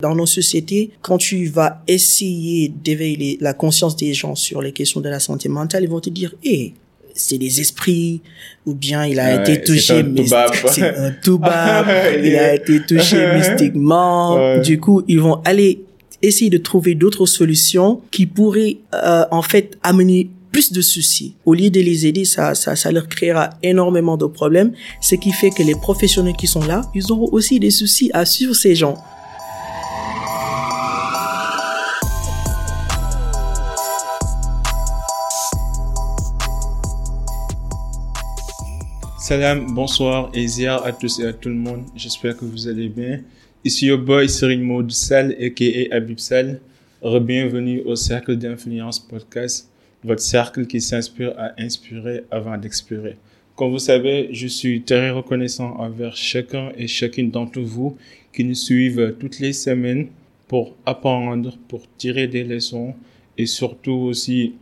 Dans 0.00 0.14
nos 0.14 0.26
sociétés, 0.26 0.90
quand 1.02 1.18
tu 1.18 1.46
vas 1.46 1.82
essayer 1.88 2.68
d'éveiller 2.68 3.38
la 3.40 3.52
conscience 3.52 3.96
des 3.96 4.14
gens 4.14 4.34
sur 4.34 4.62
les 4.62 4.72
questions 4.72 5.00
de 5.00 5.08
la 5.08 5.20
santé 5.20 5.48
mentale, 5.48 5.84
ils 5.84 5.90
vont 5.90 6.00
te 6.00 6.10
dire, 6.10 6.34
hé, 6.44 6.74
c'est 7.14 7.38
des 7.38 7.60
esprits, 7.60 8.20
ou 8.64 8.74
bien 8.74 9.04
il 9.06 9.18
a 9.18 9.42
été 9.42 9.62
touché, 9.62 10.04
c'est 10.70 10.96
un 10.96 11.10
toubab, 11.10 11.86
il 12.22 12.36
a 12.36 12.54
été 12.54 12.80
touché 12.86 13.34
mystiquement. 13.34 14.58
Du 14.60 14.78
coup, 14.78 15.02
ils 15.08 15.20
vont 15.20 15.40
aller 15.44 15.84
essayer 16.22 16.50
de 16.50 16.58
trouver 16.58 16.94
d'autres 16.94 17.26
solutions 17.26 18.00
qui 18.10 18.26
pourraient 18.26 18.78
euh, 18.94 19.24
en 19.30 19.42
fait 19.42 19.78
amener 19.82 20.30
plus 20.52 20.72
de 20.72 20.80
soucis. 20.80 21.34
Au 21.44 21.54
lieu 21.54 21.70
de 21.70 21.80
les 21.80 22.06
aider, 22.06 22.24
ça, 22.24 22.54
ça, 22.54 22.74
ça 22.74 22.90
leur 22.90 23.08
créera 23.08 23.50
énormément 23.62 24.16
de 24.16 24.26
problèmes, 24.26 24.72
ce 25.00 25.14
qui 25.14 25.30
fait 25.30 25.50
que 25.50 25.62
les 25.62 25.74
professionnels 25.74 26.36
qui 26.36 26.46
sont 26.46 26.64
là, 26.64 26.82
ils 26.94 27.12
auront 27.12 27.28
aussi 27.32 27.60
des 27.60 27.70
soucis 27.70 28.10
à 28.14 28.24
suivre 28.24 28.54
ces 28.54 28.74
gens. 28.74 28.96
Salam, 39.28 39.74
bonsoir 39.74 40.30
et 40.32 40.46
ziar 40.46 40.86
à 40.86 40.92
tous 40.92 41.20
et 41.20 41.26
à 41.26 41.34
tout 41.34 41.50
le 41.50 41.54
monde. 41.54 41.84
J'espère 41.94 42.34
que 42.34 42.46
vous 42.46 42.66
allez 42.66 42.88
bien. 42.88 43.20
Ici 43.62 43.84
your 43.84 43.98
boy 43.98 44.26
Serine 44.26 44.62
Maud 44.62 44.90
Sal, 44.90 45.36
a.k.a. 45.38 45.94
Abib 45.94 46.18
Sal. 46.18 46.62
Bienvenue 47.02 47.82
au 47.84 47.94
Cercle 47.94 48.36
d'Influence 48.36 48.98
Podcast, 48.98 49.68
votre 50.02 50.22
cercle 50.22 50.66
qui 50.66 50.80
s'inspire 50.80 51.34
à 51.36 51.50
inspirer 51.58 52.24
avant 52.30 52.56
d'expirer. 52.56 53.18
Comme 53.54 53.70
vous 53.70 53.78
savez, 53.78 54.30
je 54.32 54.46
suis 54.46 54.80
très 54.80 55.10
reconnaissant 55.10 55.76
envers 55.76 56.16
chacun 56.16 56.72
et 56.78 56.86
chacune 56.86 57.30
d'entre 57.30 57.60
vous 57.60 57.98
qui 58.32 58.44
nous 58.44 58.54
suivent 58.54 59.14
toutes 59.20 59.40
les 59.40 59.52
semaines 59.52 60.06
pour 60.46 60.74
apprendre, 60.86 61.54
pour 61.68 61.82
tirer 61.98 62.28
des 62.28 62.44
leçons 62.44 62.94
et 63.36 63.44
surtout 63.44 64.08
aussi 64.08 64.54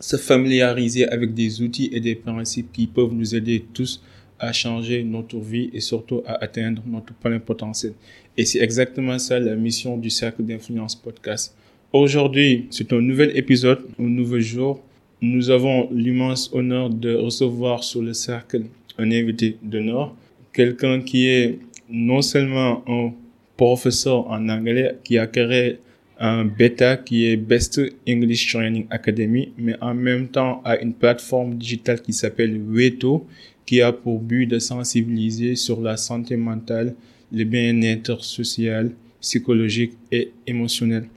se 0.00 0.16
familiariser 0.16 1.08
avec 1.08 1.34
des 1.34 1.62
outils 1.62 1.90
et 1.92 2.00
des 2.00 2.14
principes 2.14 2.72
qui 2.72 2.86
peuvent 2.86 3.12
nous 3.12 3.34
aider 3.34 3.64
tous 3.72 4.02
à 4.38 4.52
changer 4.52 5.02
notre 5.02 5.38
vie 5.38 5.70
et 5.72 5.80
surtout 5.80 6.22
à 6.26 6.42
atteindre 6.42 6.82
notre 6.86 7.14
plein 7.14 7.38
potentiel. 7.38 7.94
Et 8.36 8.44
c'est 8.44 8.60
exactement 8.60 9.18
ça 9.18 9.38
la 9.40 9.56
mission 9.56 9.96
du 9.96 10.10
Cercle 10.10 10.42
d'Influence 10.42 10.94
Podcast. 10.94 11.56
Aujourd'hui, 11.92 12.66
c'est 12.70 12.92
un 12.92 13.00
nouvel 13.00 13.36
épisode, 13.36 13.80
un 13.98 14.08
nouveau 14.08 14.40
jour. 14.40 14.82
Nous 15.22 15.48
avons 15.48 15.88
l'immense 15.90 16.50
honneur 16.52 16.90
de 16.90 17.14
recevoir 17.14 17.82
sur 17.82 18.02
le 18.02 18.12
Cercle 18.12 18.64
un 18.98 19.10
invité 19.10 19.56
d'honneur, 19.62 20.14
quelqu'un 20.52 21.00
qui 21.00 21.28
est 21.28 21.58
non 21.88 22.20
seulement 22.20 22.82
un 22.86 23.12
professeur 23.56 24.28
en 24.30 24.48
anglais 24.48 24.98
qui 25.04 25.16
a 25.16 25.26
créé 25.26 25.78
un 26.18 26.44
bêta 26.44 26.96
qui 26.96 27.26
est 27.26 27.36
Best 27.36 27.80
English 28.08 28.52
Training 28.52 28.86
Academy, 28.90 29.52
mais 29.58 29.76
en 29.80 29.94
même 29.94 30.28
temps 30.28 30.62
à 30.64 30.78
une 30.78 30.94
plateforme 30.94 31.56
digitale 31.56 32.00
qui 32.00 32.12
s'appelle 32.12 32.58
Weto, 32.58 33.26
qui 33.66 33.82
a 33.82 33.92
pour 33.92 34.20
but 34.20 34.46
de 34.46 34.58
sensibiliser 34.58 35.56
sur 35.56 35.80
la 35.80 35.96
santé 35.96 36.36
mentale, 36.36 36.94
le 37.32 37.44
bien-être 37.44 38.24
social, 38.24 38.92
psychologique 39.20 39.92
et 40.12 40.30
émotionnel. 40.46 41.08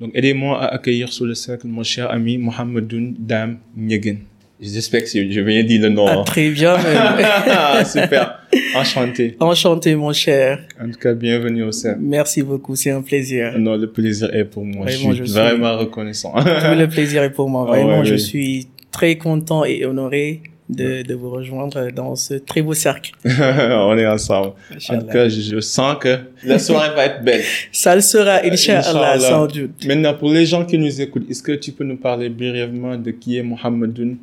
Donc 0.00 0.12
aidez-moi 0.14 0.60
à 0.60 0.74
accueillir 0.74 1.12
sur 1.12 1.26
le 1.26 1.34
cercle 1.34 1.66
mon 1.66 1.82
cher 1.82 2.10
ami 2.10 2.38
Mohamedoun 2.38 3.14
Dam 3.18 3.58
Nyegen. 3.76 4.18
J'espère 4.60 5.02
que 5.02 5.08
je 5.08 5.40
bien 5.40 5.62
dit 5.62 5.78
le 5.78 5.88
nom. 5.88 6.06
Ah, 6.08 6.22
très 6.26 6.50
bien. 6.50 6.76
Super. 7.84 8.40
Enchanté. 8.74 9.36
Enchanté, 9.38 9.94
mon 9.94 10.12
cher. 10.12 10.58
En 10.82 10.90
tout 10.90 10.98
cas, 10.98 11.14
bienvenue 11.14 11.62
au 11.62 11.70
cercle. 11.70 12.00
Merci 12.02 12.42
beaucoup, 12.42 12.74
c'est 12.74 12.90
un 12.90 13.02
plaisir. 13.02 13.56
Non, 13.56 13.76
le 13.76 13.88
plaisir 13.88 14.34
est 14.34 14.44
pour 14.44 14.64
moi. 14.64 14.86
je 14.88 14.96
suis 14.96 15.32
vraiment 15.32 15.78
reconnaissant. 15.78 16.34
le 16.36 16.86
plaisir 16.90 17.22
est 17.22 17.30
pour 17.30 17.48
moi. 17.48 17.66
Ah 17.68 17.70
vraiment, 17.70 18.02
je 18.02 18.16
suis 18.16 18.66
très 18.90 19.16
content 19.16 19.64
et 19.64 19.84
honoré 19.86 20.42
de, 20.68 21.02
de 21.02 21.14
vous 21.14 21.30
rejoindre 21.30 21.92
dans 21.92 22.16
ce 22.16 22.34
très 22.34 22.60
beau 22.60 22.74
cercle. 22.74 23.12
On 23.24 23.96
est 23.96 24.08
ensemble. 24.08 24.54
En 24.88 24.98
tout 24.98 25.06
cas, 25.06 25.28
je, 25.28 25.60
sens 25.60 25.98
que 26.00 26.18
la 26.44 26.58
soirée 26.58 26.94
va 26.96 27.06
être 27.06 27.22
belle. 27.22 27.44
Ça 27.70 27.94
le 27.94 28.00
sera, 28.00 28.44
Inch'Allah, 28.44 29.20
sans 29.20 29.46
doute. 29.46 29.86
Maintenant, 29.86 30.14
pour 30.14 30.32
les 30.32 30.46
gens 30.46 30.64
qui 30.64 30.78
nous 30.78 31.00
écoutent, 31.00 31.30
est-ce 31.30 31.44
que 31.44 31.52
tu 31.52 31.70
peux 31.70 31.84
nous 31.84 31.96
parler 31.96 32.28
brièvement 32.28 32.96
de 32.96 33.12
qui 33.12 33.36
est 33.36 33.42
Mohamedoun 33.44 34.18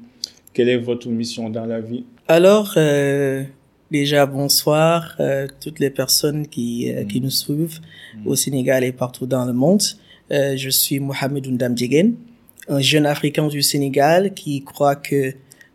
quelle 0.55 0.69
est 0.69 0.77
votre 0.77 1.07
mission 1.09 1.49
dans 1.49 1.65
la 1.65 1.81
vie? 1.81 2.05
Alors, 2.27 2.73
euh, 2.77 3.43
déjà 3.91 4.25
bonsoir 4.25 5.15
euh, 5.19 5.47
toutes 5.61 5.79
les 5.79 5.91
personnes 5.91 6.47
qui, 6.47 6.91
euh, 6.91 7.03
qui 7.03 7.21
nous 7.21 7.29
suivent 7.29 7.81
mm. 8.15 8.27
au 8.27 8.35
Sénégal 8.35 8.83
et 8.83 8.93
partout 8.93 9.27
dans 9.27 9.45
le 9.45 9.53
monde. 9.53 9.83
Euh, 10.31 10.55
je 10.57 10.69
suis 10.69 10.99
Mohamed 10.99 11.45
Oundam 11.45 11.75
un 12.67 12.79
jeune 12.79 13.05
Africain 13.05 13.47
du 13.47 13.61
Sénégal 13.61 14.33
qui 14.33 14.63
croit 14.63 14.95
que 14.95 15.33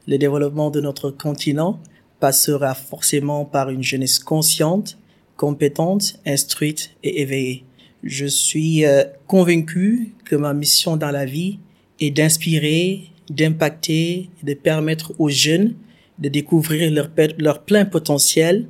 le 0.09 0.19
développement 0.19 0.71
de 0.71 0.81
notre 0.81 1.11
continent 1.11 1.79
passera 2.19 2.75
forcément 2.75 3.45
par 3.45 3.71
une 3.71 3.83
jeunesse 3.83 4.19
consciente, 4.19 4.99
compétente, 5.37 6.19
instruite 6.27 6.91
et 7.05 7.21
éveillée. 7.21 7.65
Je 8.03 8.27
suis 8.27 8.87
euh, 8.87 9.05
convaincu 9.29 10.15
que 10.25 10.35
ma 10.35 10.53
mission 10.53 10.97
dans 10.97 11.11
la 11.11 11.27
vie 11.27 11.59
est 12.01 12.11
d'inspirer 12.11 13.11
d'impacter, 13.31 14.29
de 14.43 14.55
permettre 14.55 15.13
aux 15.19 15.31
jeunes 15.31 15.75
de 16.21 16.29
découvrir 16.29 16.93
leur, 16.93 17.09
leur 17.39 17.63
plein 17.63 17.85
potentiel, 17.85 18.67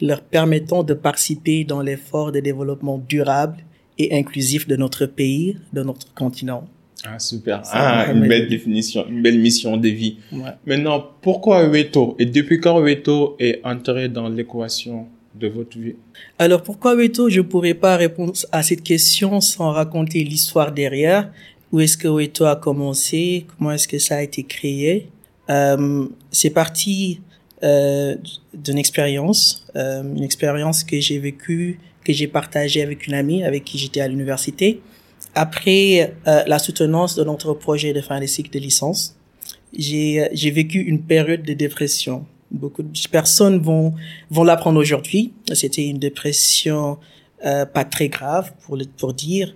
leur 0.00 0.22
permettant 0.22 0.82
de 0.82 0.94
participer 0.94 1.64
dans 1.64 1.82
l'effort 1.82 2.32
de 2.32 2.40
développement 2.40 2.98
durable 2.98 3.58
et 3.98 4.16
inclusif 4.16 4.66
de 4.66 4.76
notre 4.76 5.06
pays, 5.06 5.56
de 5.72 5.82
notre 5.82 6.12
continent. 6.14 6.64
Ah, 7.04 7.18
super. 7.18 7.62
Ah, 7.72 8.12
une 8.12 8.28
belle 8.28 8.48
définition, 8.48 9.04
une 9.08 9.22
belle 9.22 9.40
mission 9.40 9.76
de 9.76 9.88
vie. 9.88 10.18
Maintenant, 10.64 11.04
pourquoi 11.20 11.68
Weto 11.68 12.14
Et 12.20 12.26
depuis 12.26 12.60
quand 12.60 12.80
Weto 12.80 13.36
est 13.40 13.60
entré 13.64 14.08
dans 14.08 14.28
l'équation 14.28 15.06
de 15.34 15.48
votre 15.48 15.76
vie? 15.76 15.96
Alors, 16.38 16.62
pourquoi 16.62 16.94
Weto 16.94 17.28
Je 17.28 17.40
pourrais 17.40 17.74
pas 17.74 17.96
répondre 17.96 18.34
à 18.52 18.62
cette 18.62 18.84
question 18.84 19.40
sans 19.40 19.72
raconter 19.72 20.22
l'histoire 20.22 20.70
derrière 20.70 21.32
où 21.72 21.80
est-ce 21.80 21.96
que 21.96 22.06
Weto 22.06 22.44
a 22.44 22.56
commencé, 22.56 23.46
comment 23.56 23.72
est-ce 23.72 23.88
que 23.88 23.98
ça 23.98 24.16
a 24.16 24.22
été 24.22 24.44
créé? 24.44 25.08
Euh, 25.48 26.06
c'est 26.30 26.50
parti 26.50 27.20
euh, 27.62 28.14
d'une 28.54 28.78
expérience, 28.78 29.66
euh, 29.74 30.02
une 30.02 30.22
expérience 30.22 30.84
que 30.84 31.00
j'ai 31.00 31.18
vécue, 31.18 31.80
que 32.04 32.12
j'ai 32.12 32.28
partagée 32.28 32.82
avec 32.82 33.06
une 33.06 33.14
amie 33.14 33.42
avec 33.42 33.64
qui 33.64 33.78
j'étais 33.78 34.00
à 34.00 34.08
l'université. 34.08 34.82
Après 35.34 36.14
euh, 36.26 36.42
la 36.46 36.58
soutenance 36.58 37.16
de 37.16 37.24
notre 37.24 37.54
projet 37.54 37.92
de 37.92 38.00
fin 38.00 38.20
de 38.20 38.26
cycle 38.26 38.50
de 38.50 38.58
licence, 38.58 39.16
j'ai 39.76 40.28
j'ai 40.32 40.50
vécu 40.50 40.80
une 40.80 41.00
période 41.00 41.42
de 41.42 41.54
dépression. 41.54 42.26
Beaucoup 42.50 42.82
de 42.82 43.08
personnes 43.10 43.62
vont 43.62 43.94
vont 44.30 44.44
l'apprendre 44.44 44.78
aujourd'hui. 44.78 45.32
C'était 45.54 45.86
une 45.86 45.98
dépression 45.98 46.98
euh, 47.46 47.64
pas 47.64 47.84
très 47.84 48.08
grave 48.08 48.52
pour 48.62 48.76
le 48.76 48.84
pour 48.84 49.14
dire 49.14 49.54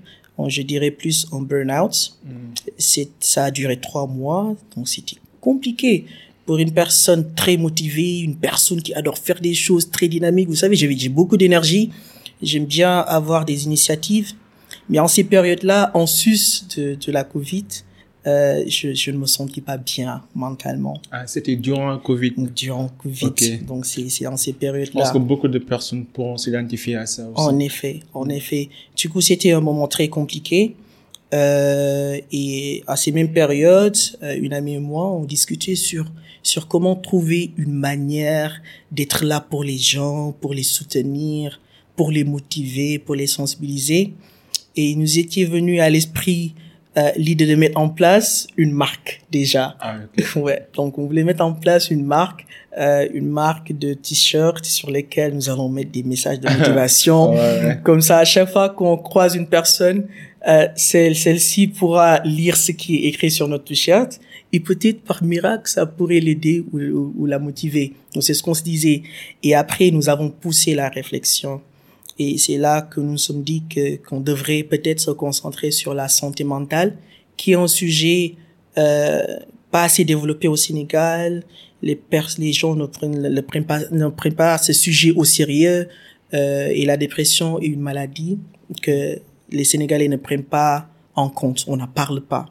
je 0.48 0.62
dirais 0.62 0.90
plus 0.90 1.26
en 1.32 1.40
burn-out. 1.40 2.14
Mm. 2.24 2.30
C'est, 2.78 3.08
ça 3.20 3.44
a 3.44 3.50
duré 3.50 3.80
trois 3.80 4.06
mois, 4.06 4.54
donc 4.76 4.88
c'était 4.88 5.16
compliqué 5.40 6.06
pour 6.44 6.58
une 6.58 6.72
personne 6.72 7.34
très 7.34 7.56
motivée, 7.56 8.20
une 8.20 8.36
personne 8.36 8.80
qui 8.80 8.94
adore 8.94 9.18
faire 9.18 9.40
des 9.40 9.54
choses 9.54 9.90
très 9.90 10.08
dynamiques. 10.08 10.48
Vous 10.48 10.54
savez, 10.54 10.76
j'ai 10.76 11.08
beaucoup 11.08 11.36
d'énergie, 11.36 11.90
j'aime 12.40 12.66
bien 12.66 13.00
avoir 13.00 13.44
des 13.44 13.64
initiatives, 13.64 14.32
mais 14.88 15.00
en 15.00 15.08
ces 15.08 15.24
périodes-là, 15.24 15.90
en 15.94 16.06
sus 16.06 16.64
de, 16.76 16.94
de 16.94 17.12
la 17.12 17.24
Covid, 17.24 17.66
euh, 18.26 18.64
je, 18.66 18.92
je 18.92 19.10
ne 19.12 19.18
me 19.18 19.26
sentais 19.26 19.60
pas 19.60 19.76
bien 19.76 20.22
mentalement. 20.34 21.00
Ah, 21.12 21.26
c'était 21.26 21.54
durant 21.56 21.92
le 21.92 21.98
Covid 21.98 22.34
Durant 22.54 22.84
le 22.84 23.02
Covid. 23.02 23.58
Donc, 23.58 23.86
c'est 23.86 24.24
dans 24.24 24.36
ces 24.36 24.52
périodes-là. 24.52 24.90
Je 24.92 24.98
pense 25.04 25.12
que 25.12 25.18
beaucoup 25.18 25.48
de 25.48 25.58
personnes 25.58 26.04
pourront 26.06 26.36
s'identifier 26.36 26.96
à 26.96 27.06
ça 27.06 27.22
aussi. 27.28 27.40
En 27.40 27.58
effet, 27.60 28.00
en 28.14 28.28
effet. 28.28 28.68
Du 28.96 29.08
coup, 29.08 29.20
c'était 29.20 29.52
un 29.52 29.60
moment 29.60 29.86
très 29.86 30.08
compliqué. 30.08 30.74
Euh, 31.34 32.18
et 32.32 32.82
à 32.86 32.96
ces 32.96 33.12
mêmes 33.12 33.32
périodes, 33.32 33.96
euh, 34.22 34.36
une 34.40 34.52
amie 34.52 34.74
et 34.74 34.80
moi, 34.80 35.10
on 35.10 35.24
discutait 35.24 35.74
sur 35.74 36.06
sur 36.42 36.68
comment 36.68 36.94
trouver 36.94 37.50
une 37.56 37.72
manière 37.72 38.62
d'être 38.92 39.24
là 39.24 39.40
pour 39.40 39.64
les 39.64 39.78
gens, 39.78 40.32
pour 40.40 40.54
les 40.54 40.62
soutenir, 40.62 41.60
pour 41.96 42.12
les 42.12 42.22
motiver, 42.22 43.00
pour 43.00 43.16
les 43.16 43.26
sensibiliser. 43.26 44.12
Et 44.76 44.90
il 44.90 44.98
nous 45.00 45.18
était 45.18 45.44
venu 45.44 45.80
à 45.80 45.90
l'esprit 45.90 46.54
euh, 46.98 47.10
l'idée 47.16 47.46
de 47.46 47.54
mettre 47.56 47.78
en 47.78 47.88
place 47.88 48.46
une 48.56 48.72
marque 48.72 49.22
déjà. 49.30 49.76
Ah, 49.80 49.96
ouais. 50.36 50.66
Donc 50.74 50.98
on 50.98 51.06
voulait 51.06 51.24
mettre 51.24 51.44
en 51.44 51.52
place 51.52 51.90
une 51.90 52.04
marque, 52.04 52.46
euh, 52.78 53.06
une 53.12 53.28
marque 53.28 53.72
de 53.72 53.92
t-shirts 53.92 54.64
sur 54.64 54.90
lesquels 54.90 55.34
nous 55.34 55.50
allons 55.50 55.68
mettre 55.68 55.90
des 55.90 56.02
messages 56.02 56.40
de 56.40 56.48
motivation. 56.58 57.34
Comme 57.82 58.00
ça, 58.00 58.18
à 58.18 58.24
chaque 58.24 58.50
fois 58.50 58.70
qu'on 58.70 58.96
croise 58.96 59.34
une 59.34 59.46
personne, 59.46 60.06
euh, 60.48 60.68
celle 60.76 61.16
celle-ci 61.16 61.66
pourra 61.66 62.20
lire 62.20 62.56
ce 62.56 62.70
qui 62.72 62.96
est 62.96 63.08
écrit 63.08 63.30
sur 63.32 63.48
notre 63.48 63.64
t-shirt 63.64 64.20
et 64.52 64.60
peut-être 64.60 65.02
par 65.02 65.24
miracle 65.24 65.68
ça 65.68 65.86
pourrait 65.86 66.20
l'aider 66.20 66.64
ou, 66.72 66.78
ou, 66.78 67.26
la 67.26 67.40
motiver. 67.40 67.94
Donc 68.14 68.22
c'est 68.22 68.32
ce 68.32 68.44
qu'on 68.44 68.54
se 68.54 68.62
disait. 68.62 69.02
Et 69.42 69.54
après 69.56 69.90
nous 69.90 70.08
avons 70.08 70.30
poussé 70.30 70.74
la 70.74 70.88
réflexion 70.88 71.60
Et 72.18 72.38
c'est 72.38 72.56
là 72.56 72.82
que 72.82 73.00
nous 73.00 73.12
nous 73.12 73.18
sommes 73.18 73.42
dit 73.42 73.62
que 73.68 73.96
qu'on 73.96 74.20
devrait 74.20 74.62
peut-être 74.62 75.00
se 75.00 75.10
concentrer 75.10 75.70
sur 75.70 75.94
la 75.94 76.08
santé 76.08 76.44
mentale, 76.44 76.96
qui 77.36 77.52
est 77.52 77.56
un 77.56 77.66
sujet 77.66 78.34
euh, 78.78 79.22
pas 79.70 79.84
assez 79.84 80.04
développé 80.04 80.48
au 80.48 80.56
Sénégal. 80.56 81.44
Les 81.82 81.96
pers 81.96 82.30
les 82.38 82.52
gens 82.52 82.74
ne 82.74 82.86
prennent, 82.86 83.42
prennent 83.42 83.66
pas, 83.66 83.80
ne 83.90 84.08
prennent 84.08 84.34
pas 84.34 84.56
ce 84.58 84.72
sujet 84.72 85.12
au 85.12 85.24
sérieux. 85.24 85.88
Euh, 86.34 86.68
et 86.72 86.84
la 86.86 86.96
dépression 86.96 87.60
est 87.60 87.66
une 87.66 87.80
maladie 87.80 88.38
que 88.82 89.18
les 89.50 89.64
Sénégalais 89.64 90.08
ne 90.08 90.16
prennent 90.16 90.42
pas 90.42 90.88
en 91.14 91.28
compte. 91.28 91.64
On 91.68 91.76
n'en 91.76 91.86
parle 91.86 92.20
pas. 92.20 92.46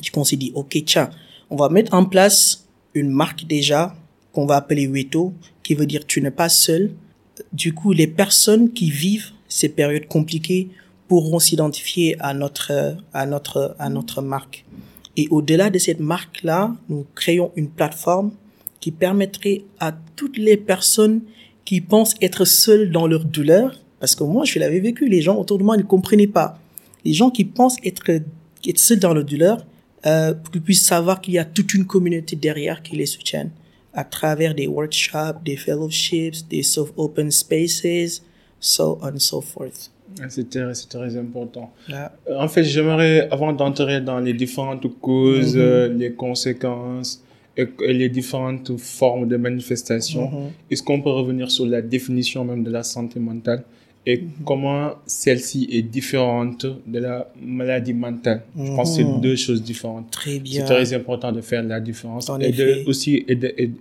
Du 0.00 0.10
coup, 0.10 0.20
on 0.20 0.24
s'est 0.24 0.36
dit, 0.36 0.52
ok, 0.54 0.82
tiens, 0.84 1.10
on 1.50 1.56
va 1.56 1.68
mettre 1.68 1.94
en 1.94 2.04
place 2.04 2.66
une 2.94 3.10
marque 3.10 3.46
déjà 3.46 3.94
qu'on 4.32 4.46
va 4.46 4.56
appeler 4.56 4.86
Weto, 4.86 5.32
qui 5.62 5.74
veut 5.74 5.86
dire 5.86 6.06
tu 6.06 6.20
n'es 6.22 6.30
pas 6.30 6.48
seul. 6.48 6.92
Du 7.52 7.74
coup, 7.74 7.92
les 7.92 8.06
personnes 8.06 8.72
qui 8.72 8.90
vivent 8.90 9.30
ces 9.48 9.68
périodes 9.68 10.06
compliquées 10.06 10.68
pourront 11.08 11.38
s'identifier 11.38 12.16
à 12.20 12.32
notre, 12.34 12.96
à 13.12 13.26
notre, 13.26 13.76
à 13.78 13.88
notre 13.90 14.22
marque. 14.22 14.64
Et 15.16 15.28
au-delà 15.30 15.68
de 15.68 15.78
cette 15.78 16.00
marque-là, 16.00 16.74
nous 16.88 17.06
créons 17.14 17.52
une 17.56 17.68
plateforme 17.68 18.32
qui 18.80 18.90
permettrait 18.90 19.62
à 19.78 19.92
toutes 20.16 20.38
les 20.38 20.56
personnes 20.56 21.20
qui 21.64 21.80
pensent 21.80 22.14
être 22.22 22.44
seules 22.44 22.90
dans 22.90 23.06
leur 23.06 23.24
douleur, 23.24 23.78
parce 24.00 24.14
que 24.14 24.24
moi, 24.24 24.44
je 24.44 24.58
l'avais 24.58 24.80
vécu, 24.80 25.08
les 25.08 25.20
gens 25.22 25.36
autour 25.36 25.58
de 25.58 25.64
moi 25.64 25.76
ne 25.76 25.82
comprenaient 25.82 26.26
pas. 26.26 26.58
Les 27.04 27.12
gens 27.12 27.30
qui 27.30 27.44
pensent 27.44 27.76
être, 27.84 28.10
être 28.10 28.78
seuls 28.78 28.98
dans 28.98 29.14
leur 29.14 29.24
douleur, 29.24 29.64
euh, 30.06 30.34
pour 30.34 30.50
qu'ils 30.50 30.62
puissent 30.62 30.84
savoir 30.84 31.20
qu'il 31.20 31.34
y 31.34 31.38
a 31.38 31.44
toute 31.44 31.74
une 31.74 31.84
communauté 31.84 32.34
derrière 32.34 32.82
qui 32.82 32.96
les 32.96 33.06
soutienne 33.06 33.50
à 33.94 34.04
travers 34.04 34.54
des 34.54 34.66
workshops, 34.66 35.42
des 35.44 35.56
fellowships, 35.56 36.46
des 36.48 36.62
open 36.96 37.30
spaces, 37.30 38.22
so 38.60 38.98
on 39.02 39.14
and 39.14 39.18
so 39.18 39.40
forth. 39.40 39.90
C'est 40.28 40.50
très, 40.50 40.72
très 40.88 41.16
important. 41.16 41.72
En 42.30 42.48
fait, 42.48 42.64
j'aimerais, 42.64 43.28
avant 43.30 43.52
d'entrer 43.52 44.00
dans 44.00 44.18
les 44.18 44.34
différentes 44.34 44.86
causes, 45.00 45.56
mm-hmm. 45.56 45.60
euh, 45.60 45.88
les 45.88 46.12
conséquences 46.12 47.22
et, 47.56 47.66
les 47.88 48.08
différentes 48.08 48.76
formes 48.78 49.26
de 49.26 49.36
manifestation, 49.36 50.26
mm-hmm. 50.26 50.70
est-ce 50.70 50.82
qu'on 50.82 51.00
peut 51.00 51.10
revenir 51.10 51.50
sur 51.50 51.66
la 51.66 51.80
définition 51.80 52.44
même 52.44 52.62
de 52.62 52.70
la 52.70 52.82
santé 52.82 53.20
mentale? 53.20 53.64
Et 54.04 54.24
comment 54.44 54.94
celle-ci 55.06 55.68
est 55.70 55.82
différente 55.82 56.66
de 56.86 56.98
la 56.98 57.30
maladie 57.40 57.94
mentale? 57.94 58.42
Je 58.56 58.72
pense 58.74 58.96
que 58.96 59.02
c'est 59.02 59.20
deux 59.20 59.36
choses 59.36 59.62
différentes. 59.62 60.10
Très 60.10 60.40
bien. 60.40 60.66
C'est 60.66 60.74
très 60.74 60.92
important 60.92 61.30
de 61.30 61.40
faire 61.40 61.62
la 61.62 61.80
différence 61.80 62.28
et 62.40 62.50
de, 62.50 62.82
aussi 62.86 63.24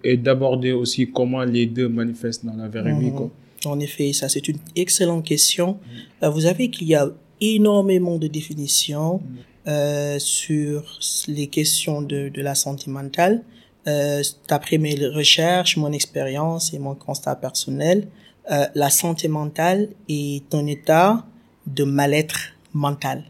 et 0.03 0.17
d'aborder 0.17 0.73
aussi 0.73 1.09
comment 1.11 1.43
les 1.43 1.65
deux 1.65 1.89
manifestent 1.89 2.45
dans 2.45 2.55
la 2.55 2.67
vraie 2.67 2.93
vie. 2.99 3.11
Quoi. 3.11 3.31
En 3.65 3.79
effet, 3.79 4.13
ça 4.13 4.29
c'est 4.29 4.47
une 4.47 4.57
excellente 4.75 5.25
question. 5.25 5.77
Euh, 6.21 6.29
vous 6.29 6.41
savez 6.41 6.69
qu'il 6.69 6.87
y 6.87 6.95
a 6.95 7.09
énormément 7.39 8.17
de 8.17 8.27
définitions 8.27 9.21
euh, 9.67 10.19
sur 10.19 10.99
les 11.27 11.47
questions 11.47 12.01
de, 12.03 12.29
de 12.29 12.41
la 12.41 12.53
santé 12.53 12.91
mentale. 12.91 13.43
Euh, 13.87 14.21
D'après 14.47 14.77
mes 14.77 14.95
recherches, 15.07 15.77
mon 15.77 15.91
expérience 15.91 16.73
et 16.73 16.79
mon 16.79 16.93
constat 16.93 17.35
personnel, 17.35 18.07
euh, 18.49 18.65
la 18.73 18.89
santé 18.89 19.27
mentale 19.27 19.89
est 20.09 20.53
un 20.55 20.65
état 20.65 21.25
de 21.67 21.83
mal-être 21.83 22.53
mental. 22.73 23.25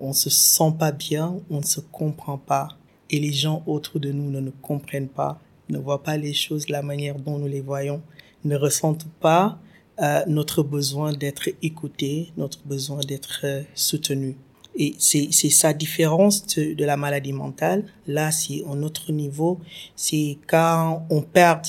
On 0.00 0.12
se 0.12 0.30
sent 0.30 0.72
pas 0.78 0.92
bien, 0.92 1.36
on 1.50 1.58
ne 1.58 1.64
se 1.64 1.80
comprend 1.80 2.38
pas. 2.38 2.68
Et 3.10 3.20
les 3.20 3.32
gens 3.32 3.62
autour 3.66 4.00
de 4.00 4.10
nous 4.10 4.30
ne 4.30 4.40
nous 4.40 4.54
comprennent 4.62 5.08
pas, 5.08 5.38
ne 5.68 5.78
voient 5.78 6.02
pas 6.02 6.16
les 6.16 6.32
choses 6.32 6.66
de 6.66 6.72
la 6.72 6.82
manière 6.82 7.18
dont 7.18 7.38
nous 7.38 7.46
les 7.46 7.60
voyons 7.60 8.00
ne 8.44 8.56
ressentent 8.56 9.06
pas 9.20 9.58
euh, 10.00 10.22
notre 10.26 10.62
besoin 10.62 11.12
d'être 11.12 11.50
écouté, 11.62 12.32
notre 12.36 12.58
besoin 12.64 13.00
d'être 13.00 13.40
euh, 13.44 13.62
soutenu. 13.74 14.36
Et 14.74 14.94
c'est 14.98 15.30
sa 15.30 15.74
différence 15.74 16.46
de, 16.46 16.72
de, 16.72 16.84
la 16.86 16.96
maladie 16.96 17.34
mentale. 17.34 17.84
Là, 18.06 18.32
c'est 18.32 18.64
un 18.66 18.82
autre 18.82 19.12
niveau. 19.12 19.60
C'est 19.94 20.38
quand 20.46 21.06
on 21.10 21.20
perd 21.20 21.66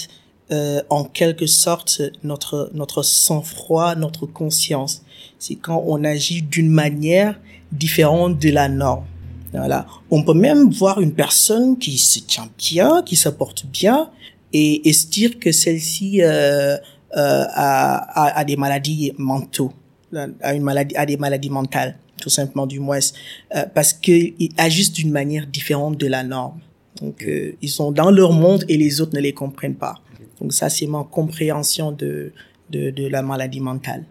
euh, 0.52 0.82
en 0.90 1.04
quelque 1.06 1.48
sorte 1.48 2.02
notre 2.24 2.70
notre 2.74 3.02
sang-froid, 3.04 3.96
notre 3.96 4.26
conscience. 4.26 5.04
C'est 5.40 5.56
quand 5.56 5.84
on 5.88 6.04
agit 6.04 6.42
d'une 6.42 6.70
manière 6.70 7.40
différente 7.72 8.40
de 8.40 8.50
la 8.50 8.70
norme. 8.70 9.06
Voilà. 9.54 9.86
On 10.10 10.24
peut 10.24 10.34
même 10.34 10.72
voir 10.72 11.00
une 11.00 11.14
personne 11.14 11.78
qui 11.78 11.98
se 11.98 12.20
tient 12.20 12.50
bien, 12.58 13.04
qui 13.04 13.16
se 13.16 13.30
porte 13.30 13.66
bien, 13.68 14.10
et, 14.52 14.88
et 14.88 14.94
se 14.94 15.08
dire 15.08 15.40
que 15.40 15.52
celle-ci 15.52 16.22
euh, 16.22 16.78
euh, 17.16 17.46
a, 17.54 18.40
a, 18.40 18.44
des 18.44 18.56
maladies 18.56 19.14
mentaux, 19.18 19.72
a 20.42 20.54
une 20.54 20.64
maladie, 20.64 20.96
a 20.96 21.06
des 21.06 21.18
maladies 21.18 21.50
mentales, 21.50 21.98
tout 22.20 22.30
simplement 22.30 22.66
du 22.66 22.80
moins, 22.80 23.00
euh, 23.56 23.66
parce 23.74 23.94
qu'ils 23.94 24.50
agissent 24.58 24.94
d'une 24.94 25.12
manière 25.12 25.46
différente 25.46 25.98
de 25.98 26.08
la 26.08 26.24
norme. 26.24 26.60
Donc, 27.02 27.24
euh, 27.24 27.56
ils 27.62 27.70
sont 27.70 27.92
dans 27.92 28.12
leur 28.12 28.32
monde 28.32 28.66
et 28.70 28.78
les 28.78 29.02
autres 29.02 29.16
ne 29.16 29.22
les 29.22 29.34
comprennent 29.34 29.76
pas. 29.76 29.96
Donc, 30.40 30.54
ça, 30.54 30.70
c'est 30.70 30.88
ma 30.88 31.04
compréhension 31.04 31.92
de, 31.92 32.32
de, 32.70 32.90
de 32.90 33.08
la 33.08 33.22
maladie 33.22 33.60
mentale. 33.60 34.06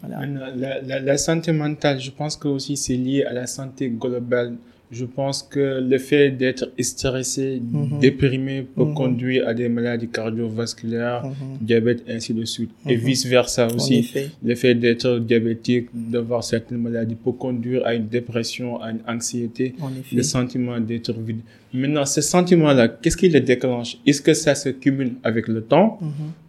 Voilà. 0.00 0.26
La, 0.56 0.80
la, 0.80 1.00
la, 1.00 1.18
santé 1.18 1.52
mentale, 1.52 2.00
je 2.00 2.10
pense 2.10 2.36
que 2.36 2.48
aussi 2.48 2.76
c'est 2.76 2.96
lié 2.96 3.24
à 3.24 3.32
la 3.32 3.46
santé 3.46 3.88
globale 3.90 4.56
je 4.90 5.04
pense 5.04 5.42
que 5.42 5.80
le 5.80 5.98
fait 5.98 6.30
d'être 6.30 6.72
stressé, 6.80 7.60
mhm. 7.60 8.00
déprimé 8.00 8.62
peut 8.62 8.84
mhm. 8.84 8.94
conduire 8.94 9.48
à 9.48 9.54
des 9.54 9.68
maladies 9.68 10.08
cardiovasculaires, 10.08 11.26
mhm. 11.26 11.58
diabète, 11.60 12.04
ainsi 12.08 12.32
de 12.32 12.44
suite. 12.44 12.70
Et 12.86 12.96
vice-versa 12.96 13.68
aussi. 13.74 14.10
Le 14.42 14.54
fait 14.54 14.74
d'être 14.74 15.18
diabétique, 15.18 15.88
d'avoir 15.92 16.42
certaines 16.42 16.78
maladies 16.78 17.16
peut 17.16 17.32
conduire 17.32 17.84
à 17.84 17.94
une 17.94 18.08
dépression, 18.08 18.80
à 18.80 18.90
une 18.90 19.00
anxiété, 19.06 19.74
le 20.12 20.22
sentiment 20.22 20.80
d'être 20.80 21.12
vide. 21.12 21.40
Maintenant, 21.74 22.06
ce 22.06 22.22
sentiment-là, 22.22 22.88
qu'est-ce 22.88 23.16
qui 23.16 23.28
le 23.28 23.40
déclenche? 23.40 23.98
Est-ce 24.06 24.22
que 24.22 24.32
ça 24.32 24.54
se 24.54 24.70
cumule 24.70 25.12
avec 25.22 25.48
le 25.48 25.60
temps 25.62 25.98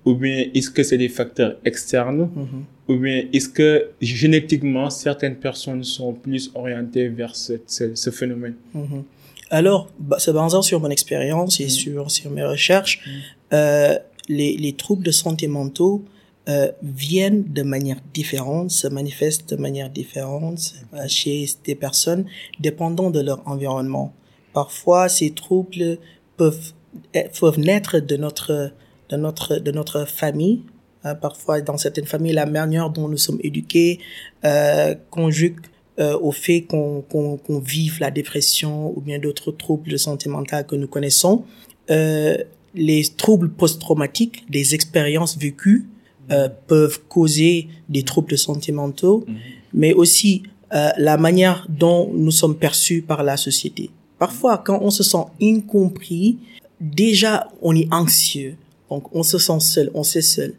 Ou 0.06 0.16
bien 0.16 0.46
est-ce 0.54 0.70
que 0.70 0.82
c'est 0.82 0.98
des 0.98 1.10
facteurs 1.10 1.58
externes? 1.66 2.30
Ou 2.90 2.98
bien 2.98 3.24
est-ce 3.32 3.48
que 3.48 3.92
génétiquement, 4.02 4.90
certaines 4.90 5.36
personnes 5.36 5.84
sont 5.84 6.14
plus 6.14 6.52
orientées 6.56 7.08
vers 7.08 7.36
ce, 7.36 7.54
ce, 7.68 8.10
phénomène? 8.10 8.56
Mhm. 8.74 9.04
Alors, 9.52 9.90
bah, 10.00 10.18
c'est 10.20 10.34
basé 10.34 10.62
sur 10.64 10.80
mon 10.80 10.90
expérience 10.90 11.60
et 11.60 11.66
mhm. 11.66 11.70
sur, 11.70 12.12
sur 12.12 12.32
mes 12.32 12.44
recherches. 12.44 13.00
Mhm. 13.06 13.22
Euh, 13.54 13.96
les, 14.28 14.58
les 14.58 14.74
troubles 14.74 15.04
de 15.04 15.12
santé 15.12 15.48
mentaux 15.48 16.04
euh, 16.50 16.72
viennent 16.82 17.44
de 17.44 17.62
manière 17.62 17.98
différente, 18.12 18.72
se 18.72 18.88
manifestent 18.88 19.54
de 19.54 19.62
manière 19.62 19.92
différente 19.92 20.74
euh, 20.96 21.08
chez 21.08 21.46
des 21.64 21.76
personnes, 21.76 22.26
dépendant 22.60 23.12
de 23.12 23.20
leur 23.20 23.48
environnement. 23.48 24.14
Parfois, 24.54 25.10
ces 25.10 25.30
troubles 25.30 26.00
peuvent, 26.38 26.74
peuvent 27.40 27.60
naître 27.60 28.00
de 28.00 28.18
notre, 28.18 28.72
de 29.10 29.16
notre, 29.16 29.58
de 29.58 29.72
notre 29.72 30.06
famille, 30.06 30.64
parfois, 31.22 31.62
dans 31.62 31.78
certaines 31.78 32.06
familles, 32.06 32.34
la 32.34 32.46
manière 32.46 32.90
dont 32.90 33.08
nous 33.08 33.18
sommes 33.18 33.40
éduqués 33.42 34.00
euh, 34.46 34.96
conjugue 35.10 35.60
euh, 36.00 36.18
au 36.20 36.32
fait 36.32 36.62
qu'on 36.62 37.02
qu'on 37.02 37.60
vive 37.60 38.00
la 38.00 38.12
dépression 38.12 38.98
ou 38.98 39.02
bien 39.02 39.20
d'autres 39.20 39.52
troubles 39.52 39.90
de 39.90 39.98
santé 39.98 40.30
mentale 40.30 40.66
que 40.66 40.76
nous 40.76 40.88
connaissons. 40.88 41.44
Euh, 41.90 42.38
les 42.76 43.04
troubles 43.18 43.50
post-traumatiques, 43.50 44.50
des 44.50 44.76
expériences 44.76 45.38
vécues, 45.38 45.88
euh, 46.32 46.48
peuvent 46.68 47.02
causer 47.10 47.68
des 47.90 48.04
troubles 48.04 48.30
de 48.30 48.36
santé 48.36 48.72
mentaux, 48.72 49.26
mhm. 49.28 49.36
mais 49.74 49.94
aussi 49.94 50.44
euh, 50.74 50.90
la 50.98 51.18
manière 51.18 51.66
dont 51.68 52.12
nous 52.14 52.32
sommes 52.32 52.56
perçus 52.56 53.02
par 53.02 53.24
la 53.24 53.38
société. 53.38 53.90
Parfois, 54.20 54.60
quand 54.60 54.80
on 54.82 54.92
se 54.92 55.02
sent 55.02 55.26
incompris, 55.42 56.38
déjà 56.80 57.48
on 57.64 57.76
est 57.76 57.92
anxieux, 57.92 58.56
donc 58.92 59.14
on 59.16 59.24
se 59.24 59.40
sent 59.40 59.60
seul, 59.60 59.90
on 59.96 60.04
s'est 60.04 60.22
seul. 60.22 60.54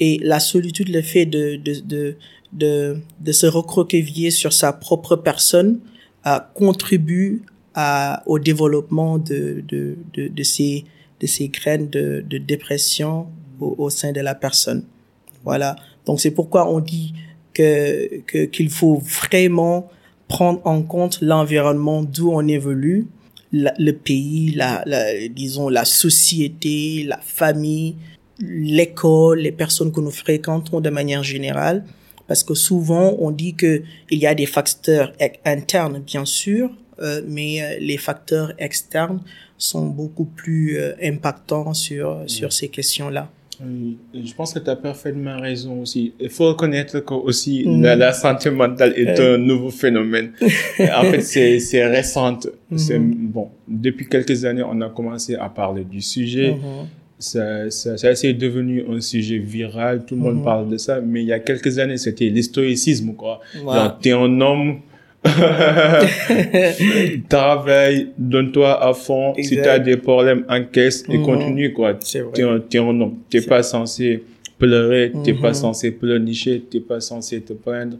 Et 0.00 0.18
la 0.22 0.40
solitude, 0.40 0.88
le 0.88 1.02
fait 1.02 1.26
de, 1.26 1.56
de, 1.56 1.80
de, 1.80 2.16
de, 2.52 2.96
de 3.20 3.32
se 3.32 3.46
recroqueviller 3.46 4.30
sur 4.30 4.52
sa 4.52 4.72
propre 4.72 5.16
personne, 5.16 5.80
euh, 6.26 6.38
contribue 6.54 7.42
à, 7.74 8.22
au 8.26 8.38
développement 8.38 9.18
de, 9.18 9.62
de, 9.66 9.96
de, 10.14 10.28
de, 10.28 10.42
ces, 10.42 10.84
de 11.20 11.26
ces 11.26 11.48
graines 11.48 11.88
de, 11.90 12.24
de 12.26 12.38
dépression 12.38 13.26
au, 13.60 13.90
sein 13.90 14.12
de 14.12 14.20
la 14.20 14.34
personne. 14.34 14.84
Voilà. 15.44 15.76
Donc 16.06 16.20
c'est 16.20 16.30
pourquoi 16.30 16.70
on 16.70 16.80
dit 16.80 17.14
que 17.52 18.46
qu'il 18.46 18.70
faut 18.70 18.96
vraiment 18.96 19.88
prendre 20.28 20.60
en 20.64 20.82
compte 20.82 21.20
l'environnement 21.20 22.02
d'où 22.02 22.30
on 22.32 22.46
évolue, 22.48 23.06
le 23.52 23.92
pays, 23.92 24.52
la, 24.52 24.82
la, 24.86 25.28
disons 25.28 25.68
la 25.68 25.84
société, 25.84 27.04
la 27.04 27.18
famille, 27.18 27.96
l'école, 28.40 29.40
les 29.40 29.52
personnes 29.52 29.92
que 29.92 30.00
nous 30.00 30.10
fréquentons 30.10 30.80
de 30.80 30.90
manière 30.90 31.22
générale, 31.22 31.84
parce 32.26 32.42
que 32.42 32.54
souvent 32.54 33.16
on 33.18 33.30
dit 33.30 33.54
que 33.54 33.82
il 34.10 34.18
y 34.18 34.26
a 34.26 34.34
des 34.34 34.46
facteurs 34.46 35.12
internes 35.44 36.02
bien 36.04 36.24
sûr, 36.24 36.70
euh, 37.00 37.22
mais 37.26 37.62
euh, 37.62 37.78
les 37.80 37.98
facteurs 37.98 38.52
externes 38.58 39.20
sont 39.58 39.86
beaucoup 39.86 40.24
plus 40.24 40.78
euh, 40.78 40.92
impactants 41.02 41.74
sur 41.74 42.22
sur 42.26 42.52
ces 42.52 42.68
questions-là. 42.68 43.30
Je 43.60 44.34
pense 44.34 44.52
que 44.52 44.58
tu 44.58 44.68
as 44.68 44.74
parfaitement 44.74 45.40
raison 45.40 45.80
aussi. 45.80 46.12
Il 46.18 46.28
faut 46.28 46.48
reconnaître 46.48 46.98
que 46.98 47.14
aussi 47.14 47.62
la, 47.64 47.94
la, 47.94 48.12
santé 48.12 48.50
mentale 48.50 48.92
est 48.96 49.18
un 49.20 49.38
nouveau 49.38 49.70
phénomène. 49.70 50.32
en 50.80 51.02
fait, 51.04 51.20
c'est 51.20 51.60
c'est 51.68 51.86
récente. 51.86 52.48
C'est 52.76 52.98
bon, 52.98 53.50
depuis 53.68 54.08
quelques 54.08 54.44
années, 54.44 54.64
on 54.68 54.80
a 54.80 54.88
commencé 54.88 55.36
à 55.36 55.48
parler 55.48 55.84
du 55.84 56.00
sujet. 56.00 56.56
Ça, 57.24 57.70
ça, 57.70 57.96
ça 57.96 58.14
c'est 58.14 58.34
devenu 58.34 58.84
un 58.88 59.00
sujet 59.00 59.38
viral, 59.38 60.04
tout 60.04 60.14
le 60.14 60.20
monde 60.20 60.44
parle 60.44 60.68
de 60.68 60.76
ça, 60.76 61.00
mais 61.00 61.22
il 61.22 61.28
y 61.28 61.32
a 61.32 61.38
quelques 61.38 61.78
années, 61.78 61.96
c'était 61.96 62.28
l'historicisme, 62.28 63.14
quoi. 63.14 63.40
Wow. 63.64 63.92
T'es 64.02 64.12
un 64.12 64.40
homme, 64.40 64.80
Travaille, 67.30 68.08
donne-toi 68.18 68.86
à 68.86 68.92
fond. 68.92 69.32
Exact. 69.34 69.48
Si 69.48 69.62
tu 69.62 69.68
as 69.68 69.78
des 69.78 69.96
problèmes, 69.96 70.44
encaisse 70.50 71.04
et 71.08 71.18
continue, 71.18 71.72
quoi. 71.72 71.94
T'es 71.94 72.42
un, 72.42 72.60
es 72.70 72.78
un 72.78 73.00
homme. 73.00 73.14
T'es 73.30 73.40
pas 73.40 73.62
censé 73.62 74.22
pleurer, 74.58 75.12
t'es 75.24 75.32
mm 75.32 75.36
-hmm. 75.36 75.40
pas 75.40 75.54
censé 75.54 75.90
pleurnicher, 75.92 76.62
t'es 76.70 76.80
pas 76.80 77.00
censé 77.00 77.40
te 77.40 77.54
plaindre. 77.54 77.96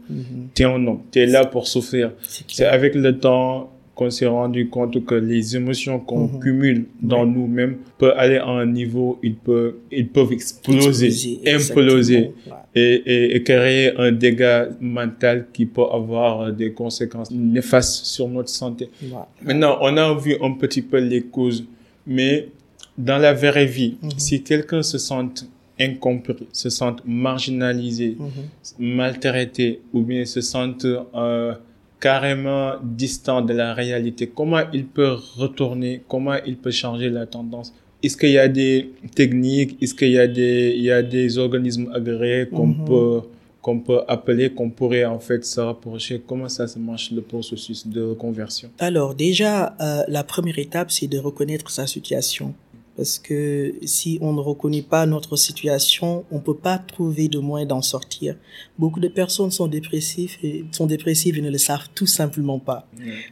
T'es 0.53 0.65
un 0.65 0.85
homme. 0.87 0.99
T'es 1.11 1.25
là 1.25 1.45
pour 1.45 1.65
souffrir. 1.67 2.11
C'est 2.47 2.65
avec 2.65 2.93
le 2.93 3.17
temps 3.17 3.71
qu'on 3.95 4.09
s'est 4.11 4.27
rendu 4.27 4.67
compte 4.69 5.03
que 5.05 5.15
les 5.15 5.55
émotions 5.55 5.99
qu'on 5.99 6.25
mm 6.25 6.29
-hmm. 6.35 6.39
cumule 6.43 6.85
dans 7.01 7.23
oui. 7.25 7.31
nous-mêmes 7.35 7.75
peuvent 7.97 8.13
aller 8.17 8.37
à 8.37 8.49
un 8.49 8.65
niveau, 8.65 9.09
ils 9.23 9.35
peuvent, 9.35 9.75
ils 9.99 10.09
peuvent 10.15 10.33
exploser, 10.33 11.07
exploser 11.45 11.53
imploser 11.55 12.31
et, 12.75 12.93
et, 13.13 13.35
et, 13.35 13.43
créer 13.43 13.85
un 13.97 14.11
dégât 14.11 14.67
mental 14.81 15.37
qui 15.53 15.65
peut 15.65 15.87
avoir 15.99 16.51
des 16.61 16.71
conséquences 16.81 17.31
néfastes 17.31 18.05
sur 18.05 18.27
notre 18.27 18.49
santé. 18.49 18.89
Ouais. 19.01 19.09
Maintenant, 19.47 19.77
on 19.87 19.95
a 19.97 20.13
vu 20.25 20.33
un 20.47 20.51
petit 20.63 20.81
peu 20.89 20.99
les 21.13 21.21
causes, 21.35 21.63
mais 22.05 22.49
dans 22.97 23.17
la 23.27 23.33
vraie 23.33 23.69
vie, 23.77 23.93
mm 24.01 24.07
-hmm. 24.09 24.19
si 24.25 24.35
quelqu'un 24.49 24.83
se 24.91 24.97
sent 25.07 25.27
incompris, 25.87 26.47
se 26.61 26.69
sent 26.79 26.95
marginalisé, 27.25 28.09
mm 28.19 28.25
-hmm. 28.27 28.95
maltraité, 28.99 29.69
ou 29.93 29.99
bien 30.09 30.23
se 30.35 30.41
sent 30.51 30.75
euh, 30.85 31.53
carrément 32.05 32.73
distant 32.83 33.41
de 33.41 33.51
la 33.51 33.73
réalité, 33.73 34.27
comment 34.27 34.61
il 34.71 34.85
peut 34.85 35.15
retourner, 35.43 36.03
comment 36.07 36.35
il 36.45 36.55
peut 36.55 36.69
changer 36.69 37.09
la 37.09 37.25
tendance? 37.25 37.73
Est-ce 38.03 38.15
qu'il 38.15 38.29
y 38.29 38.37
a 38.37 38.47
des 38.47 38.91
techniques, 39.15 39.71
est-ce 39.81 39.95
qu'il 39.95 40.11
y 40.11 40.19
a 40.19 40.27
des, 40.27 40.75
il 40.77 40.83
y 40.83 40.91
a 40.91 41.01
des 41.01 41.39
organismes 41.45 41.87
agréés 41.99 42.45
qu'on 42.55 42.67
mm 42.67 42.75
-hmm. 42.75 42.89
peut 42.89 43.19
qu'on 43.65 43.79
peut 43.87 44.01
appeler, 44.15 44.47
qu'on 44.57 44.69
pourrait 44.79 45.07
en 45.17 45.21
fait 45.27 45.41
se 45.53 45.59
rapprocher? 45.69 46.15
Comment 46.29 46.49
ça 46.57 46.65
se 46.73 46.77
marche 46.89 47.07
le 47.19 47.23
processus 47.33 47.79
de 47.97 48.03
conversion 48.23 48.69
Alors 48.89 49.11
déjà, 49.27 49.55
euh, 49.63 50.03
la 50.17 50.23
première 50.33 50.59
étape, 50.67 50.89
c'est 50.95 51.09
de 51.15 51.19
reconnaître 51.27 51.67
sa 51.79 51.85
situation. 51.95 52.47
Parce 52.95 53.19
que 53.19 53.75
si 53.83 54.17
on 54.21 54.33
ne 54.33 54.39
reconnaît 54.39 54.81
pas 54.81 55.05
notre 55.05 55.35
situation, 55.35 56.23
on 56.31 56.39
peut 56.39 56.55
pas 56.55 56.77
trouver 56.77 57.27
de 57.27 57.39
moyen 57.39 57.65
d'en 57.65 57.81
sortir. 57.81 58.37
Beaucoup 58.79 59.01
de 59.01 59.09
personnes 59.09 59.51
sont 59.51 59.67
dépressives 59.67 60.37
et 60.43 60.63
sont 60.71 60.85
dépressives 60.85 61.37
et 61.37 61.41
ne 61.41 61.49
le 61.49 61.57
savent 61.57 61.89
tout 61.93 62.07
simplement 62.07 62.59
pas. 62.59 62.87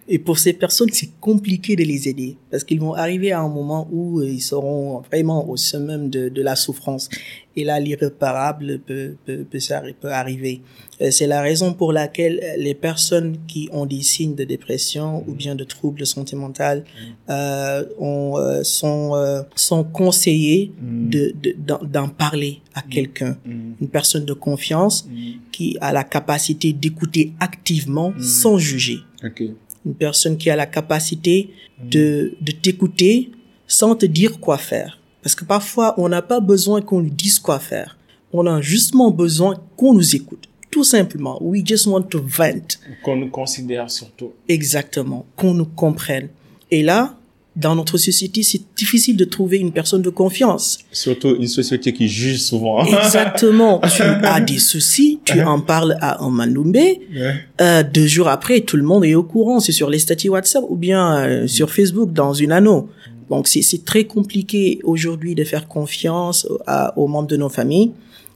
Et 0.08 0.20
pour 0.20 0.38
ces 0.38 0.54
personnes, 0.54 0.90
c'est 0.92 1.12
compliqué 1.20 1.76
de 1.76 1.84
les 1.84 2.10
aider 2.10 2.38
parce 2.54 2.64
qu'ils 2.66 2.80
vont 2.80 2.94
arriver 2.94 3.32
à 3.32 3.40
un 3.40 3.50
moment 3.50 3.88
où 3.92 4.22
ils 4.22 4.40
seront 4.40 5.02
vraiment 5.10 5.50
au 5.50 5.58
summum 5.58 6.12
de, 6.12 6.30
de 6.30 6.42
la 6.44 6.56
souffrance. 6.56 7.10
Et 7.56 7.64
là, 7.64 7.80
l'irréparable 7.80 8.78
peut, 8.78 9.16
peut, 9.26 9.44
peut, 9.50 9.94
peut 10.00 10.12
arriver. 10.12 10.62
C'est 11.10 11.26
la 11.26 11.42
raison 11.42 11.74
pour 11.74 11.94
laquelle 11.94 12.40
les 12.60 12.76
personnes 12.76 13.38
qui 13.48 13.70
ont 13.72 13.88
des 13.88 14.04
signes 14.04 14.36
de 14.36 14.44
dépression 14.44 15.22
mmh. 15.22 15.30
ou 15.32 15.34
bien 15.34 15.56
de 15.56 15.64
troubles 15.64 16.06
santé 16.06 16.36
mentale 16.36 16.84
mmh. 16.84 17.32
euh, 17.32 17.86
ont, 17.98 18.38
euh, 18.38 18.62
sont, 18.62 19.16
euh, 19.16 19.42
sont 19.56 19.84
conseillés 19.84 20.74
mmh. 20.80 21.10
de, 21.10 21.34
d'en 21.58 22.08
de, 22.08 22.12
parler 22.12 22.62
à 22.76 22.84
quelqu'un, 22.84 23.36
une 23.48 23.88
personne 23.88 24.26
de 24.26 24.34
confiance 24.34 25.10
qui 25.52 25.76
a 25.82 25.92
la 25.92 26.04
capacité 26.04 26.72
d'écouter 26.72 27.34
activement 27.40 28.14
sans 28.20 28.60
juger. 28.60 29.00
Okay. 29.24 29.56
Une 29.86 29.96
personne 29.96 30.38
qui 30.38 30.50
a 30.50 30.56
la 30.56 30.66
capacité 30.66 31.50
de, 31.84 32.36
de 32.42 32.52
t'écouter 32.52 33.32
sans 33.68 33.96
te 33.96 34.06
dire 34.06 34.40
quoi 34.40 34.58
faire. 34.58 35.00
Parce 35.22 35.36
que 35.36 35.46
parfois, 35.46 35.94
on 35.98 36.10
n'a 36.10 36.22
pas 36.22 36.40
besoin 36.40 36.82
qu'on 36.82 37.00
lui 37.00 37.12
dise 37.12 37.40
quoi 37.40 37.60
faire. 37.60 37.98
On 38.32 38.46
a 38.46 38.62
justement 38.62 39.12
besoin 39.12 39.58
qu'on 39.78 39.94
nous 39.94 40.16
écoute. 40.16 40.50
Tout 40.70 40.84
simplement. 40.84 41.38
We 41.42 41.64
just 41.66 41.86
want 41.86 42.04
to 42.04 42.22
vent. 42.22 42.80
Qu'on 43.04 43.16
nous 43.16 43.30
considère 43.30 43.92
surtout. 43.92 44.32
Exactement. 44.48 45.26
Qu'on 45.36 45.54
nous 45.54 45.66
comprenne. 45.66 46.30
Et 46.72 46.82
là, 46.82 47.16
dans 47.56 47.76
notre 47.76 47.98
société, 47.98 48.42
c'est 48.42 48.62
difficile 48.76 49.16
de 49.16 49.26
trouver 49.26 49.58
une 49.58 49.72
personne 49.72 50.02
de 50.02 50.10
confiance. 50.10 50.80
Surtout 50.92 51.36
une 51.36 51.48
société 51.48 51.94
qui 51.94 52.08
juge 52.08 52.42
souvent. 52.42 52.84
Exactement. 53.04 53.80
tu 53.96 54.02
as 54.24 54.40
des 54.42 54.58
soucis, 54.58 55.20
tu 55.24 55.42
en 55.42 55.60
parles 55.60 55.98
à 56.02 56.24
un 56.24 56.32
Manoumbe. 56.32 56.76
Ouais. 56.76 57.36
Euh, 57.62 57.84
deux 57.84 58.08
jours 58.08 58.28
après, 58.28 58.62
tout 58.62 58.78
le 58.78 58.84
monde 58.84 59.06
est 59.06 59.14
au 59.14 59.24
courant. 59.24 59.60
C'est 59.60 59.72
sur 59.72 59.90
les 59.90 60.00
statuts 60.00 60.30
WhatsApp 60.30 60.64
ou 60.68 60.76
bien 60.76 61.18
euh, 61.18 61.48
sur 61.48 61.70
Facebook 61.70 62.12
dans 62.12 62.34
une 62.34 62.52
anneau. 62.52 62.90
Donc 63.30 63.48
c'est 63.48 63.86
très 63.86 64.04
compliqué 64.04 64.80
aujourd'hui 64.84 65.36
de 65.36 65.44
faire 65.44 65.68
confiance 65.68 66.48
à, 66.68 66.98
aux 66.98 67.08
membres 67.08 67.28
de 67.28 67.38
nos 67.38 67.50
familles. 67.50 67.92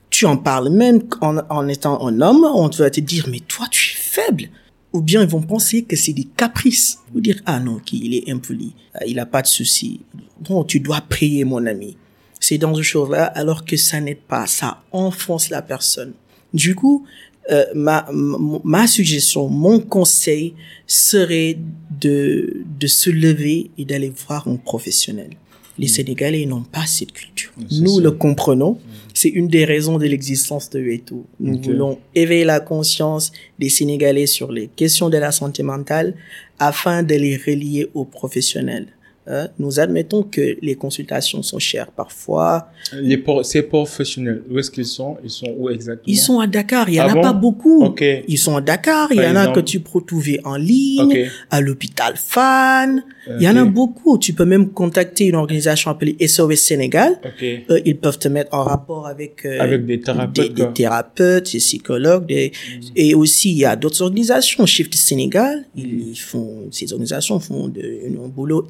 Tu 0.09 0.25
en 0.25 0.37
parles 0.37 0.69
même 0.69 1.01
en, 1.21 1.37
en 1.49 1.67
étant 1.67 2.05
un 2.07 2.21
homme, 2.21 2.47
on 2.55 2.69
va 2.69 2.89
te 2.89 2.99
dire 2.99 3.25
mais 3.29 3.41
toi 3.47 3.65
tu 3.69 3.93
es 3.93 3.99
faible. 3.99 4.49
Ou 4.93 5.01
bien 5.01 5.21
ils 5.21 5.27
vont 5.27 5.41
penser 5.41 5.83
que 5.83 5.95
c'est 5.95 6.13
des 6.13 6.23
caprices. 6.23 6.99
Ou 7.13 7.21
dire 7.21 7.41
ah 7.45 7.59
non 7.59 7.79
qu'il 7.79 8.13
est 8.13 8.29
impoli, 8.29 8.73
il 9.05 9.19
a 9.19 9.25
pas 9.25 9.41
de 9.41 9.47
souci. 9.47 10.01
Bon 10.41 10.63
tu 10.63 10.79
dois 10.79 11.01
prier 11.01 11.43
mon 11.43 11.65
ami. 11.65 11.97
C'est 12.39 12.57
dans 12.57 12.75
ce 12.75 12.81
chose 12.81 13.09
là 13.09 13.25
alors 13.25 13.65
que 13.65 13.77
ça 13.77 13.99
n'aide 13.99 14.21
pas, 14.21 14.47
ça 14.47 14.83
enfonce 14.91 15.49
la 15.49 15.61
personne. 15.61 16.13
Du 16.53 16.75
coup 16.75 17.05
euh, 17.49 17.65
ma, 17.73 18.05
ma 18.11 18.87
suggestion, 18.87 19.47
mon 19.47 19.79
conseil 19.79 20.53
serait 20.85 21.57
de, 22.01 22.65
de 22.77 22.87
se 22.87 23.09
lever 23.09 23.71
et 23.77 23.85
d'aller 23.85 24.11
voir 24.27 24.47
un 24.49 24.57
professionnel. 24.57 25.29
Les 25.77 25.85
mmh. 25.85 25.89
Sénégalais 25.89 26.45
n'ont 26.45 26.63
pas 26.63 26.85
cette 26.85 27.11
culture. 27.11 27.51
Nous 27.71 27.97
ça. 27.97 28.01
le 28.01 28.11
comprenons. 28.11 28.73
Mmh. 28.73 28.79
C'est 29.13 29.29
une 29.29 29.47
des 29.47 29.65
raisons 29.65 29.97
de 29.97 30.05
l'existence 30.05 30.69
de 30.69 30.79
Weto. 30.79 31.25
Nous 31.39 31.55
okay. 31.57 31.71
voulons 31.71 31.99
éveiller 32.13 32.43
la 32.45 32.59
conscience 32.59 33.31
des 33.57 33.69
Sénégalais 33.69 34.27
sur 34.27 34.51
les 34.51 34.67
questions 34.75 35.09
de 35.09 35.17
la 35.17 35.31
santé 35.31 35.63
mentale 35.63 36.13
afin 36.59 37.03
de 37.03 37.15
les 37.15 37.37
relier 37.37 37.89
aux 37.93 38.05
professionnels. 38.05 38.87
Euh, 39.29 39.47
nous 39.59 39.79
admettons 39.79 40.23
que 40.23 40.57
les 40.61 40.75
consultations 40.75 41.43
sont 41.43 41.59
chères 41.59 41.91
parfois. 41.91 42.69
Les 42.93 43.21
ces 43.43 43.61
professionnels, 43.61 44.43
où 44.49 44.57
est-ce 44.57 44.71
qu'ils 44.71 44.85
sont? 44.85 45.17
Ils 45.23 45.29
sont 45.29 45.53
où 45.57 45.69
exactement? 45.69 46.03
Ils 46.07 46.17
sont 46.17 46.39
à 46.39 46.47
Dakar. 46.47 46.87
Il 46.87 46.95
y 46.95 47.01
en 47.01 47.07
ah 47.07 47.11
a 47.11 47.13
bon? 47.15 47.21
pas 47.21 47.33
beaucoup. 47.33 47.83
Okay. 47.83 48.23
Ils 48.27 48.37
sont 48.37 48.55
à 48.55 48.61
Dakar. 48.61 49.09
Il 49.11 49.17
y 49.17 49.27
en 49.27 49.35
a 49.35 49.47
que 49.47 49.59
tu 49.59 49.81
peux 49.81 49.99
trouver 50.01 50.39
en 50.45 50.55
ligne, 50.55 51.01
okay. 51.01 51.27
à 51.51 51.59
l'hôpital 51.59 52.13
Fan. 52.15 53.03
Il 53.35 53.43
y 53.43 53.49
en 53.49 53.55
a 53.57 53.65
beaucoup. 53.65 54.17
Tu 54.17 54.31
peux 54.31 54.45
même 54.45 54.69
contacter 54.69 55.25
une 55.25 55.35
organisation 55.35 55.91
appelée 55.91 56.15
SOS 56.25 56.55
Sénégal. 56.55 57.19
Euh, 57.41 57.79
ils 57.85 57.97
peuvent 57.97 58.19
te 58.19 58.29
mettre 58.29 58.53
en 58.53 58.63
rapport 58.63 59.07
avec, 59.07 59.45
euh, 59.45 59.59
avec 59.59 59.85
des 59.85 59.99
thérapeutes, 59.99 60.53
des, 60.53 60.65
des 60.65 60.73
thérapeutes, 60.73 61.51
des 61.51 61.57
psychologues. 61.57 62.25
Des... 62.27 62.51
Mm. 62.51 62.81
Et 62.95 63.15
aussi, 63.15 63.51
il 63.51 63.57
y 63.57 63.65
a 63.65 63.75
d'autres 63.75 64.01
organisations. 64.01 64.65
Shift 64.65 64.95
Sénégal, 64.95 65.65
mm. 65.75 65.81
ils 65.81 66.15
font, 66.19 66.67
ces 66.71 66.91
organisations 66.93 67.39
font 67.39 67.67
de, 67.67 67.81
un 68.07 68.27
boulot 68.29 68.67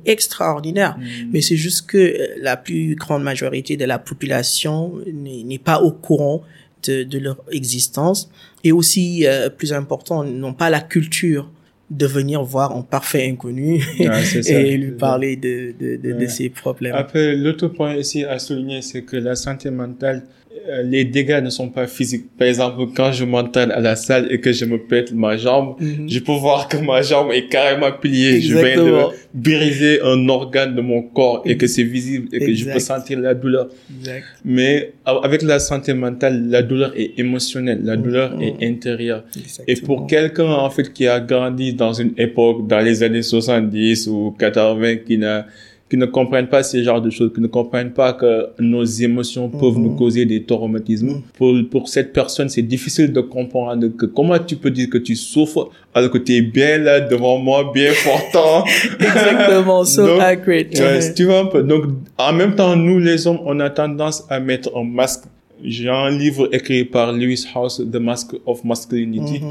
extraordinaire. 0.47 0.97
Mm. 0.97 1.29
Mais 1.31 1.41
c'est 1.41 1.57
juste 1.57 1.87
que 1.87 2.15
la 2.39 2.57
plus 2.57 2.95
grande 2.95 3.23
majorité 3.23 3.77
de 3.77 3.85
la 3.85 3.99
population 3.99 4.93
n'est 5.05 5.59
pas 5.59 5.81
au 5.81 5.91
courant 5.91 6.43
de, 6.83 7.03
de, 7.03 7.19
leur 7.19 7.37
existence. 7.51 8.29
Et 8.63 8.71
aussi, 8.71 9.25
euh, 9.25 9.49
plus 9.49 9.73
important, 9.73 10.23
n'ont 10.23 10.53
pas 10.53 10.69
la 10.69 10.79
culture 10.79 11.49
de 11.89 12.05
venir 12.05 12.43
voir 12.43 12.75
un 12.75 12.81
parfait 12.81 13.29
inconnu 13.29 13.81
ah, 14.09 14.19
et 14.45 14.77
lui 14.77 14.91
parler 14.91 15.37
de, 15.37 15.73
de, 15.79 15.95
de, 15.95 16.13
ouais. 16.13 16.25
de, 16.25 16.27
ses 16.27 16.49
problèmes. 16.49 16.93
Après, 16.93 17.35
l'autre 17.35 17.69
point 17.69 17.95
ici 17.95 18.25
à 18.25 18.39
souligner, 18.39 18.81
c'est 18.81 19.03
que 19.03 19.15
la 19.15 19.35
santé 19.35 19.69
mentale, 19.69 20.23
euh, 20.46 20.46
les 20.83 21.05
dégâts 21.05 21.41
ne 21.43 21.49
sont 21.49 21.69
pas 21.69 21.87
physiques. 21.87 22.25
Par 22.37 22.47
exemple, 22.47 22.79
quand 22.95 23.11
je 23.11 23.25
m'entraîne 23.25 23.71
à 23.71 23.79
la 23.79 23.95
salle 23.95 24.27
et 24.31 24.39
que 24.39 24.51
je 24.51 24.65
me 24.65 24.77
pète 24.77 25.11
ma 25.13 25.37
jambe, 25.37 25.75
-hmm. 25.79 26.09
je 26.13 26.19
peux 26.19 26.37
voir 26.45 26.67
que 26.67 26.77
ma 26.77 27.01
jambe 27.01 27.29
est 27.31 27.47
carrément 27.55 27.91
pliée. 28.03 28.35
Exactement. 28.35 28.65
Je 28.65 28.65
viens 28.65 29.09
de 29.33 29.49
briser 29.49 29.95
un 30.01 30.19
organe 30.29 30.73
de 30.75 30.81
mon 30.81 31.01
corps 31.17 31.41
et 31.45 31.55
que 31.57 31.67
c'est 31.73 31.83
visible 31.97 32.27
et 32.33 32.39
que 32.45 32.53
je 32.53 32.65
peux 32.71 32.79
sentir 32.93 33.19
la 33.19 33.33
douleur. 33.33 33.65
Exact. 33.99 34.23
Mais 34.55 34.73
avec 35.05 35.41
la 35.41 35.59
santé 35.59 35.93
mentale, 35.93 36.35
la 36.55 36.61
douleur 36.69 36.91
est 37.01 37.11
émotionnelle, 37.23 37.81
la 37.83 37.97
douleur 38.03 38.29
est 38.41 38.55
intérieure. 38.71 39.23
Exactement. 39.35 39.65
Et 39.71 39.75
pour 39.87 40.07
quelqu'un, 40.07 40.51
en 40.67 40.69
fait, 40.75 40.87
qui 40.95 41.05
a 41.07 41.19
grandi 41.33 41.67
dans 41.73 41.93
une 42.03 42.13
époque, 42.17 42.67
dans 42.67 42.79
les 42.79 42.97
années 43.03 43.21
70 43.21 44.07
ou 44.07 44.35
80, 44.37 44.97
qui 45.05 45.17
n'a 45.17 45.45
qui 45.89 45.95
ne 45.95 46.05
comprennent 46.05 46.49
pas 46.49 46.63
ce 46.63 46.83
genre 46.83 47.01
de 47.01 47.09
choses, 47.09 47.31
qui 47.33 47.39
ne 47.39 47.47
comprennent 47.47 47.93
pas 47.93 48.11
que 48.13 48.47
nos 48.59 48.83
émotions 48.83 49.47
peuvent 49.47 49.77
nous 49.77 49.95
causer 49.95 50.25
des 50.25 50.43
traumatismes. 50.43 51.21
Pour, 51.37 51.55
pour 51.71 51.87
cette 51.87 52.11
personne, 52.11 52.49
c'est 52.49 52.61
difficile 52.61 53.13
de 53.13 53.21
comprendre 53.21 53.87
que 53.87 54.05
comment 54.05 54.37
tu 54.37 54.57
peux 54.57 54.69
dire 54.69 54.89
que 54.89 54.97
tu 54.97 55.15
souffres 55.15 55.69
alors 55.93 56.11
que 56.11 56.17
tu 56.17 56.33
es 56.33 56.41
bien 56.41 56.77
là 56.79 56.99
devant 56.99 57.37
moi, 57.37 57.71
bien 57.73 57.93
portant. 58.03 58.65
Exactement, 58.99 59.85
so 59.85 60.05
Donc, 60.05 60.21
accurate. 60.21 60.77
Ouais, 60.77 61.13
tu 61.13 61.23
vois 61.23 61.39
un 61.39 61.45
peu. 61.45 61.63
Donc, 61.63 61.85
en 62.17 62.33
même 62.33 62.55
temps, 62.55 62.75
nous, 62.75 62.99
les 62.99 63.25
hommes, 63.25 63.39
on 63.45 63.59
a 63.61 63.69
tendance 63.69 64.25
à 64.29 64.39
mettre 64.39 64.75
un 64.75 64.83
masque. 64.83 65.23
J'ai 65.63 65.89
un 65.89 66.09
livre 66.11 66.49
écrit 66.51 66.83
par 66.83 67.13
Lewis 67.13 67.47
House, 67.55 67.81
The 67.91 67.95
Mask 67.95 68.35
of 68.45 68.63
Masculinity, 68.63 69.41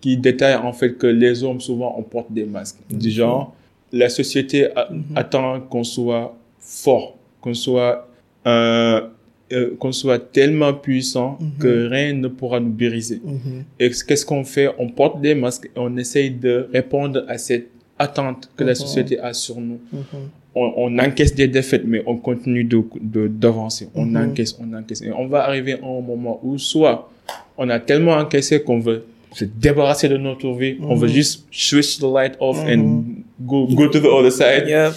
qui 0.00 0.16
détaille 0.16 0.56
en 0.56 0.72
fait 0.72 0.94
que 0.94 1.06
les 1.06 1.44
hommes, 1.44 1.60
souvent, 1.60 1.94
on 1.98 2.02
porte 2.02 2.32
des 2.32 2.44
masques. 2.44 2.78
Du 2.90 3.10
genre, 3.10 3.54
la 3.92 4.08
société 4.08 4.66
a- 4.76 4.88
attend 5.16 5.60
qu'on 5.60 5.84
soit 5.84 6.34
fort, 6.58 7.16
qu'on 7.40 7.54
soit, 7.54 8.08
euh, 8.46 9.00
euh, 9.52 9.74
qu'on 9.78 9.92
soit 9.92 10.18
tellement 10.32 10.72
puissant 10.72 11.38
que 11.60 11.88
rien 11.88 12.12
ne 12.14 12.28
pourra 12.28 12.58
nous 12.60 12.70
briser. 12.70 13.20
Mhm. 13.24 13.64
Et 13.78 13.90
qu'est-ce 13.90 14.24
qu'on 14.24 14.44
fait? 14.44 14.68
On 14.78 14.88
porte 14.88 15.20
des 15.20 15.34
masques 15.34 15.66
et 15.66 15.78
on 15.78 15.96
essaye 15.96 16.30
de 16.30 16.68
répondre 16.72 17.24
à 17.28 17.36
cette 17.38 17.68
attente 17.98 18.50
que 18.56 18.64
la 18.64 18.74
société 18.74 19.18
a 19.20 19.32
sur 19.34 19.60
nous. 19.60 19.78
On, 20.54 20.72
on 20.76 20.98
encaisse 20.98 21.34
des 21.34 21.48
défaites, 21.48 21.84
mais 21.86 22.02
on 22.06 22.16
continue 22.16 22.64
de 22.64 22.82
de- 23.00 23.26
d'avancer. 23.28 23.88
On 23.94 24.14
encaisse, 24.16 24.56
on 24.60 24.72
encaisse. 24.74 25.00
Et 25.02 25.10
on 25.12 25.26
va 25.26 25.44
arriver 25.44 25.74
à 25.74 25.86
un 25.86 26.00
moment 26.00 26.40
où 26.42 26.58
soit 26.58 27.10
on 27.56 27.68
a 27.70 27.78
tellement 27.78 28.12
encaissé 28.12 28.62
qu'on 28.62 28.78
veut 28.80 29.04
se 29.34 29.44
débarrasser 29.44 30.08
de 30.08 30.16
notre 30.16 30.52
vie, 30.52 30.76
on 30.80 30.94
veut 30.94 31.08
juste 31.08 31.46
switch 31.50 31.98
the 31.98 32.04
light 32.04 32.34
off 32.40 32.58
and 32.58 33.02
go, 33.40 33.66
go 33.66 33.88
to 33.88 33.98
the 33.98 34.06
other 34.06 34.32
side. 34.32 34.68
Yeah. 34.68 34.92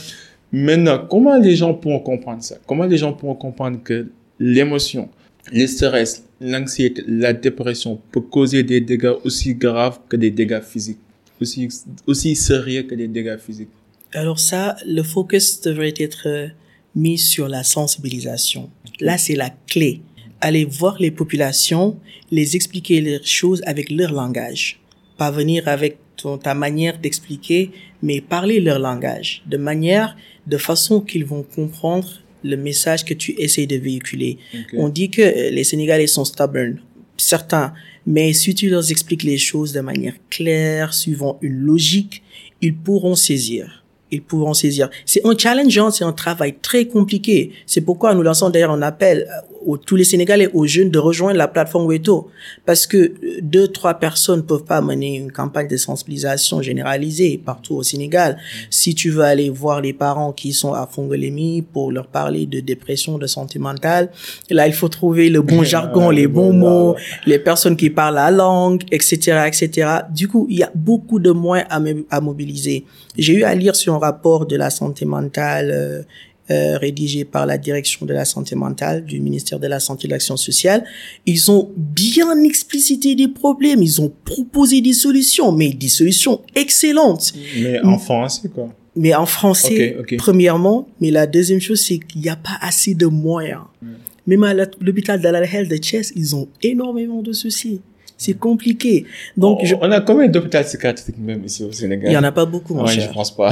Maintenant, 0.52 1.06
comment 1.10 1.38
les 1.38 1.56
gens 1.56 1.74
pourront 1.74 2.00
comprendre 2.00 2.44
ça? 2.44 2.58
Comment 2.66 2.86
les 2.86 2.98
gens 2.98 3.14
pourront 3.14 3.36
comprendre 3.36 3.80
que 3.84 4.08
l'émotion, 4.40 5.10
le 5.52 5.68
stress, 5.68 6.24
l'anxiété, 6.40 7.04
la 7.08 7.34
dépression 7.34 8.00
peut 8.12 8.22
causer 8.22 8.64
des 8.64 8.82
dégâts 8.82 9.14
aussi 9.24 9.56
graves 9.56 10.00
que 10.08 10.16
des 10.16 10.32
dégâts 10.32 10.62
physiques, 10.62 11.00
aussi, 11.42 11.68
aussi 12.08 12.36
sérieux 12.36 12.84
que 12.84 12.96
des 12.96 13.08
dégâts 13.08 13.38
physiques 13.38 13.70
Alors 14.14 14.40
ça, 14.40 14.76
le 14.86 15.04
focus 15.04 15.62
devrait 15.62 15.94
être 15.98 16.28
euh, 16.28 16.48
mis 16.96 17.18
sur 17.18 17.48
la 17.48 17.64
sensibilisation. 17.64 18.70
Là, 19.00 19.18
c'est 19.18 19.36
la 19.36 19.50
clé. 19.68 20.02
Aller 20.48 20.66
voir 20.66 20.96
les 21.00 21.10
populations, 21.22 21.98
les 22.30 22.56
expliquer 22.56 23.02
les 23.02 23.20
choses 23.24 23.62
avec 23.66 23.90
leur 23.90 24.12
langage. 24.12 24.80
Pas 25.18 25.32
venir 25.32 25.68
avec 25.68 25.98
ton, 26.18 26.38
ta 26.38 26.54
manière 26.54 27.00
d'expliquer, 27.00 27.72
mais 28.04 28.22
parler 28.22 28.60
leur 28.60 28.78
langage. 28.78 29.42
De 29.48 29.58
manière, 29.58 30.16
de 30.46 30.58
façon 30.58 31.02
qu'ils 31.02 31.26
vont 31.26 31.44
comprendre 31.44 32.10
le 32.44 32.58
message 32.58 33.04
que 33.06 33.16
tu 33.16 33.34
essaies 33.40 33.66
de 33.66 33.78
véhiculer. 33.78 34.38
On 34.78 34.90
dit 34.90 35.10
que 35.10 35.24
euh, 35.24 35.50
les 35.50 35.64
Sénégalais 35.64 36.06
sont 36.06 36.26
stubborn, 36.26 36.80
certains, 37.18 37.74
mais 38.06 38.32
si 38.34 38.54
tu 38.54 38.70
leur 38.70 38.90
expliques 38.92 39.24
les 39.24 39.40
choses 39.40 39.74
de 39.74 39.82
manière 39.82 40.14
claire, 40.30 40.94
suivant 40.94 41.40
une 41.42 41.58
logique, 41.58 42.22
ils 42.62 42.76
pourront 42.76 43.16
saisir. 43.16 43.84
Ils 44.12 44.22
pourront 44.22 44.54
saisir. 44.54 44.92
C'est 45.08 45.26
un 45.26 45.36
challenge, 45.36 45.76
hein, 45.80 45.90
c'est 45.90 46.04
un 46.04 46.14
travail 46.14 46.54
très 46.62 46.86
compliqué. 46.86 47.52
C'est 47.66 47.82
pourquoi 47.82 48.14
nous 48.14 48.22
lançons 48.22 48.52
d'ailleurs 48.52 48.72
un 48.72 48.84
appel 48.84 49.28
aux 49.66 49.78
tous 49.78 49.96
les 49.96 50.04
Sénégalais, 50.04 50.50
aux 50.54 50.66
jeunes 50.66 50.90
de 50.90 51.00
rejoindre 51.00 51.38
la 51.38 51.48
plateforme 51.48 51.88
Weto. 51.88 52.30
Parce 52.66 52.88
que 52.88 52.98
euh, 52.98 53.12
deux, 53.42 53.68
trois 53.68 53.96
personnes 53.96 54.46
peuvent 54.46 54.64
pas 54.64 54.82
mener 54.82 55.16
une 55.16 55.32
campagne 55.32 55.68
de 55.68 55.78
sensibilisation 55.78 56.62
généralisée 56.62 57.42
partout 57.44 57.76
au 57.76 57.84
Sénégal. 57.84 58.38
Si 58.70 58.96
tu 58.96 59.10
veux 59.10 59.24
aller 59.24 59.50
voir 59.50 59.82
les 59.82 59.94
parents 59.94 60.32
qui 60.32 60.54
sont 60.54 60.74
à 60.74 60.88
Fongolémie 60.88 61.62
pour 61.62 61.92
leur 61.92 62.08
parler 62.08 62.46
de 62.46 62.60
dépression, 62.60 63.18
de 63.18 63.28
santé 63.28 63.60
mentale, 63.60 64.10
là, 64.50 64.68
il 64.68 64.74
faut 64.74 64.90
trouver 64.90 65.30
le 65.30 65.42
bon 65.42 65.64
jargon, 65.74 66.10
les 66.10 66.28
bons 66.28 66.54
mots, 66.54 66.96
les 67.26 67.40
personnes 67.40 67.76
qui 67.76 67.90
parlent 67.90 68.16
la 68.16 68.32
langue, 68.32 68.84
etc., 68.92 69.48
etc. 69.48 69.90
Du 70.14 70.28
coup, 70.28 70.48
il 70.50 70.60
y 70.60 70.64
a 70.64 70.72
beaucoup 70.74 71.20
de 71.20 71.32
moyens 71.32 71.68
à, 71.70 71.82
à 72.16 72.22
mobiliser. 72.22 72.86
J'ai 73.18 73.34
eu 73.34 73.44
à 73.44 73.56
lire 73.56 73.76
sur 73.76 73.94
un 73.94 74.00
rapport 74.00 74.46
de 74.46 74.56
la 74.56 74.70
santé 74.70 75.06
mentale 75.06 75.72
euh, 75.74 76.02
euh, 76.52 76.78
rédigé 76.78 77.26
par 77.26 77.46
la 77.46 77.58
direction 77.58 78.06
de 78.06 78.14
la 78.14 78.24
santé 78.24 78.56
mentale 78.56 79.04
du 79.04 79.20
ministère 79.20 79.60
de 79.60 79.68
la 79.68 79.80
Santé 79.80 80.06
et 80.06 80.08
de 80.08 80.14
l'Action 80.14 80.38
sociale. 80.38 80.84
Ils 81.26 81.50
ont 81.50 81.72
bien 81.76 82.44
explicité 82.44 83.16
des 83.16 83.28
problèmes, 83.28 83.82
ils 83.82 84.00
ont 84.02 84.12
proposé 84.26 84.82
des 84.82 84.94
solutions, 84.94 85.52
mais 85.52 85.70
des 85.70 85.88
solutions 85.88 86.42
excellentes. 86.56 87.34
Mais 87.58 87.80
en 87.82 87.98
français, 87.98 88.50
quoi? 88.50 88.70
Mais 88.96 89.14
en 89.14 89.26
français, 89.26 89.98
premièrement. 90.18 90.88
Mais 91.02 91.12
la 91.12 91.28
deuxième 91.28 91.60
chose, 91.60 91.82
c'est 91.82 92.00
qu'il 92.00 92.22
n'y 92.22 92.30
a 92.30 92.36
pas 92.36 92.58
assez 92.62 92.94
de 92.94 93.08
moyens. 93.08 93.64
Même 94.28 94.44
à 94.44 94.54
l'hôpital 94.54 95.22
d'Al 95.22 95.36
Health 95.52 95.70
de 95.70 95.84
Chess, 95.84 96.14
ils 96.16 96.36
ont 96.36 96.48
énormément 96.64 97.22
de 97.22 97.34
soucis. 97.34 97.82
C'est 98.26 98.34
compliqué. 98.40 99.06
Donc, 99.38 99.60
on, 99.62 99.66
je- 99.66 99.76
on 99.82 99.92
a 99.92 100.02
combien 100.02 100.28
d'hôpitaux 100.28 100.62
psychiatriques 100.64 101.18
même 101.20 101.44
ici 101.46 101.64
au 101.64 101.72
Sénégal? 101.72 102.10
Il 102.12 102.14
y 102.14 102.18
en 102.18 102.24
a 102.24 102.32
pas 102.32 102.46
beaucoup, 102.46 102.74
mon 102.74 102.86
Ouais, 102.86 102.92
cher. 102.94 103.08
je 103.10 103.14
pense 103.14 103.36
pas. 103.36 103.52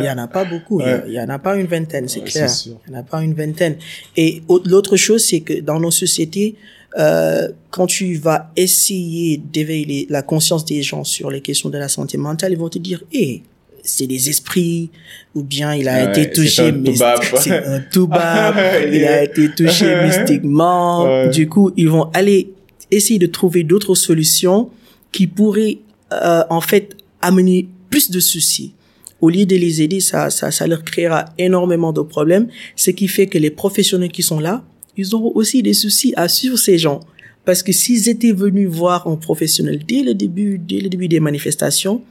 Il 0.00 0.06
y 0.06 0.10
en 0.10 0.18
a- 0.18 0.24
en 0.24 0.28
pas 0.28 0.44
beaucoup. 0.44 0.80
Il 0.80 0.86
y 0.86 0.90
a- 0.90 0.94
Ouais. 0.96 1.02
Il 1.08 1.12
y 1.14 1.20
en 1.20 1.28
a 1.28 1.38
pas 1.38 1.56
une 1.56 1.66
vingtaine, 1.66 2.06
c'est 2.08 2.20
Ouais, 2.20 2.26
clair. 2.26 2.50
sûr. 2.50 2.76
Il 2.86 2.92
y 2.92 2.96
en 2.96 3.00
a 3.00 3.02
pas 3.02 3.22
une 3.22 3.34
vingtaine. 3.34 3.76
Et 4.16 4.42
au- 4.48 4.60
l'autre 4.64 4.96
chose, 4.96 5.24
c'est 5.24 5.40
que 5.40 5.60
dans 5.60 5.80
nos 5.80 5.90
sociétés, 5.90 6.54
euh, 6.98 7.48
quand 7.70 7.86
tu 7.86 8.14
vas 8.16 8.50
essayer 8.56 9.38
d'éveiller 9.52 10.06
la 10.10 10.22
conscience 10.22 10.64
des 10.64 10.82
gens 10.82 11.04
sur 11.04 11.30
les 11.30 11.40
questions 11.40 11.70
de 11.70 11.78
la 11.78 11.88
santé 11.88 12.18
mentale, 12.18 12.52
ils 12.52 12.58
vont 12.58 12.68
te 12.68 12.78
dire, 12.78 13.02
eh, 13.12 13.42
c'est 13.82 14.06
des 14.06 14.28
esprits, 14.28 14.90
ou 15.34 15.42
bien 15.42 15.74
il 15.74 15.88
a 15.88 16.04
Ouais, 16.04 16.10
été 16.20 16.30
touché, 16.30 16.72
c'est 17.40 17.64
un 17.66 17.80
toubab, 17.80 18.54
il 18.92 19.04
a 19.04 19.24
été 19.24 19.48
touché 19.56 19.86
mystiquement. 20.04 21.04
Ouais. 21.04 21.30
Du 21.30 21.48
coup, 21.48 21.72
ils 21.76 21.88
vont 21.88 22.04
aller 22.12 22.52
essayer 22.96 23.18
de 23.18 23.26
trouver 23.26 23.64
d'autres 23.64 23.94
solutions 23.94 24.70
qui 25.10 25.26
pourraient, 25.26 25.78
euh, 26.12 26.42
en 26.50 26.60
fait, 26.60 26.96
amener 27.20 27.68
plus 27.90 28.10
de 28.10 28.20
soucis. 28.20 28.74
Au 29.20 29.30
lieu 29.30 29.46
de 29.46 29.56
les 29.56 29.82
aider, 29.82 30.00
ça, 30.00 30.30
ça, 30.30 30.50
ça 30.50 30.66
leur 30.66 30.84
créera 30.84 31.26
énormément 31.38 31.92
de 31.92 32.00
problèmes, 32.00 32.48
ce 32.76 32.90
qui 32.90 33.08
fait 33.08 33.26
que 33.26 33.38
les 33.38 33.50
professionnels 33.50 34.10
qui 34.10 34.22
sont 34.22 34.40
là, 34.40 34.64
ils 34.96 35.14
auront 35.14 35.32
aussi 35.34 35.62
des 35.62 35.74
soucis 35.74 36.12
à 36.16 36.28
suivre 36.28 36.56
ces 36.56 36.78
gens. 36.78 37.00
Parce 37.44 37.62
que 37.62 37.72
s'ils 37.72 38.08
étaient 38.08 38.32
venus 38.32 38.68
voir 38.68 39.06
un 39.06 39.16
professionnel 39.16 39.82
dès 39.86 40.02
le 40.02 40.14
début, 40.14 40.58
dès 40.58 40.80
le 40.80 40.88
début 40.88 41.08
des 41.08 41.20
manifestations, 41.20 42.02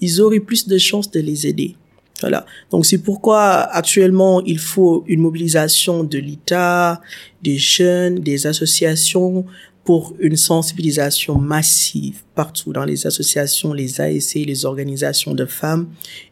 ils 0.00 0.20
auraient 0.20 0.40
plus 0.40 0.68
de 0.68 0.78
chances 0.78 1.10
de 1.10 1.20
les 1.20 1.46
aider. 1.46 1.76
Voilà. 2.20 2.46
Donc 2.70 2.86
c'est 2.86 2.98
pourquoi 2.98 3.60
actuellement 3.60 4.42
il 4.42 4.58
faut 4.58 5.04
une 5.06 5.20
mobilisation 5.20 6.02
de 6.02 6.18
l'État, 6.18 7.00
des 7.42 7.58
jeunes, 7.58 8.20
des 8.20 8.46
associations 8.46 9.44
pour 9.86 10.14
une 10.18 10.36
sensibilisation 10.36 11.38
massive 11.38 12.22
partout 12.34 12.72
dans 12.72 12.84
les 12.84 13.06
associations, 13.06 13.72
les 13.72 14.00
ASC, 14.00 14.34
les 14.34 14.64
organisations 14.66 15.32
de 15.32 15.46
femmes, 15.46 15.88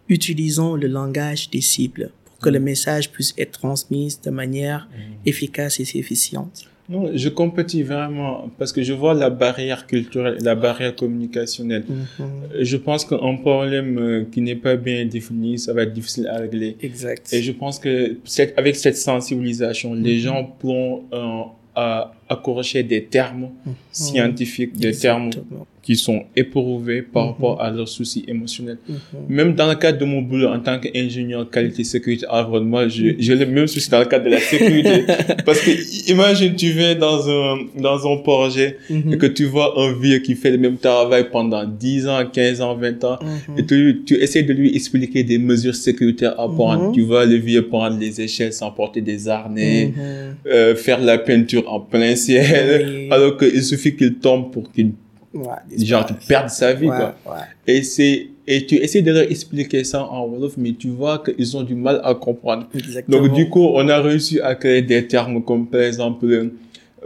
utilisant 0.08 0.74
le 0.76 0.88
langage 0.88 1.48
des 1.50 1.60
cibles 1.60 2.10
pour 2.26 2.36
que 2.38 2.50
le 2.50 2.60
message 2.60 3.10
puisse 3.12 3.32
être 3.38 3.52
transmis 3.52 4.18
de 4.22 4.30
manière 4.30 4.88
efficace 5.24 5.80
et 5.80 5.86
efficiente. 5.98 6.64
Non, 6.90 7.10
je 7.14 7.30
compatis 7.30 7.82
vraiment 7.82 8.50
parce 8.58 8.70
que 8.72 8.82
je 8.82 8.92
vois 8.92 9.14
la 9.14 9.30
barrière 9.30 9.86
culturelle, 9.86 10.36
la 10.42 10.54
barrière 10.54 10.94
communicationnelle. 10.94 11.84
Je 12.60 12.76
pense 12.76 13.06
qu'un 13.06 13.36
problème 13.36 13.98
euh, 13.98 14.24
qui 14.30 14.42
n'est 14.42 14.54
pas 14.56 14.76
bien 14.76 15.06
défini, 15.06 15.58
ça 15.58 15.72
va 15.72 15.84
être 15.84 15.94
difficile 15.94 16.26
à 16.26 16.36
régler. 16.38 16.76
Exact. 16.82 17.32
Et 17.32 17.40
je 17.42 17.52
pense 17.52 17.78
que 17.78 18.18
cette, 18.24 18.52
avec 18.58 18.76
cette 18.76 18.98
sensibilisation, 18.98 19.94
les 19.94 20.18
gens 20.18 20.44
pourront 20.58 21.04
euh, 21.14 21.42
à- 21.74 22.12
accrocher 22.34 22.82
des 22.82 23.04
termes 23.04 23.50
scientifiques, 23.92 24.76
des 24.76 24.96
termes 24.96 25.30
qui 25.84 25.96
sont 25.96 26.24
éprouvés 26.34 27.02
par 27.02 27.26
rapport 27.26 27.60
à 27.60 27.70
leurs 27.70 27.88
soucis 27.88 28.24
émotionnels. 28.26 28.78
Même 29.28 29.54
dans 29.54 29.68
le 29.68 29.74
cadre 29.74 29.98
de 29.98 30.06
mon 30.06 30.22
boulot 30.22 30.48
en 30.48 30.58
tant 30.58 30.78
qu'ingénieur 30.80 31.48
qualité 31.50 31.84
sécurité 31.84 32.26
environnement, 32.26 32.88
j'ai 32.88 33.36
le 33.36 33.44
même 33.44 33.66
souci 33.66 33.90
dans 33.90 33.98
le 33.98 34.06
cadre 34.06 34.24
de 34.24 34.30
la 34.30 34.40
sécurité. 34.40 35.04
Parce 35.44 35.60
que 35.60 36.10
imagine, 36.10 36.54
tu 36.56 36.70
viens 36.70 36.94
dans 36.94 37.28
un, 37.28 37.58
dans 37.78 38.10
un 38.10 38.16
projet 38.16 38.78
et 38.90 39.18
que 39.18 39.26
tu 39.26 39.44
vois 39.44 39.78
un 39.78 39.92
vieux 39.92 40.20
qui 40.20 40.36
fait 40.36 40.52
le 40.52 40.58
même 40.58 40.78
travail 40.78 41.26
pendant 41.30 41.64
10 41.66 42.08
ans, 42.08 42.24
15 42.32 42.62
ans, 42.62 42.74
20 42.76 43.04
ans 43.04 43.18
et 43.58 43.66
tu, 43.66 44.02
tu 44.06 44.14
essaies 44.14 44.42
de 44.42 44.54
lui 44.54 44.74
expliquer 44.74 45.22
des 45.22 45.36
mesures 45.36 45.74
sécuritaires 45.74 46.40
à 46.40 46.48
prendre. 46.48 46.92
Tu 46.92 47.02
vois 47.02 47.26
le 47.26 47.36
vieux 47.36 47.66
prendre 47.68 47.98
les 47.98 48.22
échelles 48.22 48.54
sans 48.54 48.70
porter 48.70 49.02
des 49.02 49.28
harnais, 49.28 49.92
euh, 50.46 50.74
faire 50.74 51.00
la 51.00 51.18
peinture 51.18 51.70
en 51.70 51.80
plein 51.80 52.16
ciel, 52.24 52.86
Oui. 52.86 53.08
alors 53.10 53.36
qu'il 53.38 53.62
suffit 53.62 53.94
qu'il 53.96 54.14
tombe 54.18 54.50
pour 54.52 54.70
qu'il 54.72 54.92
Ouais, 55.34 55.84
genre 55.84 56.06
qu'il 56.06 56.14
perde 56.28 56.48
sa 56.48 56.72
vie 56.74 56.86
Ouais, 56.88 56.96
quoi. 56.96 57.16
ouais. 57.26 57.42
Et 57.66 57.82
c'est 57.82 58.28
et 58.46 58.66
tu 58.66 58.76
essaies 58.76 59.02
de 59.02 59.10
leur 59.10 59.28
expliquer 59.28 59.82
ça 59.82 60.04
en 60.04 60.26
wolof 60.28 60.54
mais 60.56 60.72
tu 60.82 60.88
vois 60.90 61.16
qu'ils 61.24 61.56
ont 61.56 61.62
du 61.64 61.74
mal 61.74 62.00
à 62.04 62.14
comprendre. 62.14 62.68
Exactement. 62.74 63.20
Donc 63.22 63.34
du 63.34 63.48
coup, 63.48 63.66
on 63.80 63.88
a 63.88 63.98
réussi 64.00 64.38
à 64.40 64.54
créer 64.54 64.82
des 64.82 65.06
termes 65.08 65.42
comme 65.42 65.66
par 65.66 65.80
exemple 65.80 66.50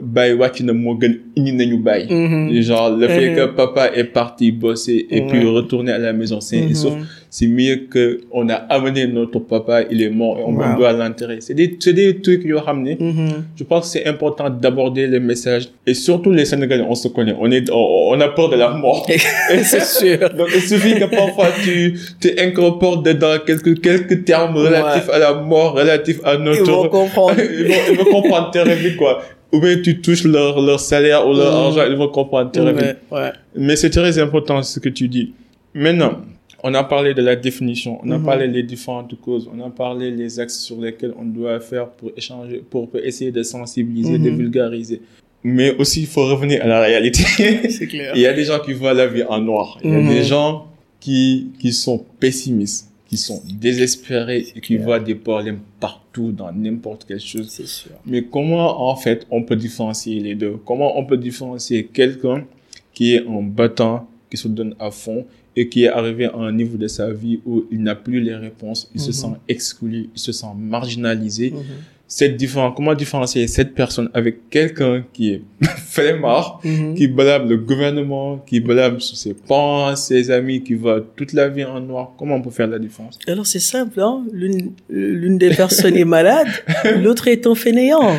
bàyyi 0.03 0.35
wàcc 0.35 0.61
na 0.65 0.73
moo 0.73 0.95
gën 0.95 1.15
indi 1.37 1.53
nañu 1.53 1.79
bàyyi. 1.79 2.07
Mhm. 2.13 2.61
Genre, 2.63 2.97
le 2.99 3.09
fait 3.09 3.31
Mhm. 3.31 3.37
que 3.37 3.47
papa 3.57 3.91
est 3.95 4.05
parti 4.05 4.53
bosser 4.53 5.07
et 5.11 5.23
puis 5.23 5.45
retourner 5.47 5.93
à 5.93 5.99
la 5.99 6.13
maison, 6.13 6.41
c'est 6.41 6.61
Mhm. 6.61 6.75
sauf 6.75 6.95
c'est 7.31 7.47
mieux 7.47 7.77
que 7.91 8.21
on 8.33 8.49
a 8.49 8.55
amené 8.55 9.07
notre 9.07 9.39
papa, 9.41 9.83
il 9.91 10.01
est 10.03 10.09
mort 10.11 10.39
et 10.39 10.43
on 10.47 10.53
Wow. 10.55 10.77
doit 10.79 10.93
l'enterrer. 10.93 11.39
C'est 11.41 11.53
des, 11.55 11.77
c'est 11.79 11.93
des 11.93 12.21
trucs, 12.23 12.43
yo, 12.45 12.59
ramener. 12.59 12.97
Mhm. 12.99 13.45
Je 13.57 13.65
pense 13.65 13.85
que 13.87 13.99
c'est 13.99 14.07
important 14.07 14.49
d'aborder 14.49 15.07
les 15.07 15.21
messages. 15.21 15.69
Et 15.87 15.93
surtout 15.95 16.31
les 16.33 16.47
Sénégalais, 16.47 16.85
on 16.89 16.95
se 16.95 17.09
connaît. 17.09 17.35
On 17.39 17.51
est, 17.51 17.69
on, 17.71 18.13
on 18.13 18.21
a 18.21 18.29
peur 18.29 18.49
de 18.49 18.57
la 18.57 18.71
mort. 18.71 19.07
c'est 19.63 19.85
sûr. 19.85 20.19
Donc, 20.39 20.49
il 20.55 20.61
suffit 20.63 20.95
que 20.95 21.05
parfois 21.05 21.49
tu, 21.63 21.99
tu 22.21 22.29
incorpores 22.39 23.03
dedans 23.03 23.37
quelques, 23.47 23.81
quelques 23.83 24.25
termes 24.25 24.57
relatifs 24.57 25.11
à 25.11 25.19
la 25.19 25.35
mort, 25.35 25.75
relatifs 25.75 26.21
à 26.25 26.35
Ils 26.37 26.43
notre, 26.43 26.65
vont 26.71 26.89
comprendre. 26.89 27.35
ils 27.61 27.67
vont, 27.69 27.75
ils 27.93 27.97
vont 27.99 28.05
comprendre 28.11 28.51
très 28.53 28.75
vite, 28.77 28.97
quoi. 28.97 29.21
Ou 29.53 29.61
bien 29.61 29.81
tu 29.81 30.01
touches 30.01 30.25
leur, 30.25 30.61
leur 30.61 30.79
salaire 30.81 31.27
ou 31.27 31.33
leur 31.33 31.53
Mhm. 31.53 31.67
argent, 31.67 31.91
ils 31.91 31.97
vont 31.97 32.09
comprendre 32.09 32.51
très 32.51 32.73
vite. 32.73 32.97
Ouais. 33.11 33.31
Mais 33.57 33.77
c'est 33.77 33.91
très 33.91 34.19
important 34.19 34.63
ce 34.63 34.79
que 34.79 34.89
tu 34.91 35.09
dis. 35.09 35.33
Maintenant, 35.75 36.21
on 36.63 36.75
a 36.75 36.85
parlé 36.85 37.15
de 37.15 37.23
la 37.23 37.35
définition, 37.37 37.99
on 38.03 38.11
a 38.11 38.19
Mhm. 38.19 38.25
parlé 38.25 38.49
des 38.49 38.63
différentes 38.63 39.15
causes, 39.21 39.49
on 39.55 39.65
a 39.65 39.71
parlé 39.71 40.11
les 40.11 40.39
axes 40.41 40.59
sur 40.61 40.81
lesquels 40.81 41.15
on 41.19 41.25
doit 41.25 41.61
faire 41.61 41.89
pour 41.89 42.11
échanger, 42.17 42.63
pour, 42.69 42.89
essayer 43.03 43.31
de 43.31 43.43
sensibiliser, 43.43 44.19
de 44.19 44.31
Mhm. 44.31 44.37
vulgariser. 44.37 45.01
Mais 45.45 45.75
aussi, 45.77 46.01
il 46.01 46.07
faut 46.09 46.27
revenir 46.27 46.63
à 46.65 46.67
la 46.67 46.81
réalité. 46.81 47.23
C'est 47.71 47.87
clair. 47.87 48.13
Il 48.17 48.21
y 48.21 48.27
a 48.27 48.33
des 48.35 48.45
gens 48.45 48.59
qui 48.59 48.73
voient 48.73 48.93
la 48.93 49.07
vie 49.07 49.23
en 49.23 49.41
noir. 49.41 49.79
Il 49.85 49.91
y 49.93 49.95
a 49.95 50.03
des 50.03 50.25
gens 50.25 50.67
qui, 51.01 51.53
qui 51.61 51.73
sont 51.73 52.05
pessimistes, 52.19 52.88
qui 53.09 53.17
sont 53.17 53.43
désespérés 53.51 54.47
et 54.55 54.61
qui 54.61 54.75
Clair. 54.75 54.83
voient 54.85 55.01
des 55.01 55.15
problèmes 55.15 55.61
partout 55.81 56.31
dans 56.31 56.53
n'importe 56.53 57.05
quelle 57.07 57.21
chose. 57.21 57.49
C'est 57.49 57.67
sûr. 57.67 57.93
Mais 58.07 58.23
comment, 58.25 58.89
en 58.91 58.97
fait, 58.97 59.27
on 59.31 59.43
peut 59.43 59.57
différencier 59.57 60.21
les 60.21 60.35
deux? 60.35 60.57
Comment 60.65 60.99
on 60.99 61.05
peut 61.07 61.17
différencier 61.17 61.85
quelqu'un 61.87 62.45
qui 62.93 63.15
est 63.15 63.27
en 63.27 63.43
battant, 63.43 64.09
qui 64.31 64.37
se 64.37 64.49
donne 64.49 64.75
à 64.79 64.91
fond 64.91 65.25
et 65.57 65.69
qui 65.69 65.85
est 65.85 65.89
arrivé 65.89 66.27
à 66.27 66.37
un 66.37 66.53
niveau 66.53 66.77
de 66.77 66.87
sa 66.87 67.11
vie 67.13 67.41
où 67.47 67.65
il 67.71 67.83
n'a 67.83 67.95
plus 67.95 68.21
les 68.21 68.35
réponses, 68.35 68.91
il 68.95 69.01
se 69.01 69.09
Mhm. 69.09 69.13
sent 69.13 69.37
exclu, 69.49 70.11
il 70.15 70.21
se 70.21 70.33
sent 70.33 70.47
marginalisé? 70.57 71.51
Mhm. 71.53 71.63
Cette 72.11 72.37
différence, 72.37 72.73
comment 72.75 72.95
différencier 72.95 73.47
cette 73.49 73.75
personne 73.75 74.09
avec 74.15 74.49
quelqu'un 74.49 75.05
qui 75.13 75.33
est 75.35 75.43
flemmard, 75.77 76.61
Mhm. 76.65 76.95
qui 76.95 77.07
blâme 77.07 77.49
le 77.49 77.59
gouvernement, 77.59 78.39
qui 78.47 78.61
blâme 78.61 78.99
ses 79.01 79.35
parents, 79.35 79.95
ses 79.95 80.31
amis, 80.31 80.63
qui 80.63 80.73
voit 80.75 81.01
toute 81.17 81.35
la 81.35 81.49
vie 81.49 81.65
en 81.65 81.81
noir? 81.81 82.13
Comment 82.19 82.37
on 82.37 82.41
peut 82.43 82.51
faire 82.51 82.67
la 82.67 82.79
différence? 82.79 83.19
Alors 83.27 83.47
c'est 83.47 83.59
simple, 83.61 84.01
hein? 84.01 84.25
l'une 84.33 84.73
l'une 84.89 85.37
des 85.37 85.51
personnes 85.51 85.97
est 85.99 86.07
malade, 86.07 86.49
l'autre 87.03 87.29
est 87.29 87.47
un 87.47 87.55
fainéant. 87.55 88.17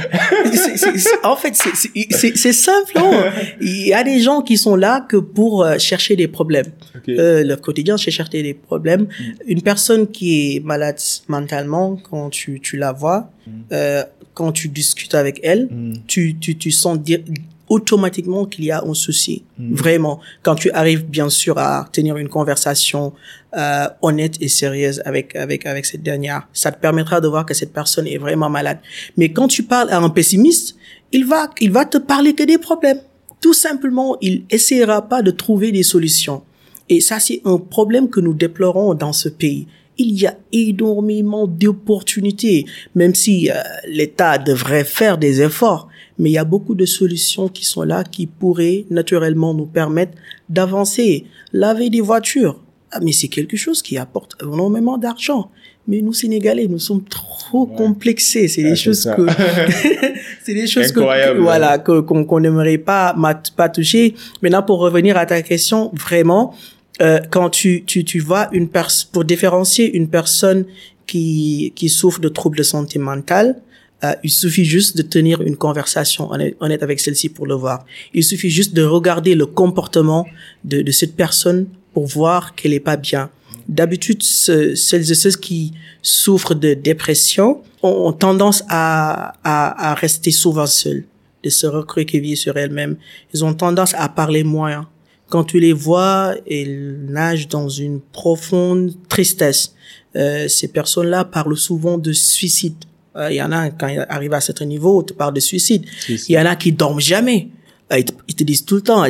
En 1.23 1.36
fait, 1.36 1.56
c'est- 1.56 2.52
simple. 2.54 2.93
hein. 2.95 3.32
Il 3.62 3.88
y 3.88 3.93
a 3.93 4.04
des 4.04 4.19
gens 4.19 4.41
qui 4.41 4.58
sont 4.58 4.75
là 4.75 5.02
que 5.10 5.17
pour 5.17 5.63
euh, 5.63 5.78
chercher 5.78 6.15
des 6.15 6.28
problèmes. 6.28 6.67
Ok. 6.95 7.10
Euh, 7.10 7.43
leur 7.43 7.62
quotidien, 7.62 7.97
c'est 7.97 8.12
chercher 8.12 8.43
des 8.43 8.54
problèmes. 8.54 9.08
Une 9.47 9.62
personne 9.62 10.08
qui 10.08 10.56
est 10.58 10.60
malade 10.63 10.97
mentalement, 11.28 11.95
quand 12.10 12.30
tu, 12.30 12.60
tu 12.62 12.78
la 12.78 12.91
vois, 12.91 13.32
euh, 13.71 14.03
quand 14.33 14.51
tu 14.51 14.69
discutes 14.69 15.15
avec 15.15 15.39
elle, 15.43 15.67
Mm. 15.69 15.93
tu, 16.07 16.38
tu, 16.39 16.57
tu 16.57 16.71
sens 16.71 16.99
dire 16.99 17.19
automatiquement 17.67 18.45
qu'il 18.45 18.65
y 18.65 18.71
a 18.71 18.83
un 18.83 18.93
souci. 18.93 19.43
Mm. 19.57 19.73
Vraiment. 19.75 20.19
Quand 20.43 20.55
tu 20.55 20.71
arrives, 20.71 21.05
bien 21.05 21.29
sûr, 21.29 21.57
à 21.57 21.88
tenir 21.91 22.17
une 22.17 22.29
conversation 22.29 23.13
euh, 23.55 23.88
honnête 24.01 24.35
et 24.41 24.47
sérieuse 24.47 25.01
avec, 25.05 25.35
avec, 25.35 25.65
avec 25.65 25.85
cette 25.85 26.03
dernière, 26.03 26.47
ça 26.53 26.71
te 26.71 26.79
permettra 26.79 27.21
de 27.21 27.27
voir 27.27 27.45
que 27.45 27.53
cette 27.53 27.73
personne 27.73 28.07
est 28.07 28.17
vraiment 28.17 28.49
malade. 28.49 28.79
Mais 29.17 29.31
quand 29.31 29.47
tu 29.47 29.63
parles 29.63 29.89
à 29.91 29.97
un 29.99 30.09
pessimiste, 30.09 30.75
il 31.12 31.25
va, 31.25 31.49
il 31.59 31.71
va 31.71 31.85
te 31.85 31.97
parler 31.97 32.33
que 32.33 32.43
des 32.43 32.57
problèmes. 32.57 33.01
Tout 33.41 33.53
simplement, 33.53 34.17
il 34.21 34.43
essaiera 34.49 35.07
pas 35.07 35.21
de 35.21 35.31
trouver 35.31 35.71
des 35.71 35.83
solutions. 35.83 36.41
Et 36.89 37.01
ça, 37.01 37.19
c'est 37.19 37.41
un 37.45 37.57
problème 37.57 38.09
que 38.09 38.19
nous 38.19 38.33
déplorons 38.33 38.95
dans 38.95 39.13
ce 39.13 39.29
pays. 39.29 39.67
Il 39.99 40.19
y 40.19 40.25
a 40.25 40.35
énormément 40.53 41.45
d'opportunités, 41.45 42.65
même 42.95 43.13
si 43.13 43.49
euh, 43.51 43.53
l'État 43.88 44.38
devrait 44.38 44.83
faire 44.85 45.17
des 45.17 45.41
efforts. 45.41 45.88
Mais 46.17 46.29
il 46.31 46.33
y 46.33 46.38
a 46.38 46.43
beaucoup 46.45 46.73
de 46.75 46.85
solutions 46.85 47.47
qui 47.49 47.65
sont 47.65 47.83
là, 47.83 48.03
qui 48.03 48.25
pourraient 48.25 48.85
naturellement 48.89 49.53
nous 49.53 49.65
permettre 49.65 50.13
d'avancer. 50.49 51.25
Laver 51.53 51.89
des 51.89 52.01
voitures, 52.01 52.59
ah, 52.91 52.99
mais 53.01 53.12
c'est 53.12 53.27
quelque 53.27 53.57
chose 53.57 53.81
qui 53.81 53.97
apporte 53.97 54.35
énormément 54.41 54.97
d'argent. 54.97 55.51
Mais 55.88 56.01
nous, 56.01 56.13
Sénégalais, 56.13 56.67
nous 56.67 56.77
sommes 56.79 57.03
trop 57.03 57.67
Ouais. 57.67 57.75
complexés. 57.77 58.47
C'est 58.47 58.63
Ah, 58.63 58.69
des 58.69 58.75
c'est 58.75 58.83
choses 58.83 59.01
ça. 59.01 59.15
que, 59.15 59.25
c'est 60.43 60.53
des 60.53 60.67
choses 60.67 60.91
que, 60.91 60.99
voilà, 61.39 61.79
qu'on, 61.79 62.03
qu'on 62.25 62.39
n'aimerait 62.39 62.77
pas, 62.77 63.15
pas 63.57 63.69
toucher. 63.69 64.13
Maintenant, 64.41 64.62
pour 64.63 64.79
revenir 64.79 65.17
à 65.17 65.25
ta 65.25 65.41
question, 65.41 65.89
vraiment, 65.93 66.53
euh, 67.01 67.19
quand 67.29 67.49
tu, 67.49 67.83
tu, 67.85 68.03
tu 68.03 68.19
vois 68.19 68.49
une 68.51 68.67
personne, 68.69 69.09
pour 69.12 69.23
différencier 69.25 69.95
une 69.95 70.09
personne 70.09 70.65
qui, 71.07 71.73
qui 71.75 71.89
souffre 71.89 72.19
de 72.19 72.29
troubles 72.29 72.57
de 72.57 72.63
santé 72.63 72.99
mentale, 72.99 73.62
euh, 74.03 74.13
il 74.23 74.29
suffit 74.29 74.63
juste 74.65 74.95
de 74.95 75.01
tenir 75.01 75.41
une 75.41 75.57
conversation 75.57 76.29
honnête, 76.31 76.83
avec 76.83 76.99
celle-ci 76.99 77.29
pour 77.29 77.45
le 77.47 77.55
voir. 77.55 77.85
Il 78.13 78.23
suffit 78.23 78.49
juste 78.49 78.73
de 78.73 78.83
regarder 78.83 79.35
le 79.35 79.45
comportement 79.45 80.25
de, 80.63 80.81
de 80.81 80.91
cette 80.91 81.15
personne 81.15 81.67
pour 81.93 82.05
voir 82.07 82.55
qu'elle 82.55 82.73
est 82.73 82.79
pas 82.79 82.95
bien. 82.97 83.29
D'habitude, 83.67 84.23
ce- 84.23 84.73
celles 84.75 85.12
et 85.12 85.15
ceux 85.15 85.31
qui 85.31 85.73
souffrent 86.01 86.55
de 86.55 86.73
dépression 86.73 87.62
ont, 87.83 88.07
ont 88.07 88.13
tendance 88.13 88.63
à, 88.69 89.33
à, 89.43 89.91
à 89.91 89.93
rester 89.95 90.31
souvent 90.31 90.65
seuls, 90.67 91.03
de 91.43 91.49
se 91.49 91.67
recroqueviller 91.67 92.35
sur 92.35 92.55
elles-mêmes. 92.57 92.95
Ils 93.33 93.43
ont 93.43 93.53
tendance 93.53 93.93
à 93.95 94.07
parler 94.09 94.43
moins. 94.43 94.88
Quand 95.30 95.44
tu 95.44 95.60
les 95.60 95.74
vois, 95.74 96.36
elles 96.50 97.00
nagent 97.08 97.48
dans 97.48 97.70
une 97.70 98.00
profonde 98.02 98.94
tristesse. 99.08 99.76
Euh, 100.15 100.48
ces 100.48 100.68
personnes-là 100.70 101.24
parlent 101.26 101.58
souvent 101.58 101.98
de 101.98 102.12
suicide. 102.13 102.76
Euh, 103.15 103.32
Il 103.32 103.36
y 103.36 103.42
en 103.42 103.52
a, 103.52 103.70
quand 103.70 103.88
ils 103.88 104.06
arrivent 104.10 104.34
à 104.34 104.42
certain 104.42 104.65
niveau, 104.65 105.04
te 105.04 105.13
parlent 105.13 105.34
de 105.34 105.39
suicide. 105.39 105.86
Il 106.30 106.34
y 106.34 106.39
en 106.39 106.46
a 106.46 106.56
qui 106.56 106.72
dorment 106.72 107.00
jamais. 107.00 107.50
Euh, 107.92 108.00
Ils 108.00 108.06
te, 108.06 108.13
ils 108.28 108.36
te 108.36 108.44
disent 108.44 108.65
tout 108.65 108.76
le 108.76 108.82
temps, 108.82 109.06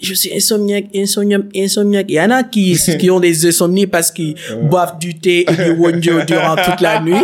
je, 0.00 0.14
suis 0.14 0.34
insomniaque, 0.34 0.86
insomniaque, 0.94 1.44
insomniaque. 1.56 2.06
Il 2.08 2.14
y 2.14 2.20
en 2.20 2.30
a 2.30 2.42
qui, 2.42 2.76
qui 2.98 3.10
ont 3.10 3.20
des 3.20 3.46
insomnies 3.46 3.86
parce 3.86 4.10
qu'ils 4.10 4.34
boivent 4.62 4.98
du 4.98 5.18
thé 5.18 5.44
et 5.50 5.54
du 5.54 5.70
wonjo 5.78 6.22
durant 6.26 6.56
toute 6.56 6.80
la 6.80 7.00
nuit. 7.00 7.14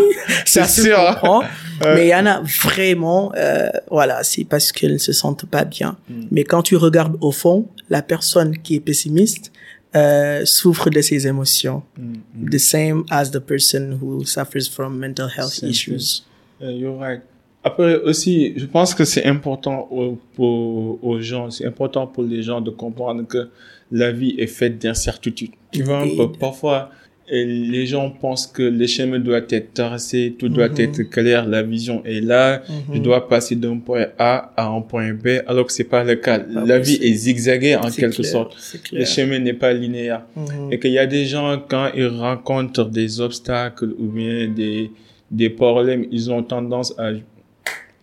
Ça 0.44 0.64
C'est 0.64 0.82
se 0.82 0.82
sûr, 0.88 0.96
comprend. 0.96 1.42
Mais 1.84 2.06
il 2.06 2.10
y 2.10 2.14
en 2.14 2.26
a 2.26 2.40
vraiment, 2.62 3.32
euh, 3.36 3.68
voilà, 3.90 4.22
c'est 4.22 4.44
parce 4.44 4.70
qu'elles 4.70 4.92
ne 4.94 4.98
se 4.98 5.12
sentent 5.12 5.46
pas 5.46 5.64
bien. 5.64 5.96
Mais 6.30 6.44
quand 6.44 6.62
tu 6.62 6.76
regardes 6.76 7.16
au 7.20 7.32
fond, 7.32 7.66
la 7.90 8.02
personne 8.02 8.56
qui 8.58 8.76
est 8.76 8.80
pessimiste 8.80 9.50
euh, 9.94 10.42
souffre 10.46 10.88
de 10.88 11.02
ses 11.02 11.26
émotions. 11.26 11.82
Mm, 11.98 12.48
The 12.50 12.58
same 12.58 13.04
as 13.10 13.30
the 13.30 13.40
person 13.40 13.98
who 14.00 14.24
suffers 14.24 14.66
from 14.70 14.98
mental 14.98 15.28
health 15.28 15.62
issues. 15.62 16.22
Uh, 16.62 16.70
you're 16.70 16.96
right. 16.98 17.20
Après 17.64 17.96
aussi, 18.02 18.54
je 18.56 18.66
pense 18.66 18.94
que 18.94 19.04
c'est 19.04 19.24
important 19.26 19.86
au- 19.90 20.18
pour, 20.34 20.98
aux 21.04 21.20
gens, 21.20 21.50
c'est 21.50 21.66
important 21.66 22.06
pour 22.06 22.24
les 22.24 22.42
gens 22.42 22.60
de 22.60 22.70
comprendre 22.70 23.24
que 23.26 23.48
la 23.92 24.10
vie 24.10 24.34
est 24.38 24.46
faite 24.48 24.80
d'incertitudes. 24.82 25.50
Tu 25.70 25.82
vois, 25.82 26.04
parfois, 26.40 26.90
les 27.30 27.86
gens 27.86 28.10
pensent 28.10 28.46
que 28.48 28.62
les 28.62 28.86
chemins 28.88 29.18
doivent 29.20 29.46
être 29.50 29.72
tracés, 29.74 30.34
tout 30.38 30.48
doit 30.48 30.68
Mhm. 30.68 30.80
être 30.80 31.02
clair, 31.04 31.46
la 31.46 31.62
vision 31.62 32.02
est 32.04 32.20
là, 32.20 32.62
je 32.92 32.98
Mhm. 32.98 33.02
dois 33.04 33.28
passer 33.28 33.54
d'un 33.54 33.78
point 33.78 34.06
A 34.18 34.52
à 34.56 34.66
un 34.66 34.80
point 34.80 35.12
B, 35.14 35.38
alors 35.46 35.66
que 35.66 35.72
c'est 35.72 35.84
pas 35.84 36.02
le 36.04 36.16
cas. 36.16 36.40
Pas 36.40 36.64
la 36.64 36.78
vie 36.80 36.98
est 37.00 37.14
zigzagée 37.14 37.76
en 37.76 37.82
quelque 37.90 38.16
clair, 38.16 38.24
sorte. 38.32 38.56
Le 38.92 39.04
chemin 39.04 39.38
n'est 39.38 39.54
pas 39.54 39.72
linéaire. 39.72 40.22
Mhm. 40.36 40.72
Et 40.72 40.78
qu'il 40.80 40.90
y 40.92 40.98
a 40.98 41.06
des 41.06 41.24
gens, 41.26 41.62
quand 41.68 41.90
ils 41.94 42.06
rencontrent 42.08 42.86
des 42.90 43.20
obstacles 43.20 43.90
ou 43.98 44.06
bien 44.08 44.48
des, 44.48 44.90
des 45.30 45.48
problèmes, 45.48 46.04
ils 46.10 46.30
ont 46.30 46.42
tendance 46.42 46.92
à, 46.98 47.12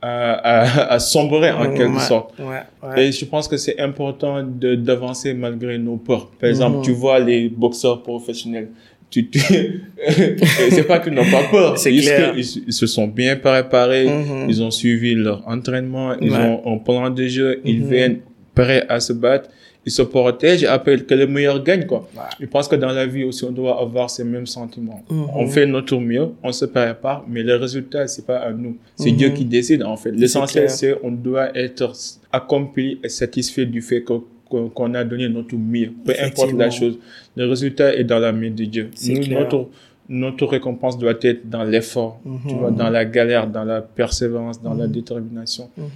à, 0.01 0.33
à, 0.33 0.93
à 0.93 0.99
sombrer 0.99 1.51
en 1.51 1.73
quelque 1.73 1.93
Ouais, 1.93 1.99
sorte. 1.99 2.33
Ouais, 2.39 2.61
ouais. 2.87 3.07
Et 3.07 3.11
je 3.11 3.25
pense 3.25 3.47
que 3.47 3.57
c'est 3.57 3.79
important 3.79 4.41
de 4.43 4.75
d'avancer 4.75 5.33
malgré 5.33 5.77
nos 5.77 5.97
peurs. 5.97 6.27
Par 6.39 6.49
exemple, 6.49 6.77
Mhm. 6.77 6.83
tu 6.83 6.91
vois 6.91 7.19
les 7.19 7.49
boxeurs 7.49 8.01
professionnels. 8.03 8.69
Tu, 9.09 9.27
tu... 9.27 9.39
c'est 10.69 10.83
pas 10.87 10.99
qu'ils 10.99 11.13
n'ont 11.13 11.29
pas 11.29 11.43
peur. 11.51 11.77
C'est 11.77 11.91
clair. 11.95 12.33
ils 12.37 12.45
se 12.73 12.87
sont 12.87 13.07
bien 13.07 13.35
préparés. 13.35 14.07
Mhm. 14.07 14.45
Ils 14.49 14.61
ont 14.63 14.71
suivi 14.71 15.15
leur 15.15 15.41
entraînement. 15.47 16.13
Ils 16.21 16.33
ont 16.33 16.61
un 16.65 16.77
plan 16.77 17.09
de 17.09 17.25
jeu. 17.27 17.59
Ils 17.65 17.81
Mhm. 17.83 17.89
viennent 17.89 18.19
prêts 18.53 18.85
à 18.87 18.99
se 18.99 19.13
battre. 19.13 19.49
Ils 19.89 19.91
se 19.91 20.03
protègent 20.03 20.61
et 20.65 20.67
après 20.67 20.97
que 20.99 21.15
le 21.15 21.25
meilleur 21.25 21.63
gagne, 21.63 21.85
quoi. 21.87 22.07
Ouais. 22.15 22.21
Je 22.39 22.45
pense 22.45 22.67
que 22.67 22.75
dans 22.75 22.91
la 22.91 23.07
vie 23.07 23.23
aussi, 23.23 23.43
on 23.43 23.51
doit 23.51 23.81
avoir 23.81 24.07
ces 24.07 24.23
mêmes 24.23 24.45
sentiments. 24.45 25.03
Mhm. 25.09 25.25
On 25.33 25.47
fait 25.47 25.65
notre 25.65 25.97
mieux, 25.97 26.27
on 26.43 26.51
se 26.51 26.65
prépare, 26.65 27.25
mais 27.27 27.41
le 27.41 27.55
résultat, 27.55 28.05
c'est 28.07 28.23
pas 28.27 28.37
à 28.37 28.51
nous. 28.51 28.77
C'est 28.95 29.09
Mhm. 29.09 29.17
Dieu 29.17 29.29
qui 29.29 29.45
décide, 29.45 29.81
en 29.81 29.97
fait. 29.97 30.11
L'essentiel, 30.11 30.69
c'est 30.69 30.95
on 31.01 31.09
doit 31.09 31.57
être 31.57 31.91
accompli 32.31 32.99
et 33.03 33.09
satisfait 33.09 33.65
du 33.65 33.81
fait 33.81 34.03
que 34.03 34.13
qu'on 34.47 34.93
a 34.95 35.03
donné 35.03 35.27
notre 35.29 35.55
mieux. 35.55 35.91
Peu 36.05 36.13
importe 36.23 36.53
la 36.53 36.69
chose. 36.71 36.97
Le 37.35 37.45
résultat 37.47 37.95
est 37.95 38.03
dans 38.03 38.19
la 38.19 38.31
main 38.31 38.49
de 38.51 38.65
Dieu. 38.65 38.89
C'est 38.95 39.13
Nous, 39.13 39.21
clair. 39.21 39.39
notre, 39.41 39.67
notre 40.07 40.45
récompense 40.47 40.97
doit 40.99 41.13
être 41.21 41.47
dans 41.49 41.63
l'effort, 41.63 42.19
tu 42.23 42.29
Mhm. 42.53 42.59
vois, 42.59 42.71
dans 42.71 42.89
la 42.89 43.05
galère, 43.05 43.45
dans 43.47 43.63
la 43.63 43.81
persévérance, 43.81 44.61
dans 44.61 44.73
la 44.75 44.87
détermination. 44.87 45.69
Mhm. 45.77 45.87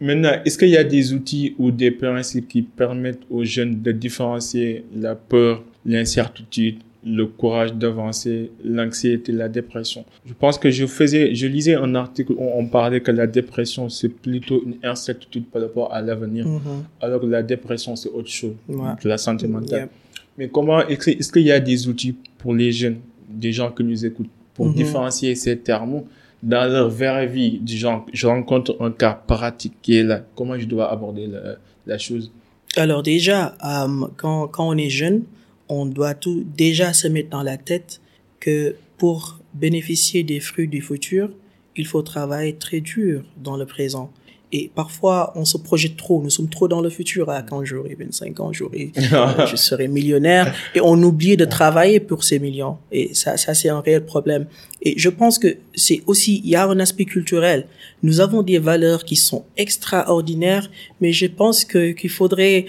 Maintenant, 0.00 0.32
est-ce 0.44 0.56
qu'il 0.56 0.70
y 0.70 0.76
a 0.76 0.84
des 0.84 1.12
outils 1.12 1.54
ou 1.58 1.70
des 1.70 1.90
principes 1.90 2.48
qui 2.48 2.62
permettent 2.62 3.22
aux 3.30 3.44
jeunes 3.44 3.82
de 3.82 3.92
différencier 3.92 4.84
la 4.96 5.14
peur, 5.14 5.62
l'incertitude, 5.84 6.76
le 7.04 7.26
courage 7.26 7.74
d'avancer, 7.74 8.50
l'anxiété, 8.64 9.32
la 9.32 9.48
dépression? 9.48 10.04
Je 10.26 10.32
pense 10.32 10.56
que 10.58 10.70
je 10.70 10.86
faisais, 10.86 11.34
je 11.34 11.46
lisais 11.46 11.74
un 11.74 11.94
article 11.94 12.32
où 12.32 12.38
on 12.54 12.66
parlait 12.66 13.00
que 13.00 13.10
la 13.10 13.26
dépression 13.26 13.88
c'est 13.90 14.08
plutôt 14.08 14.62
une 14.64 14.76
incertitude 14.82 15.44
par 15.46 15.60
rapport 15.62 15.92
à 15.92 16.00
l'avenir, 16.00 16.46
Mhm. 16.46 16.60
alors 17.02 17.20
que 17.20 17.26
la 17.26 17.42
dépression 17.42 17.94
c'est 17.96 18.08
autre 18.10 18.28
chose, 18.30 18.54
Ouais. 18.68 18.92
la 19.04 19.18
santé 19.18 19.46
mentale. 19.48 19.80
Yep. 19.80 19.90
Mais 20.38 20.48
comment, 20.48 20.86
est-ce 20.88 21.10
que- 21.28 21.32
qu'il 21.40 21.42
y 21.46 21.52
a 21.52 21.60
des 21.60 21.88
outils 21.88 22.14
pour 22.38 22.54
les 22.54 22.72
jeunes, 22.72 22.96
des 23.28 23.52
gens 23.52 23.70
qui 23.70 23.84
nous 23.84 24.04
écoutent, 24.06 24.30
pour 24.54 24.66
Mhm. 24.66 24.74
différencier 24.74 25.34
ces 25.34 25.56
termes 25.58 26.02
dans 26.42 26.70
leur 26.70 26.88
vie, 26.88 27.60
je 27.66 28.26
rencontre 28.26 28.76
un 28.80 28.90
cas 28.90 29.12
pratique 29.12 29.74
qui 29.82 29.96
est 29.98 30.02
là, 30.02 30.22
comment 30.34 30.58
je 30.58 30.66
dois 30.66 30.90
aborder 30.90 31.26
la, 31.26 31.56
la 31.86 31.98
chose? 31.98 32.32
Alors 32.76 33.02
déjà, 33.02 33.56
euh, 33.64 34.06
quand, 34.16 34.48
quand 34.48 34.68
on 34.68 34.76
est 34.76 34.90
jeune, 34.90 35.24
on 35.68 35.86
doit 35.86 36.14
tout 36.14 36.44
déjà 36.56 36.92
se 36.92 37.08
mettre 37.08 37.30
dans 37.30 37.42
la 37.42 37.56
tête 37.56 38.00
que 38.38 38.74
pour 38.96 39.38
bénéficier 39.54 40.22
des 40.22 40.40
fruits 40.40 40.68
du 40.68 40.80
futur, 40.80 41.30
il 41.76 41.86
faut 41.86 42.02
travailler 42.02 42.54
très 42.54 42.80
dur 42.80 43.22
dans 43.36 43.56
le 43.56 43.66
présent. 43.66 44.10
Et 44.52 44.70
parfois, 44.74 45.32
on 45.36 45.44
se 45.44 45.56
projette 45.58 45.96
trop. 45.96 46.20
Nous 46.22 46.30
sommes 46.30 46.48
trop 46.48 46.66
dans 46.66 46.80
le 46.80 46.90
futur. 46.90 47.30
Ah, 47.30 47.42
quand 47.48 47.64
j'aurai 47.64 47.96
25 47.98 48.40
ans, 48.40 48.52
j'aurai, 48.52 48.90
euh, 49.12 49.46
je 49.46 49.54
serai 49.54 49.86
millionnaire. 49.86 50.52
Et 50.74 50.80
on 50.80 51.00
oublie 51.02 51.36
de 51.36 51.44
travailler 51.44 52.00
pour 52.00 52.24
ces 52.24 52.40
millions. 52.40 52.76
Et 52.90 53.14
ça, 53.14 53.36
ça, 53.36 53.54
c'est 53.54 53.68
un 53.68 53.80
réel 53.80 54.04
problème. 54.04 54.46
Et 54.82 54.98
je 54.98 55.08
pense 55.08 55.38
que 55.38 55.56
c'est 55.74 56.02
aussi, 56.06 56.40
il 56.42 56.50
y 56.50 56.56
a 56.56 56.66
un 56.66 56.80
aspect 56.80 57.04
culturel. 57.04 57.66
Nous 58.02 58.20
avons 58.20 58.42
des 58.42 58.58
valeurs 58.58 59.04
qui 59.04 59.14
sont 59.14 59.44
extraordinaires, 59.56 60.68
mais 61.00 61.12
je 61.12 61.26
pense 61.26 61.64
que, 61.64 61.92
qu'il 61.92 62.10
faudrait, 62.10 62.66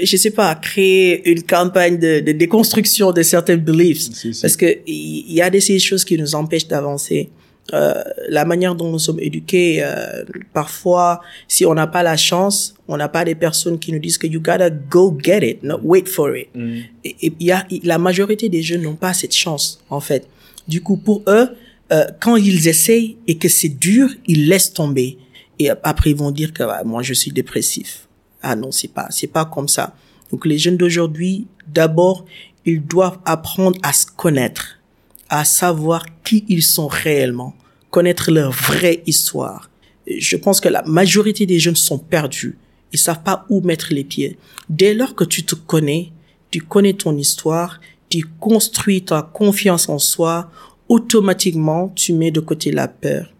je 0.00 0.16
sais 0.16 0.30
pas, 0.30 0.54
créer 0.54 1.28
une 1.28 1.42
campagne 1.42 1.98
de, 1.98 2.20
de 2.20 2.30
déconstruction 2.32 3.10
de 3.10 3.22
certains 3.22 3.56
beliefs. 3.56 4.02
Si, 4.02 4.34
si. 4.34 4.40
Parce 4.40 4.56
que 4.56 4.66
il 4.86 5.32
y 5.32 5.42
a 5.42 5.50
de 5.50 5.58
ces 5.58 5.80
choses 5.80 6.04
qui 6.04 6.16
nous 6.16 6.36
empêchent 6.36 6.68
d'avancer. 6.68 7.28
Euh, 7.72 8.04
la 8.28 8.44
manière 8.44 8.74
dont 8.74 8.90
nous 8.90 8.98
sommes 8.98 9.20
éduqués, 9.20 9.82
euh, 9.82 10.22
parfois, 10.52 11.22
si 11.48 11.64
on 11.64 11.72
n'a 11.72 11.86
pas 11.86 12.02
la 12.02 12.16
chance, 12.16 12.74
on 12.88 12.96
n'a 12.98 13.08
pas 13.08 13.24
des 13.24 13.34
personnes 13.34 13.78
qui 13.78 13.90
nous 13.90 13.98
disent 13.98 14.18
que 14.18 14.26
you 14.26 14.38
gotta 14.38 14.68
go 14.68 15.16
get 15.18 15.48
it, 15.48 15.62
not 15.62 15.80
wait 15.82 16.06
for 16.06 16.36
it. 16.36 16.48
Mm. 16.54 16.80
Et, 17.04 17.16
et 17.26 17.32
il 17.40 17.46
y 17.46 17.52
a, 17.52 17.66
la 17.84 17.96
majorité 17.96 18.50
des 18.50 18.62
jeunes 18.62 18.82
n'ont 18.82 18.96
pas 18.96 19.14
cette 19.14 19.34
chance, 19.34 19.82
en 19.88 20.00
fait. 20.00 20.28
Du 20.68 20.82
coup, 20.82 20.98
pour 20.98 21.22
eux, 21.26 21.48
euh, 21.92 22.04
quand 22.20 22.36
ils 22.36 22.68
essayent 22.68 23.16
et 23.26 23.36
que 23.38 23.48
c'est 23.48 23.68
dur, 23.68 24.08
ils 24.26 24.48
laissent 24.48 24.72
tomber. 24.72 25.18
Et 25.58 25.70
après, 25.70 26.10
ils 26.10 26.16
vont 26.16 26.30
dire 26.30 26.52
que 26.52 26.62
ah, 26.62 26.82
moi, 26.84 27.02
je 27.02 27.14
suis 27.14 27.30
dépressif. 27.30 28.08
Ah 28.42 28.56
non, 28.56 28.72
c'est 28.72 28.92
pas, 28.92 29.06
c'est 29.10 29.26
pas 29.26 29.44
comme 29.44 29.68
ça. 29.68 29.94
Donc, 30.30 30.46
les 30.46 30.58
jeunes 30.58 30.76
d'aujourd'hui, 30.76 31.46
d'abord, 31.66 32.24
ils 32.64 32.82
doivent 32.82 33.18
apprendre 33.24 33.78
à 33.82 33.92
se 33.92 34.06
connaître, 34.06 34.80
à 35.28 35.44
savoir 35.44 36.06
qui 36.22 36.44
ils 36.48 36.62
sont 36.62 36.86
réellement, 36.86 37.54
connaître 37.90 38.30
leur 38.30 38.50
vraie 38.50 39.02
histoire. 39.06 39.70
Je 40.06 40.36
pense 40.36 40.60
que 40.60 40.68
la 40.68 40.82
majorité 40.82 41.46
des 41.46 41.58
jeunes 41.58 41.76
sont 41.76 41.98
perdus. 41.98 42.58
Ils 42.92 42.98
savent 42.98 43.22
pas 43.22 43.46
où 43.48 43.60
mettre 43.60 43.92
les 43.92 44.04
pieds. 44.04 44.38
Dès 44.68 44.94
lors 44.94 45.14
que 45.14 45.24
tu 45.24 45.44
te 45.44 45.54
connais, 45.54 46.12
tu 46.50 46.60
connais 46.60 46.92
ton 46.92 47.16
histoire, 47.16 47.80
tu 48.08 48.24
construis 48.38 49.02
ta 49.02 49.22
confiance 49.22 49.88
en 49.88 49.98
soi, 49.98 50.50
automatiquement, 50.88 51.88
tu 51.94 52.12
mets 52.12 52.30
de 52.30 52.40
côté 52.40 52.70
la 52.70 52.86
peur. 52.86 53.32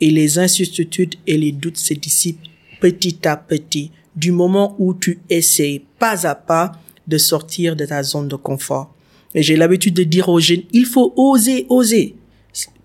Et 0.00 0.10
les 0.10 0.38
incertitudes 0.38 1.14
et 1.26 1.38
les 1.38 1.52
doutes 1.52 1.76
se 1.76 1.94
dissipent 1.94 2.40
petit 2.80 3.26
à 3.28 3.36
petit, 3.36 3.92
du 4.14 4.32
moment 4.32 4.74
où 4.78 4.94
tu 4.94 5.20
essayes 5.30 5.84
pas 5.98 6.26
à 6.26 6.34
pas 6.34 6.72
de 7.06 7.18
sortir 7.18 7.76
de 7.76 7.84
ta 7.84 8.02
zone 8.02 8.28
de 8.28 8.36
confort. 8.36 8.94
Et 9.36 9.42
j'ai 9.42 9.54
l'habitude 9.54 9.94
de 9.94 10.02
dire 10.02 10.30
aux 10.30 10.40
jeunes, 10.40 10.62
il 10.72 10.86
faut 10.86 11.12
oser, 11.14 11.66
oser. 11.68 12.16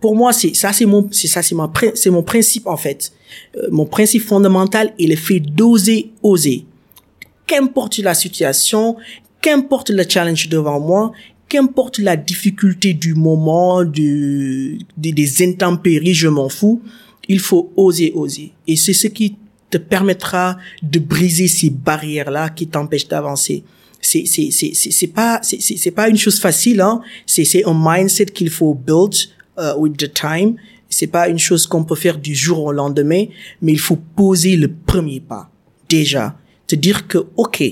Pour 0.02 0.18
moi, 0.18 0.34
c'est 0.34 0.54
ça, 0.54 0.74
c'est 0.74 0.86
mon, 0.86 1.08
c'est 1.10 1.28
ça, 1.30 1.42
c'est 1.42 1.56
mon, 1.56 1.72
c'est 1.96 2.10
mon 2.10 2.24
principe 2.24 2.68
en 2.68 2.76
fait. 2.76 3.14
Euh, 3.56 3.70
mon 3.72 3.86
principe 3.86 4.24
fondamental, 4.24 4.94
est 5.00 5.16
fait 5.16 5.40
d'oser, 5.40 6.12
oser. 6.22 6.66
Qu'importe 7.48 8.00
la 8.00 8.14
situation, 8.14 8.98
qu'importe 9.42 9.92
le 9.92 10.04
challenge 10.08 10.50
devant 10.50 10.80
moi, 10.82 11.14
qu'importe 11.48 12.00
la 12.00 12.18
difficulté 12.18 12.94
du 12.94 13.14
moment, 13.14 13.86
du, 13.86 14.80
des 14.98 15.48
intempéries, 15.48 16.14
je 16.14 16.28
m'en 16.28 16.50
fous. 16.50 16.82
Il 17.30 17.40
faut 17.40 17.72
oser, 17.78 18.12
oser. 18.14 18.52
Et 18.68 18.76
c'est 18.76 18.94
ce 18.94 19.08
qui 19.08 19.38
te 19.70 19.78
permettra 19.78 20.58
de 20.84 21.00
briser 21.00 21.48
ces 21.48 21.70
barrières-là 21.70 22.50
qui 22.50 22.68
t'empêchent 22.68 23.08
d'avancer. 23.08 23.64
C'est, 24.02 24.26
c'est, 24.26 24.50
c'est, 24.52 24.72
c'est, 24.74 24.92
c'est 24.92 25.08
pas, 25.08 25.40
c'est, 25.44 25.62
c'est, 25.62 25.78
c'est 25.78 25.92
pas 25.92 26.10
une 26.10 26.18
chose 26.18 26.40
facile, 26.40 26.82
hein. 26.82 27.02
C'est, 27.26 27.46
c'est 27.46 27.64
un 27.66 27.76
mindset 27.76 28.26
qu'il 28.26 28.50
faut 28.50 28.74
build, 28.74 29.14
uh, 29.58 29.78
with 29.78 29.98
the 29.98 30.12
time. 30.14 30.56
C'est 30.90 31.08
pas 31.08 31.30
une 31.30 31.40
chose 31.40 31.68
qu'on 31.68 31.84
peut 31.84 31.96
faire 31.96 32.18
du 32.18 32.36
jour 32.36 32.60
au 32.66 32.72
lendemain, 32.72 33.26
mais 33.62 33.72
il 33.72 33.80
faut 33.80 33.96
poser 34.16 34.58
le 34.58 34.70
premier 34.72 35.20
pas. 35.20 35.50
Déjà. 35.88 36.36
Te 36.68 36.76
dire 36.76 37.08
que, 37.08 37.20
OK, 37.38 37.64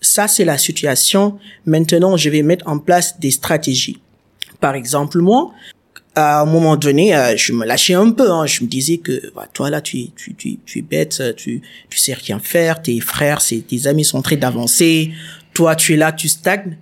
ça 0.00 0.28
c'est 0.28 0.44
la 0.44 0.58
situation. 0.58 1.38
Maintenant, 1.66 2.16
je 2.16 2.30
vais 2.30 2.42
mettre 2.42 2.66
en 2.68 2.78
place 2.78 3.18
des 3.20 3.30
stratégies. 3.30 3.98
Par 4.60 4.74
exemple, 4.74 5.18
moi, 5.18 5.52
à 6.14 6.40
un 6.40 6.44
moment 6.46 6.76
donné, 6.76 7.14
euh, 7.14 7.36
je 7.36 7.52
me 7.52 7.66
lâchais 7.66 7.94
un 7.94 8.10
peu. 8.10 8.30
Hein. 8.30 8.46
Je 8.46 8.62
me 8.62 8.68
disais 8.68 8.98
que 8.98 9.32
bah, 9.34 9.48
toi 9.52 9.68
là, 9.68 9.80
tu, 9.80 10.10
tu, 10.16 10.34
tu, 10.34 10.58
tu 10.64 10.78
es 10.78 10.82
bête, 10.82 11.22
tu, 11.36 11.60
tu 11.90 11.98
sais 11.98 12.14
rien 12.14 12.38
faire. 12.38 12.80
Tes 12.80 13.00
frères, 13.00 13.40
c'est, 13.40 13.58
tes 13.66 13.86
amis 13.86 14.04
sont 14.04 14.22
très 14.22 14.36
d'avancés. 14.36 15.12
Toi, 15.54 15.76
tu 15.76 15.94
es 15.94 15.96
là, 15.96 16.12
tu 16.12 16.28
stagnes. 16.28 16.76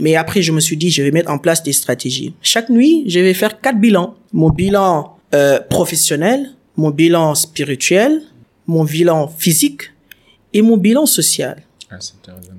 Mais 0.00 0.16
après, 0.16 0.42
je 0.42 0.52
me 0.52 0.60
suis 0.60 0.76
dit, 0.76 0.90
je 0.90 1.02
vais 1.02 1.10
mettre 1.10 1.30
en 1.30 1.38
place 1.38 1.62
des 1.62 1.72
stratégies. 1.72 2.34
Chaque 2.42 2.68
nuit, 2.68 3.04
je 3.08 3.20
vais 3.20 3.34
faire 3.34 3.60
quatre 3.60 3.80
bilans. 3.80 4.14
Mon 4.32 4.50
bilan 4.50 5.16
euh, 5.34 5.60
professionnel, 5.60 6.50
mon 6.76 6.90
bilan 6.90 7.34
spirituel, 7.34 8.22
mon 8.66 8.84
bilan 8.84 9.28
physique 9.28 9.92
et 10.52 10.62
mon 10.62 10.76
bilan 10.76 11.06
social 11.06 11.62
Ah, 11.90 11.98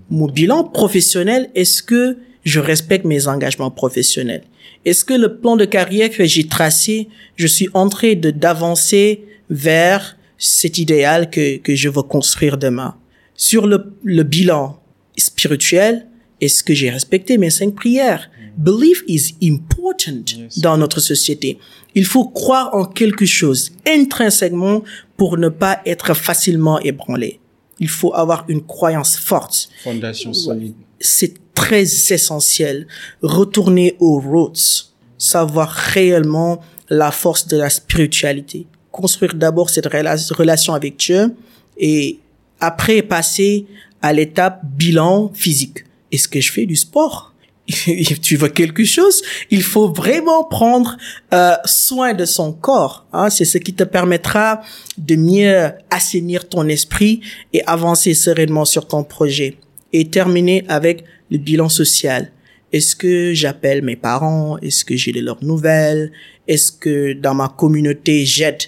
mon 0.10 0.27
bilan 0.27 0.63
professionnel, 0.63 1.49
est-ce 1.55 1.84
que 1.84 2.17
je 2.43 2.60
respecte 2.60 3.05
mes 3.05 3.27
engagements 3.27 3.71
professionnels? 3.71 4.43
Est-ce 4.86 5.05
que 5.05 5.13
le 5.13 5.38
plan 5.38 5.55
de 5.55 5.65
carrière 5.65 6.10
que 6.10 6.25
j'ai 6.25 6.47
tracé, 6.47 7.10
je 7.36 7.47
suis 7.47 7.69
en 7.73 7.89
train 7.89 8.15
de 8.15 8.32
d'avancer 8.32 9.25
vers 9.49 10.17
cet 10.38 10.77
idéal 10.77 11.29
que, 11.29 11.58
que 11.58 11.75
je 11.75 11.89
veux 11.89 12.01
construire 12.01 12.58
demain? 12.58 12.95
Sur 13.36 13.67
le, 13.67 13.93
le 14.03 14.23
bilan 14.23 14.79
spirituel, 15.19 16.08
est-ce 16.41 16.63
que 16.63 16.73
j'ai 16.73 16.89
respecté 16.89 17.38
mes 17.38 17.49
cinq 17.49 17.75
prières 17.75 18.29
Belief 18.58 19.03
is 19.08 19.36
important 19.43 20.23
Yes. 20.38 20.60
dans 20.60 20.77
notre 20.77 20.99
société. 20.99 21.60
Il 21.95 22.05
faut 22.05 22.27
croire 22.27 22.73
en 22.75 22.86
quelque 22.86 23.25
chose 23.25 23.71
intrinsèquement 23.88 24.84
pour 25.17 25.38
ne 25.38 25.49
pas 25.49 25.82
être 25.86 26.13
facilement 26.13 26.79
ébranlé. 26.79 27.39
Il 27.79 27.88
faut 27.89 28.13
avoir 28.13 28.45
une 28.49 28.62
croyance 28.65 29.15
forte 29.17 29.69
Fondation 29.84 30.34
solide. 30.34 30.73
c'est 30.99 31.34
très 31.53 31.84
essentiel. 31.84 32.88
Retourner 33.21 33.95
aux 33.99 34.19
roots, 34.19 34.93
savoir 35.17 35.69
réellement 35.69 36.62
la 36.89 37.12
force 37.12 37.47
de 37.47 37.58
la 37.58 37.69
spiritualité. 37.69 38.67
Construire 38.91 39.36
d'abord 39.36 39.69
cette 39.69 39.86
rela- 39.88 40.34
relation 40.34 40.73
avec 40.73 40.97
Dieu 40.97 41.34
et 41.77 42.19
après 42.60 43.01
passer 43.01 43.65
à 44.01 44.13
l'étape 44.13 44.62
bilan 44.63 45.31
physique. 45.33 45.85
Est-ce 46.12 46.27
que 46.27 46.41
je 46.41 46.51
fais 46.51 46.65
du 46.65 46.75
sport? 46.75 47.33
Tu 48.21 48.35
veux 48.35 48.47
quelque 48.49 48.83
chose, 48.83 49.21
il 49.51 49.62
faut 49.62 49.89
vraiment 49.89 50.43
prendre 50.43 50.97
euh, 51.33 51.53
soin 51.65 52.13
de 52.13 52.25
son 52.25 52.51
corps. 52.51 53.05
Hein? 53.13 53.29
C'est 53.29 53.45
ce 53.45 53.59
qui 53.59 53.73
te 53.73 53.83
permettra 53.83 54.62
de 54.97 55.15
mieux 55.15 55.71
assainir 55.91 56.49
ton 56.49 56.67
esprit 56.67 57.21
et 57.53 57.63
avancer 57.65 58.13
sereinement 58.15 58.65
sur 58.65 58.88
ton 58.88 59.03
projet. 59.03 59.57
Et 59.93 60.07
terminer 60.09 60.65
avec 60.67 61.03
le 61.31 61.38
bilan 61.38 61.69
social. 61.69 62.31
Est-ce 62.71 62.95
que 62.95 63.33
j'appelle 63.33 63.81
mes 63.81 63.95
parents? 63.95 64.57
Est-ce 64.59 64.85
que 64.85 64.95
j'ai 64.95 65.12
de 65.12 65.21
leurs 65.21 65.43
nouvelles? 65.43 66.12
Est-ce 66.47 66.71
que 66.71 67.13
dans 67.13 67.33
ma 67.33 67.49
communauté 67.49 68.25
j'aide 68.25 68.63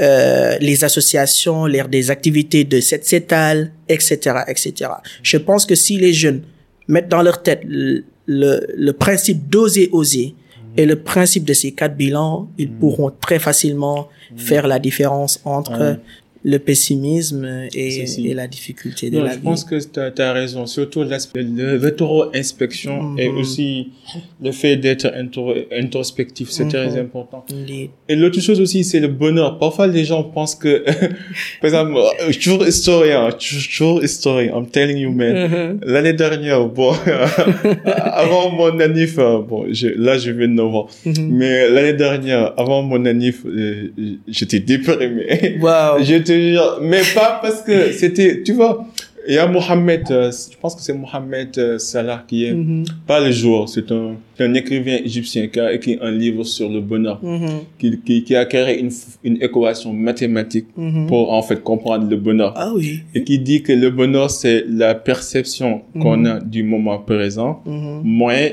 euh, 0.00 0.56
les 0.60 0.84
associations, 0.84 1.66
les, 1.66 1.82
des 1.84 2.10
activités 2.10 2.64
de 2.64 2.80
cette 2.80 3.04
CETAL, 3.06 3.72
etc., 3.88 4.40
etc. 4.48 4.90
Je 5.22 5.36
pense 5.36 5.66
que 5.66 5.74
si 5.74 5.98
les 5.98 6.12
jeunes 6.12 6.42
mettent 6.88 7.08
dans 7.08 7.22
leur 7.22 7.42
tête 7.42 7.60
le, 7.64 8.04
le, 8.26 8.66
le 8.74 8.92
principe 8.92 9.48
d'oser 9.48 9.88
oser 9.92 10.34
et 10.76 10.86
le 10.86 10.96
principe 10.96 11.44
de 11.44 11.52
ces 11.52 11.72
quatre 11.72 11.96
bilans, 11.96 12.48
ils 12.58 12.70
pourront 12.70 13.12
très 13.20 13.38
facilement 13.38 14.08
faire 14.36 14.66
la 14.66 14.78
différence 14.78 15.40
entre. 15.44 15.98
Le 16.46 16.58
pessimisme 16.58 17.46
et, 17.74 18.04
et 18.30 18.34
la 18.34 18.46
difficulté 18.46 19.08
de 19.08 19.16
Non, 19.16 19.24
la 19.24 19.30
je 19.32 19.36
vie. 19.38 19.42
pense 19.42 19.64
que 19.64 19.76
tu 19.82 20.22
as, 20.22 20.32
raison. 20.34 20.66
Surtout 20.66 21.02
l'aspect 21.02 21.42
de 21.42 21.78
rétro-inspection 21.78 23.16
et 23.16 23.28
Mhm. 23.30 23.38
aussi 23.38 23.88
le 24.42 24.52
fait 24.52 24.76
d'être 24.76 25.06
intro- 25.06 25.54
introspectif, 25.72 26.50
c'est 26.50 26.68
très 26.68 26.90
Mhm. 26.90 26.98
important. 27.06 27.44
Et 28.10 28.14
l'autre 28.14 28.40
chose 28.40 28.60
aussi, 28.60 28.84
c'est 28.84 29.00
le 29.00 29.08
bonheur. 29.08 29.58
Parfois, 29.58 29.86
les 29.86 30.04
gens 30.04 30.22
pensent 30.22 30.54
que, 30.54 30.84
par 31.60 31.64
exemple, 31.70 31.94
euh, 31.96 32.32
toujours 32.32 32.66
historien, 32.66 33.30
toujours 33.32 34.04
historien, 34.04 34.52
I'm 34.56 34.66
telling 34.66 34.98
you, 34.98 35.12
man. 35.12 35.34
Mhm. 35.48 35.80
L'année 35.86 36.12
dernière, 36.12 36.66
bon, 36.66 36.92
avant 37.86 38.50
mon 38.50 38.78
anniv, 38.80 39.18
euh, 39.18 39.40
bon, 39.40 39.66
je, 39.72 39.88
là, 39.88 40.18
je 40.18 40.30
viens 40.30 40.48
de 40.48 40.52
novembre. 40.52 40.90
Mais 41.16 41.68
l'année 41.70 41.94
dernière, 41.94 42.52
avant 42.58 42.82
mon 42.82 43.04
anniv, 43.06 43.42
euh, 43.46 43.88
j'étais 44.28 44.60
déprimé. 44.60 45.58
Wow. 45.60 46.02
Je 46.04 46.16
jure, 46.34 46.78
mais 46.82 47.02
pas 47.14 47.38
parce 47.42 47.62
que 47.62 47.92
c'était, 48.00 48.42
tu 48.42 48.52
vois, 48.52 48.86
il 49.26 49.32
y 49.34 49.38
a 49.38 49.46
Mohamed, 49.46 50.02
euh, 50.10 50.30
je 50.30 50.54
pense 50.60 50.74
que 50.74 50.82
c'est 50.82 50.92
Mohamed 50.92 51.56
euh, 51.56 51.78
Salah 51.78 52.22
qui 52.28 52.44
est, 52.44 52.52
Mhm. 52.52 52.84
pas 53.06 53.20
le 53.20 53.30
jour, 53.32 53.66
c'est 53.70 53.90
un, 53.90 54.16
un 54.38 54.52
écrivain 54.54 54.98
égyptien 55.02 55.46
qui 55.46 55.58
a 55.60 55.72
écrit 55.72 55.96
un 56.02 56.10
livre 56.10 56.44
sur 56.44 56.68
le 56.68 56.80
bonheur, 56.82 57.20
Mhm. 57.22 57.48
qui, 57.78 57.98
qui, 58.04 58.22
qui 58.22 58.36
a 58.36 58.44
créé 58.44 58.80
une, 58.80 58.90
une 59.22 59.38
équation 59.42 59.94
mathématique 59.94 60.66
Mhm. 60.76 61.06
pour 61.06 61.32
en 61.32 61.40
fait 61.40 61.62
comprendre 61.62 62.06
le 62.08 62.16
bonheur. 62.16 62.52
Ah 62.54 62.72
oui. 62.74 63.00
Et 63.14 63.24
qui 63.24 63.38
dit 63.38 63.62
que 63.62 63.72
le 63.72 63.88
bonheur, 63.88 64.30
c'est 64.30 64.62
la 64.68 64.94
perception 64.94 65.80
qu'on 65.98 66.26
a 66.26 66.40
du 66.40 66.62
moment 66.62 66.98
présent, 66.98 67.62
moins 68.04 68.48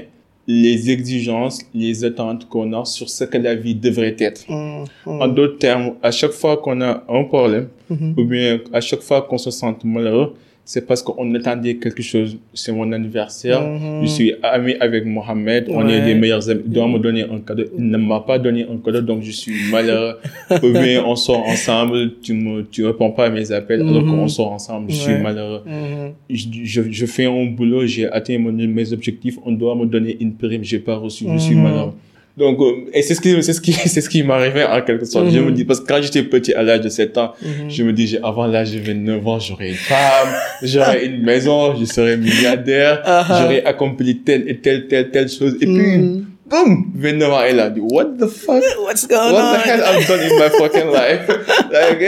les 0.52 0.90
exigences, 0.92 1.60
les 1.74 2.04
attentes 2.04 2.48
qu'on 2.50 2.74
a 2.74 2.84
sur 2.86 3.10
ce 3.10 3.24
que 3.24 3.38
la 3.38 3.56
vie 3.56 3.76
devrait 3.76 4.16
être. 4.20 4.42
Mhm. 4.50 4.86
En 5.06 5.28
d'autres 5.28 5.58
termes, 5.58 5.94
à 6.04 6.12
chaque 6.12 6.32
fois 6.32 6.58
qu'on 6.58 6.82
a 6.82 7.04
un 7.08 7.24
problème, 7.24 7.68
Mhm. 7.90 8.14
ou 8.18 8.24
bien 8.26 8.60
à 8.74 8.82
chaque 8.82 9.02
fois 9.02 9.22
qu'on 9.22 9.38
se 9.38 9.52
sent 9.52 9.74
malheureux, 9.84 10.34
c'est 10.64 10.86
parce 10.88 11.02
qu'on 11.02 11.34
attendait 11.36 11.76
quelque 11.78 12.02
chose. 12.04 12.38
C'est 12.54 12.72
mon 12.72 12.92
anniversaire, 12.92 13.62
Mhm. 13.62 14.02
je 14.04 14.08
suis 14.08 14.34
ami 14.44 14.76
avec 14.80 15.06
Mohamed, 15.06 15.68
on 15.70 15.88
est 15.90 16.02
des 16.02 16.16
meilleurs 16.16 16.50
amis, 16.50 16.62
il 16.66 16.72
doit 16.72 16.88
me 16.88 17.00
donner 17.00 17.24
un 17.24 17.40
cadeau. 17.40 17.64
Il 17.78 17.88
ne 17.90 17.98
m'a 17.98 18.20
pas 18.22 18.38
donné 18.40 18.64
un 18.64 18.78
cadeau, 18.78 19.02
donc 19.02 19.24
je 19.24 19.32
suis 19.32 19.54
malheureux. 19.72 20.16
bien 20.62 21.04
on 21.06 21.16
sort 21.16 21.44
ensemble, 21.48 22.14
tu 22.22 22.34
me, 22.34 22.64
tu 22.64 22.86
réponds 22.86 23.12
pas 23.12 23.26
à 23.26 23.30
mes 23.30 23.52
appels, 23.52 23.82
alors 23.82 24.04
Mhm. 24.04 24.12
qu'on 24.12 24.28
sort 24.28 24.52
ensemble, 24.54 24.92
je 24.92 24.96
suis 24.96 25.18
malheureux. 25.18 25.64
Mhm. 25.66 26.12
Je, 26.30 26.46
je, 26.64 26.82
je 26.92 27.06
fais 27.06 27.26
un 27.26 27.46
boulot, 27.46 27.86
j'ai 27.86 28.08
atteint 28.10 28.38
mon, 28.38 28.52
mes 28.54 28.94
objectifs, 28.94 29.38
on 29.46 29.52
doit 29.52 29.76
me 29.76 29.86
donner 29.86 30.16
une 30.20 30.34
prime, 30.34 30.64
j'ai 30.64 30.80
pas 30.80 30.96
reçu, 30.96 31.26
je 31.34 31.38
suis 31.38 31.56
malheureux. 31.56 31.94
Donc, 32.38 32.60
euh, 32.62 32.90
et 32.94 33.02
c'est 33.02 33.14
ce 33.14 33.22
qui, 33.22 33.42
c'est 33.44 33.54
ce 33.54 33.60
qui, 33.62 33.74
c'est 33.94 34.02
ce 34.02 34.10
qui 34.10 34.24
m'arrivait 34.24 34.64
en 34.66 34.82
quelque 34.82 35.06
sorte. 35.06 35.30
Je 35.30 35.40
Mhm. 35.40 35.46
me 35.48 35.52
dis, 35.52 35.66
parce 35.66 35.80
que 35.82 35.86
quand 35.88 36.02
j'étais 36.02 36.24
petit, 36.24 36.54
à 36.54 36.64
l'âge 36.64 36.82
de 36.82 36.90
7 36.90 37.18
ans, 37.18 37.34
Mhm. 37.42 37.70
je 37.70 37.84
me 37.84 37.92
dis, 37.94 38.18
avant 38.24 38.48
l'âge 38.48 38.72
de 38.72 38.80
29 38.80 39.28
ans, 39.28 39.40
j'aurais 39.40 39.70
une 39.70 39.76
femme, 39.76 40.30
j'aurais 40.64 41.06
une 41.06 41.22
maison, 41.24 41.76
je 41.80 41.86
serais 41.86 42.18
milliardaire, 42.18 43.02
Ah-ha. 43.06 43.42
j'aurais 43.42 43.64
accompli 43.66 44.20
telle 44.20 44.48
et 44.50 44.58
telle, 44.58 44.88
telle, 44.88 45.12
telle 45.12 45.30
chose. 45.30 45.56
Et 45.62 45.66
puis, 45.66 46.24
Boum, 46.52 46.92
29 47.00 47.32
ans, 47.32 47.42
elle 47.48 47.60
a 47.62 47.70
dit, 47.70 47.80
what 47.80 48.18
the 48.20 48.28
fuck? 48.28 48.62
What's 48.86 49.08
going 49.08 49.34
What 49.34 49.54
the 49.54 49.70
hell 49.70 49.84
on? 49.84 49.96
I've 49.96 50.08
done 50.08 50.20
in 50.20 50.38
my 50.38 50.50
fucking 50.50 50.92
life? 50.92 51.30
Like, 51.72 52.00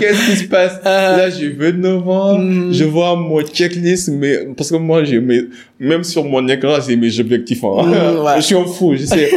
qu'est-ce 0.00 0.30
qui 0.30 0.36
se 0.38 0.44
passe? 0.44 0.80
Ah. 0.82 1.16
Là, 1.18 1.28
j'ai 1.28 1.50
29 1.50 2.08
ans, 2.08 2.40
je 2.72 2.84
vois 2.84 3.14
mon 3.16 3.42
checklist, 3.42 4.08
mais, 4.08 4.46
parce 4.56 4.70
que 4.70 4.76
moi, 4.76 5.04
j'ai 5.04 5.20
mes, 5.20 5.42
même 5.78 6.02
sur 6.02 6.24
mon 6.24 6.48
écran, 6.48 6.76
j'ai 6.86 6.96
mes 6.96 7.20
objectifs, 7.20 7.62
hein. 7.64 8.22
Ouais. 8.24 8.36
Je 8.38 8.40
suis 8.40 8.54
un 8.54 8.64
fou, 8.64 8.96
je 8.96 9.04
sais. 9.04 9.28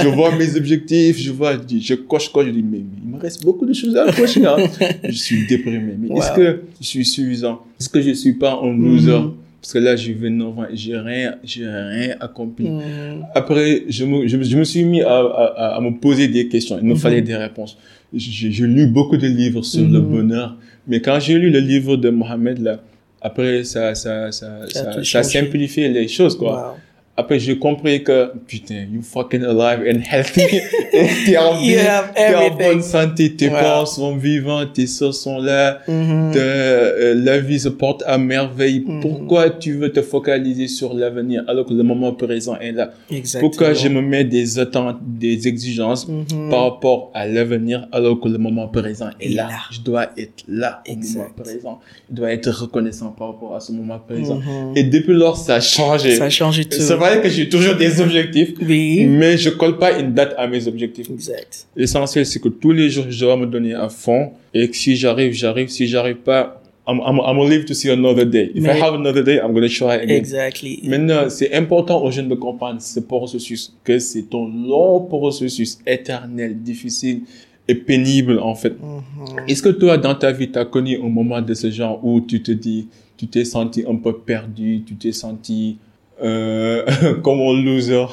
je 0.00 0.08
vois 0.08 0.30
mes 0.36 0.56
objectifs, 0.56 1.18
je 1.18 1.32
vois, 1.32 1.54
je 1.54 1.94
coche, 1.94 2.30
coche, 2.30 2.46
je 2.46 2.50
dis, 2.52 2.62
mais, 2.62 2.78
mais 2.78 2.98
il 3.04 3.10
me 3.10 3.18
reste 3.20 3.42
beaucoup 3.44 3.66
de 3.66 3.72
choses 3.72 3.96
à 3.96 4.12
cocher, 4.12 4.46
hein. 4.46 4.56
Je 5.02 5.10
suis 5.10 5.46
déprimé. 5.48 5.96
Mais 5.98 6.16
est-ce 6.16 6.30
que 6.32 6.60
je 6.80 6.86
suis 6.86 7.04
suffisant? 7.04 7.62
Est-ce 7.80 7.88
que 7.88 8.00
je 8.00 8.12
suis 8.12 8.34
pas 8.34 8.60
un 8.62 8.72
loser? 8.72 9.18
Mhm. 9.18 9.32
Parce 9.60 9.74
que 9.74 9.78
là, 9.78 9.94
j'ai 9.94 10.14
29 10.14 10.58
ans 10.58 10.66
j'ai 10.72 10.96
rien, 10.96 11.34
j'ai 11.44 11.66
rien 11.66 12.16
accompli. 12.20 12.68
Mhm. 12.70 13.26
Après, 13.34 13.84
je 13.88 14.04
me, 14.06 14.26
je, 14.26 14.36
me- 14.38 14.42
je 14.44 14.56
me 14.56 14.64
suis 14.64 14.84
mis 14.84 15.02
à, 15.02 15.18
à, 15.18 15.80
me 15.82 15.90
poser 16.00 16.28
des 16.28 16.48
questions. 16.48 16.78
Il 16.80 16.86
me 16.86 16.94
Mhm. 16.94 16.98
fallait 16.98 17.20
des 17.22 17.36
réponses. 17.36 17.76
J'ai 18.14 18.66
lu 18.66 18.86
beaucoup 18.86 19.16
de 19.18 19.26
livres 19.26 19.62
sur 19.62 19.82
le 19.86 20.00
Mhm. 20.00 20.10
bonheur. 20.10 20.56
Mais 20.88 21.00
quand 21.00 21.18
j'ai 21.20 21.38
lu 21.38 21.50
le 21.50 21.60
livre 21.60 21.96
de 21.96 22.08
Mohamed, 22.10 22.58
là, 22.62 22.80
après, 23.20 23.64
ça, 23.64 23.94
ça, 23.94 24.32
ça, 24.32 24.66
Ça 25.04 25.22
simplifié 25.22 25.88
les 25.90 26.08
choses, 26.08 26.36
quoi. 26.38 26.52
Wow. 26.72 26.76
Après, 27.16 27.38
j'ai 27.38 27.58
compris 27.58 28.02
que, 28.02 28.32
putain, 28.46 28.86
you 28.90 29.02
fucking 29.02 29.42
alive 29.42 29.80
and 29.86 30.00
healthy. 30.10 30.40
T'es 31.26 31.36
en 31.36 31.54
vie, 31.60 31.74
t'es 32.16 32.34
en 32.34 32.54
bonne 32.56 32.80
santé, 32.82 33.34
tes 33.36 33.48
Wow. 33.48 33.54
parents 33.56 33.84
sont 33.86 34.16
vivants, 34.16 34.64
tes 34.64 34.86
soeurs 34.86 35.12
sont 35.12 35.38
là. 35.38 35.80
Mhm. 35.86 36.30
Te- 36.32 36.38
euh, 36.38 37.14
la 37.22 37.38
vie 37.38 37.60
se 37.60 37.68
porte 37.68 38.02
à 38.06 38.16
merveille. 38.16 38.84
Mhm. 38.86 39.00
Pourquoi 39.00 39.50
tu 39.50 39.72
veux 39.74 39.90
te 39.92 40.00
focaliser 40.00 40.66
sur 40.66 40.94
l'avenir 40.94 41.44
alors 41.46 41.66
que 41.66 41.74
le 41.74 41.82
moment 41.82 42.12
présent 42.14 42.56
est 42.58 42.72
là? 42.72 42.90
Exactement. 43.10 43.50
Pourquoi 43.50 43.74
je 43.74 43.88
me 43.88 44.00
mets 44.00 44.24
des 44.24 44.58
attentes, 44.58 44.96
des 45.02 45.46
exigences 45.46 46.08
Mhm. 46.08 46.48
par 46.48 46.62
rapport 46.72 47.10
à 47.12 47.26
l'avenir 47.26 47.86
alors 47.92 48.18
que 48.18 48.28
le 48.28 48.38
moment 48.38 48.68
présent 48.68 49.10
est 49.20 49.28
là? 49.30 49.48
là. 49.48 49.58
Je 49.70 49.80
dois 49.80 50.06
être 50.16 50.44
là 50.48 50.80
au 50.88 50.92
Exact. 50.92 51.18
moment 51.18 51.30
présent. 51.36 51.80
Je 52.08 52.14
dois 52.16 52.32
être 52.32 52.48
reconnaissant 52.50 53.08
par 53.10 53.32
rapport 53.32 53.54
à 53.54 53.60
ce 53.60 53.72
moment 53.72 53.98
présent. 53.98 54.40
Et 54.74 54.84
depuis 54.84 55.12
lors, 55.12 55.36
ça 55.36 55.56
a 55.56 55.60
changé. 55.60 56.14
Ça 56.16 56.24
a 56.24 56.30
changé 56.30 56.64
tout. 56.64 56.80
Vrai 57.00 57.20
que 57.22 57.28
j'ai 57.28 57.48
toujours 57.48 57.74
des 57.74 58.00
objectifs, 58.00 58.52
Oui. 58.62 59.04
mais 59.06 59.36
je 59.36 59.50
colle 59.50 59.78
pas 59.78 59.98
une 59.98 60.12
date 60.14 60.34
à 60.38 60.46
mes 60.46 60.66
objectifs. 60.68 61.10
Exact. 61.10 61.66
L'essentiel, 61.76 62.24
c'est 62.26 62.40
que 62.40 62.48
tous 62.48 62.72
les 62.72 62.88
jours, 62.90 63.06
je 63.08 63.18
dois 63.24 63.36
me 63.36 63.46
donner 63.46 63.74
à 63.74 63.88
fond 63.88 64.32
et 64.54 64.68
que 64.68 64.76
si 64.76 64.94
j'arrive, 64.96 65.32
j'arrive. 65.32 65.68
Si 65.68 65.86
j'arrive 65.88 66.16
pas, 66.16 66.62
I'm, 66.88 66.98
I'm, 66.98 67.18
I'm 67.24 67.36
gonna 67.36 67.48
live 67.50 67.64
to 67.66 67.74
see 67.74 67.90
another 67.90 68.24
day. 68.26 68.50
If 68.54 68.62
Mais- 68.62 68.78
I 68.78 68.82
have 68.82 68.94
another 68.94 69.22
day, 69.22 69.36
I'm 69.42 69.52
gonna 69.52 69.68
try 69.68 69.94
again. 70.02 70.16
Exactly. 70.16 70.80
Maintenant, 70.84 71.28
c'est 71.28 71.52
important 71.54 72.02
aux 72.02 72.10
jeunes 72.10 72.28
de 72.28 72.34
comprendre 72.34 72.80
ce 72.80 73.00
processus, 73.00 73.72
que 73.84 73.98
c'est 73.98 74.32
un 74.34 74.48
long 74.68 75.00
processus 75.00 75.78
éternel, 75.86 76.56
difficile 76.62 77.20
et 77.68 77.74
pénible, 77.76 78.38
en 78.40 78.54
fait. 78.56 78.70
Mhm. 78.80 79.46
Est-ce 79.46 79.62
que 79.62 79.68
toi, 79.68 79.96
dans 79.98 80.14
ta 80.14 80.32
vie, 80.32 80.50
tu 80.50 80.58
as 80.58 80.64
connu 80.64 80.98
un 81.00 81.08
moment 81.08 81.40
de 81.40 81.54
ce 81.54 81.70
genre 81.70 82.00
où 82.04 82.20
tu 82.20 82.42
te 82.42 82.50
dis, 82.50 82.88
tu 83.16 83.28
t'es 83.28 83.44
senti 83.44 83.84
un 83.88 83.94
peu 83.96 84.14
perdu, 84.16 84.82
tu 84.84 84.94
t'es 84.96 85.12
senti 85.12 85.76
euh, 86.22 86.84
comme 87.22 87.40
un 87.40 87.62
loser 87.62 88.06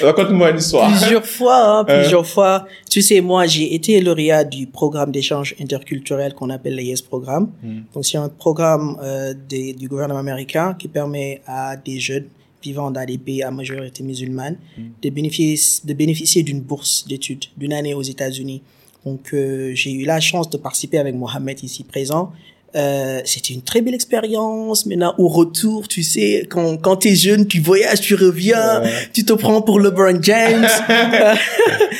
Raconte-moi 0.00 0.50
une 0.50 0.58
histoire. 0.58 0.90
Plusieurs 0.90 1.26
fois, 1.26 1.56
hein, 1.80 1.84
Euh. 1.88 2.00
plusieurs 2.00 2.26
fois. 2.26 2.66
Tu 2.90 3.02
sais, 3.02 3.20
moi, 3.20 3.46
j'ai 3.46 3.74
été 3.74 4.00
lauréat 4.00 4.44
du 4.44 4.66
programme 4.66 5.10
d'échange 5.12 5.54
interculturel 5.60 6.34
qu'on 6.34 6.50
appelle 6.50 6.76
le 6.76 6.82
YES 6.82 7.02
programme. 7.08 7.50
Mm. 7.62 7.80
Donc, 7.94 8.04
c'est 8.04 8.18
un 8.18 8.28
programme 8.28 8.96
euh, 9.02 9.34
des- 9.48 9.72
du 9.72 9.88
gouvernement 9.88 10.20
américain 10.20 10.74
qui 10.78 10.88
permet 10.88 11.40
à 11.46 11.76
des 11.76 11.98
jeunes 12.00 12.26
vivant 12.62 12.90
dans 12.90 13.04
des 13.04 13.18
pays 13.18 13.42
à 13.42 13.50
majorité 13.50 14.02
musulmane 14.02 14.56
Mm. 14.78 14.82
de 15.02 15.10
bénéficier, 15.10 15.80
de 15.84 15.92
bénéficier 15.94 16.42
d'une 16.42 16.60
bourse 16.60 17.06
d'études 17.08 17.44
d'une 17.56 17.72
année 17.72 17.94
aux 17.94 18.02
États-Unis. 18.02 18.62
Donc, 19.04 19.34
euh, 19.34 19.72
j'ai 19.74 19.92
eu 19.92 20.04
la 20.06 20.18
chance 20.20 20.48
de 20.48 20.56
participer 20.56 20.98
avec 20.98 21.14
Mohamed 21.14 21.62
ici 21.62 21.84
présent. 21.84 22.32
Euh, 22.76 23.20
c'était 23.24 23.54
une 23.54 23.62
très 23.62 23.80
belle 23.82 23.94
expérience. 23.94 24.84
Maintenant, 24.86 25.14
au 25.18 25.28
retour, 25.28 25.86
tu 25.86 26.02
sais, 26.02 26.46
quand, 26.50 26.76
quand 26.78 26.96
tu 26.96 27.08
es 27.08 27.14
jeune, 27.14 27.46
tu 27.46 27.60
voyages, 27.60 28.00
tu 28.00 28.14
reviens, 28.14 28.82
Ouais. 28.82 28.90
tu 29.12 29.24
te 29.24 29.32
prends 29.32 29.62
pour 29.62 29.78
LeBron 29.80 30.18
James. 30.22 30.66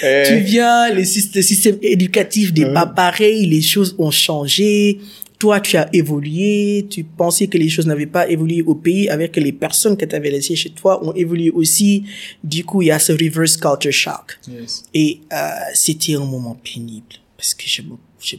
Eh, 0.03 0.25
tu 0.27 0.37
viens, 0.39 0.93
le, 0.93 1.03
syst- 1.03 1.35
le 1.35 1.43
système 1.43 1.79
éducatif 1.81 2.53
n'est 2.53 2.65
Ouais. 2.67 2.75
pas 2.75 2.87
pareil, 2.87 3.47
les 3.47 3.63
choses 3.63 3.95
ont 3.99 4.11
changé. 4.11 4.99
Toi, 5.39 5.61
tu 5.61 5.77
as 5.77 5.89
évolué, 5.95 6.87
tu 6.91 7.05
pensais 7.05 7.47
que 7.47 7.57
les 7.59 7.69
choses 7.69 7.87
n'avaient 7.87 8.07
pas 8.07 8.29
évolué 8.29 8.63
au 8.63 8.75
pays 8.75 9.09
avec 9.09 9.33
que 9.33 9.41
les 9.41 9.53
personnes 9.53 9.97
que 9.97 10.05
tu 10.05 10.15
avais 10.15 10.31
laissées 10.31 10.57
chez 10.57 10.71
toi 10.71 11.05
ont 11.07 11.13
évolué 11.15 11.51
aussi. 11.51 12.05
Du 12.43 12.65
coup, 12.65 12.83
il 12.83 12.87
y 12.87 12.91
a 12.91 12.99
ce 12.99 13.13
reverse 13.13 13.57
culture 13.57 13.93
shock. 13.93 14.39
yes. 14.49 14.83
Et 14.95 15.21
euh, 15.33 15.37
c'était 15.75 16.15
un 16.17 16.25
moment 16.25 16.57
pénible 16.63 17.15
parce 17.37 17.55
que 17.55 17.65
je 17.67 17.83
me, 17.83 17.95
je, 18.21 18.37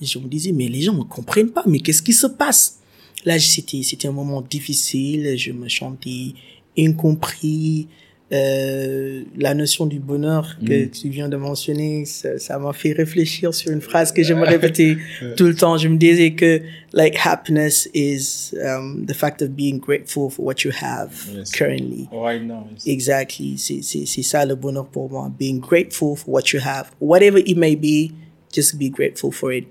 je 0.00 0.18
me 0.18 0.28
disais, 0.28 0.52
mais 0.52 0.68
les 0.68 0.82
gens 0.82 0.94
ne 0.94 1.02
comprennent 1.02 1.50
pas, 1.50 1.64
mais 1.66 1.80
qu'est-ce 1.80 2.02
qui 2.02 2.12
se 2.12 2.26
passe? 2.26 2.78
Là, 3.24 3.38
c'était 3.38 3.82
c'était 3.82 4.08
un 4.08 4.12
moment 4.12 4.40
difficile, 4.42 5.36
je 5.36 5.52
me 5.52 5.68
sentais 5.68 6.32
incompris. 6.78 7.88
Euh, 8.32 9.22
la 9.38 9.54
notion 9.54 9.86
du 9.86 10.00
bonheur 10.00 10.56
que 10.66 10.86
Mm. 10.86 10.90
tu 10.90 11.08
viens 11.10 11.28
de 11.28 11.36
mentionner, 11.36 12.04
ça 12.06 12.40
ça 12.40 12.58
m'a 12.58 12.72
fait 12.72 12.90
réfléchir 12.92 13.54
sur 13.54 13.70
une 13.70 13.80
phrase 13.80 14.10
que 14.10 14.24
je 14.24 14.34
me 14.34 14.44
répétais 14.54 14.96
tout 15.36 15.44
le 15.46 15.54
temps. 15.54 15.78
Je 15.78 15.86
me 15.86 15.96
disais 15.96 16.32
que 16.34 16.60
like 16.92 17.14
happiness 17.24 17.88
is 17.94 18.50
um, 18.60 19.06
the 19.06 19.14
fact 19.14 19.42
of 19.42 19.50
being 19.50 19.78
grateful 19.78 20.28
for 20.28 20.44
what 20.44 20.64
you 20.64 20.72
have 20.82 21.12
Yes. 21.36 21.52
currently. 21.52 22.08
Right 22.10 22.42
now. 22.42 22.66
yes. 22.74 22.84
Exactly. 22.88 23.58
C'est, 23.58 23.82
c'est, 23.82 24.06
c'est 24.06 24.24
ça 24.24 24.44
le 24.44 24.56
bonheur 24.56 24.86
pour 24.88 25.08
moi. 25.08 25.30
Being 25.38 25.60
grateful 25.60 26.16
for 26.16 26.28
what 26.34 26.50
you 26.52 26.58
have. 26.60 26.90
Whatever 27.00 27.38
it 27.38 27.56
may 27.56 27.76
be, 27.76 28.10
just 28.56 28.76
be 28.78 28.90
grateful 28.90 29.30
for 29.32 29.52
it. 29.52 29.66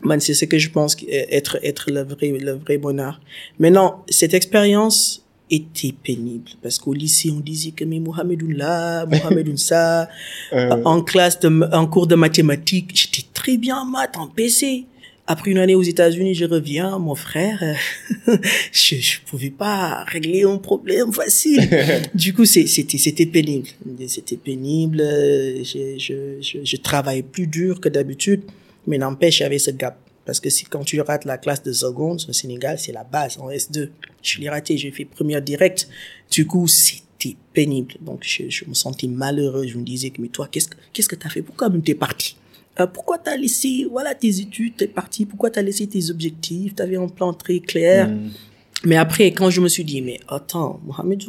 Man, 0.00 0.20
c'est 0.20 0.34
ce 0.34 0.44
que 0.44 0.58
je 0.58 0.70
pense 0.70 0.96
être, 1.08 1.58
être 1.62 1.90
le 1.90 2.02
vrai, 2.02 2.28
le 2.30 2.52
vrai 2.52 2.78
bonheur. 2.78 3.20
Maintenant, 3.58 4.04
cette 4.08 4.32
expérience 4.32 5.24
était 5.50 5.92
pénible 5.92 6.50
parce 6.62 6.78
qu'au 6.78 6.92
lycée, 6.92 7.30
on 7.30 7.40
disait 7.40 7.72
que 7.72 7.84
mais 7.84 7.98
Mohamed 7.98 8.42
là, 8.56 9.06
Mohamed 9.06 9.58
ça. 9.58 10.08
Euh, 10.52 10.82
En 10.84 11.02
classe 11.02 11.40
de, 11.40 11.74
en 11.74 11.86
cours 11.86 12.06
de 12.06 12.14
mathématiques, 12.14 12.90
j'étais 12.94 13.26
très 13.34 13.58
bien 13.58 13.78
en 13.78 13.84
maths, 13.84 14.16
en 14.16 14.28
PC. 14.28 14.86
Après 15.30 15.50
une 15.50 15.58
année 15.58 15.74
aux 15.74 15.82
États-Unis, 15.82 16.34
je 16.34 16.46
reviens, 16.46 16.98
mon 16.98 17.14
frère, 17.14 17.62
euh, 17.62 18.36
je, 18.72 18.94
je 18.96 19.20
pouvais 19.26 19.50
pas 19.50 20.02
régler 20.04 20.44
un 20.44 20.56
problème 20.56 21.12
facile. 21.12 21.68
du 22.14 22.32
coup, 22.32 22.46
c'était 22.46 22.96
c'était 22.96 23.26
pénible. 23.26 23.68
C'était 24.06 24.38
pénible. 24.38 25.02
euh, 25.02 25.62
Je, 25.62 25.98
je, 25.98 26.40
je, 26.40 26.64
je 26.64 26.76
travaillais 26.78 27.22
plus 27.22 27.46
dur 27.46 27.78
que 27.78 27.90
d'habitude, 27.90 28.40
mais 28.86 28.96
n'empêche, 28.96 29.40
il 29.40 29.42
y 29.42 29.46
avait 29.46 29.58
ce 29.58 29.70
gap. 29.70 29.98
Parce 30.24 30.40
que 30.40 30.48
si 30.48 30.64
quand 30.64 30.82
tu 30.84 30.98
rates 31.02 31.26
la 31.26 31.36
classe 31.36 31.62
de 31.62 31.72
seconde 31.72 32.20
au 32.26 32.32
Sénégal, 32.32 32.78
c'est 32.78 32.92
la 32.92 33.04
base 33.04 33.36
en 33.38 33.50
S2. 33.50 33.90
Je 34.22 34.40
l'ai 34.40 34.48
raté, 34.48 34.78
j'ai 34.78 34.90
fait 34.90 35.04
première 35.04 35.42
directe. 35.42 35.88
Du 36.30 36.46
coup, 36.46 36.66
c'était 36.66 37.36
pénible. 37.52 37.94
Donc, 38.00 38.20
je, 38.22 38.44
je 38.48 38.64
me 38.66 38.72
sentais 38.74 39.08
malheureux. 39.08 39.66
Je 39.66 39.76
me 39.76 39.84
disais 39.84 40.08
que, 40.10 40.22
mais 40.22 40.28
toi, 40.28 40.48
qu'est-ce 40.50 40.68
que 40.68 40.76
qu'est-ce 40.94 41.08
que 41.08 41.16
t'as 41.16 41.28
fait? 41.28 41.42
Pourquoi 41.42 41.68
même 41.68 41.82
t'es 41.82 41.94
parti? 41.94 42.36
Euh, 42.80 42.86
pourquoi 42.86 43.18
t'as 43.18 43.36
laissé 43.36 43.86
voilà 43.90 44.14
tes 44.14 44.40
études, 44.40 44.76
t'es 44.76 44.86
parti, 44.86 45.26
pourquoi 45.26 45.50
t'as 45.50 45.62
laissé 45.62 45.86
tes 45.86 46.10
objectifs, 46.10 46.74
t'avais 46.74 46.96
un 46.96 47.08
plan 47.08 47.32
très 47.32 47.60
clair? 47.60 48.10
Mais 48.84 48.96
après, 48.96 49.32
quand 49.32 49.50
je 49.50 49.60
me 49.60 49.68
suis 49.68 49.84
dit, 49.84 50.02
mais 50.02 50.20
attends, 50.28 50.80
Mohamed 50.84 51.24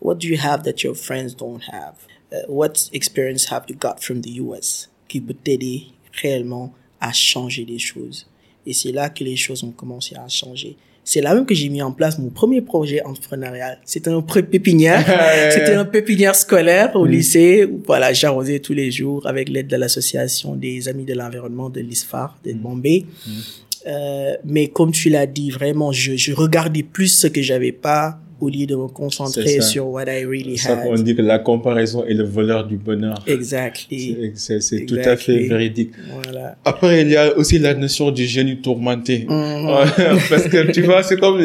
what 0.00 0.16
do 0.16 0.28
you 0.28 0.38
have 0.38 0.62
that 0.62 0.84
your 0.84 0.94
friends 0.94 1.34
don't 1.34 1.62
have? 1.72 1.94
Uh, 2.30 2.42
what 2.48 2.88
experience 2.92 3.50
have 3.50 3.64
you 3.68 3.74
got 3.74 4.00
from 4.00 4.20
the 4.20 4.38
US 4.40 4.90
qui 5.08 5.20
peut 5.20 5.34
t'aider 5.34 5.86
réellement 6.22 6.72
à 7.00 7.12
changer 7.12 7.64
les 7.64 7.78
choses? 7.78 8.26
Et 8.66 8.72
c'est 8.72 8.92
là 8.92 9.10
que 9.10 9.24
les 9.24 9.36
choses 9.36 9.64
ont 9.64 9.72
commencé 9.72 10.14
à 10.16 10.28
changer. 10.28 10.76
C'est 11.04 11.20
là 11.20 11.34
même 11.34 11.44
que 11.44 11.54
j'ai 11.54 11.68
mis 11.68 11.82
en 11.82 11.92
place 11.92 12.18
mon 12.18 12.30
premier 12.30 12.62
projet 12.62 13.02
entrepreneurial. 13.04 13.78
C'était 13.84 14.10
un 14.10 14.22
pépinière. 14.22 15.04
C'était 15.50 15.74
un 15.74 15.84
pépinière 15.84 16.34
scolaire 16.34 16.96
au 16.96 17.04
lycée 17.04 17.66
où 17.66 17.82
voilà, 17.86 18.12
j'arrosais 18.12 18.58
tous 18.58 18.72
les 18.72 18.90
jours 18.90 19.26
avec 19.26 19.50
l'aide 19.50 19.66
de 19.66 19.76
l'association 19.76 20.56
des 20.56 20.88
amis 20.88 21.04
de 21.04 21.14
l'environnement 21.14 21.68
de 21.68 21.80
l'ISFAR 21.80 22.36
de 22.44 22.52
Bombay. 22.54 23.04
Euh, 23.86 24.34
mais 24.44 24.68
comme 24.68 24.92
tu 24.92 25.10
l'as 25.10 25.26
dit, 25.26 25.50
vraiment, 25.50 25.92
je, 25.92 26.16
je 26.16 26.32
regardais 26.32 26.82
plus 26.82 27.08
ce 27.08 27.26
que 27.26 27.42
j'avais 27.42 27.72
pas 27.72 28.18
au 28.44 28.48
lieu 28.50 28.66
de 28.66 28.76
me 28.76 28.88
concentrer 28.88 29.60
sur 29.60 29.88
what 29.88 30.04
I 30.04 30.24
really 30.24 30.56
C'est 30.58 30.68
ça 30.68 30.80
had. 30.82 31.02
dit 31.02 31.14
que 31.14 31.22
la 31.22 31.38
comparaison 31.38 32.04
est 32.04 32.14
le 32.14 32.24
voleur 32.24 32.66
du 32.66 32.76
bonheur. 32.76 33.22
Exactly. 33.26 34.32
C'est- 34.34 34.84
tout 34.86 34.96
à 35.04 35.16
fait 35.16 35.38
véridique. 35.48 35.92
Voilà. 36.22 36.56
Après, 36.64 37.02
il 37.02 37.10
y 37.10 37.16
a 37.16 37.36
aussi 37.36 37.58
la 37.58 37.74
notion 37.74 38.10
du 38.10 38.24
génie 38.26 38.56
tourmenté. 38.58 39.26
Mhm. 39.34 40.18
parce 40.30 40.48
que 40.48 40.70
tu 40.72 40.82
vois, 40.82 41.02
c'est 41.02 41.18
comme, 41.18 41.40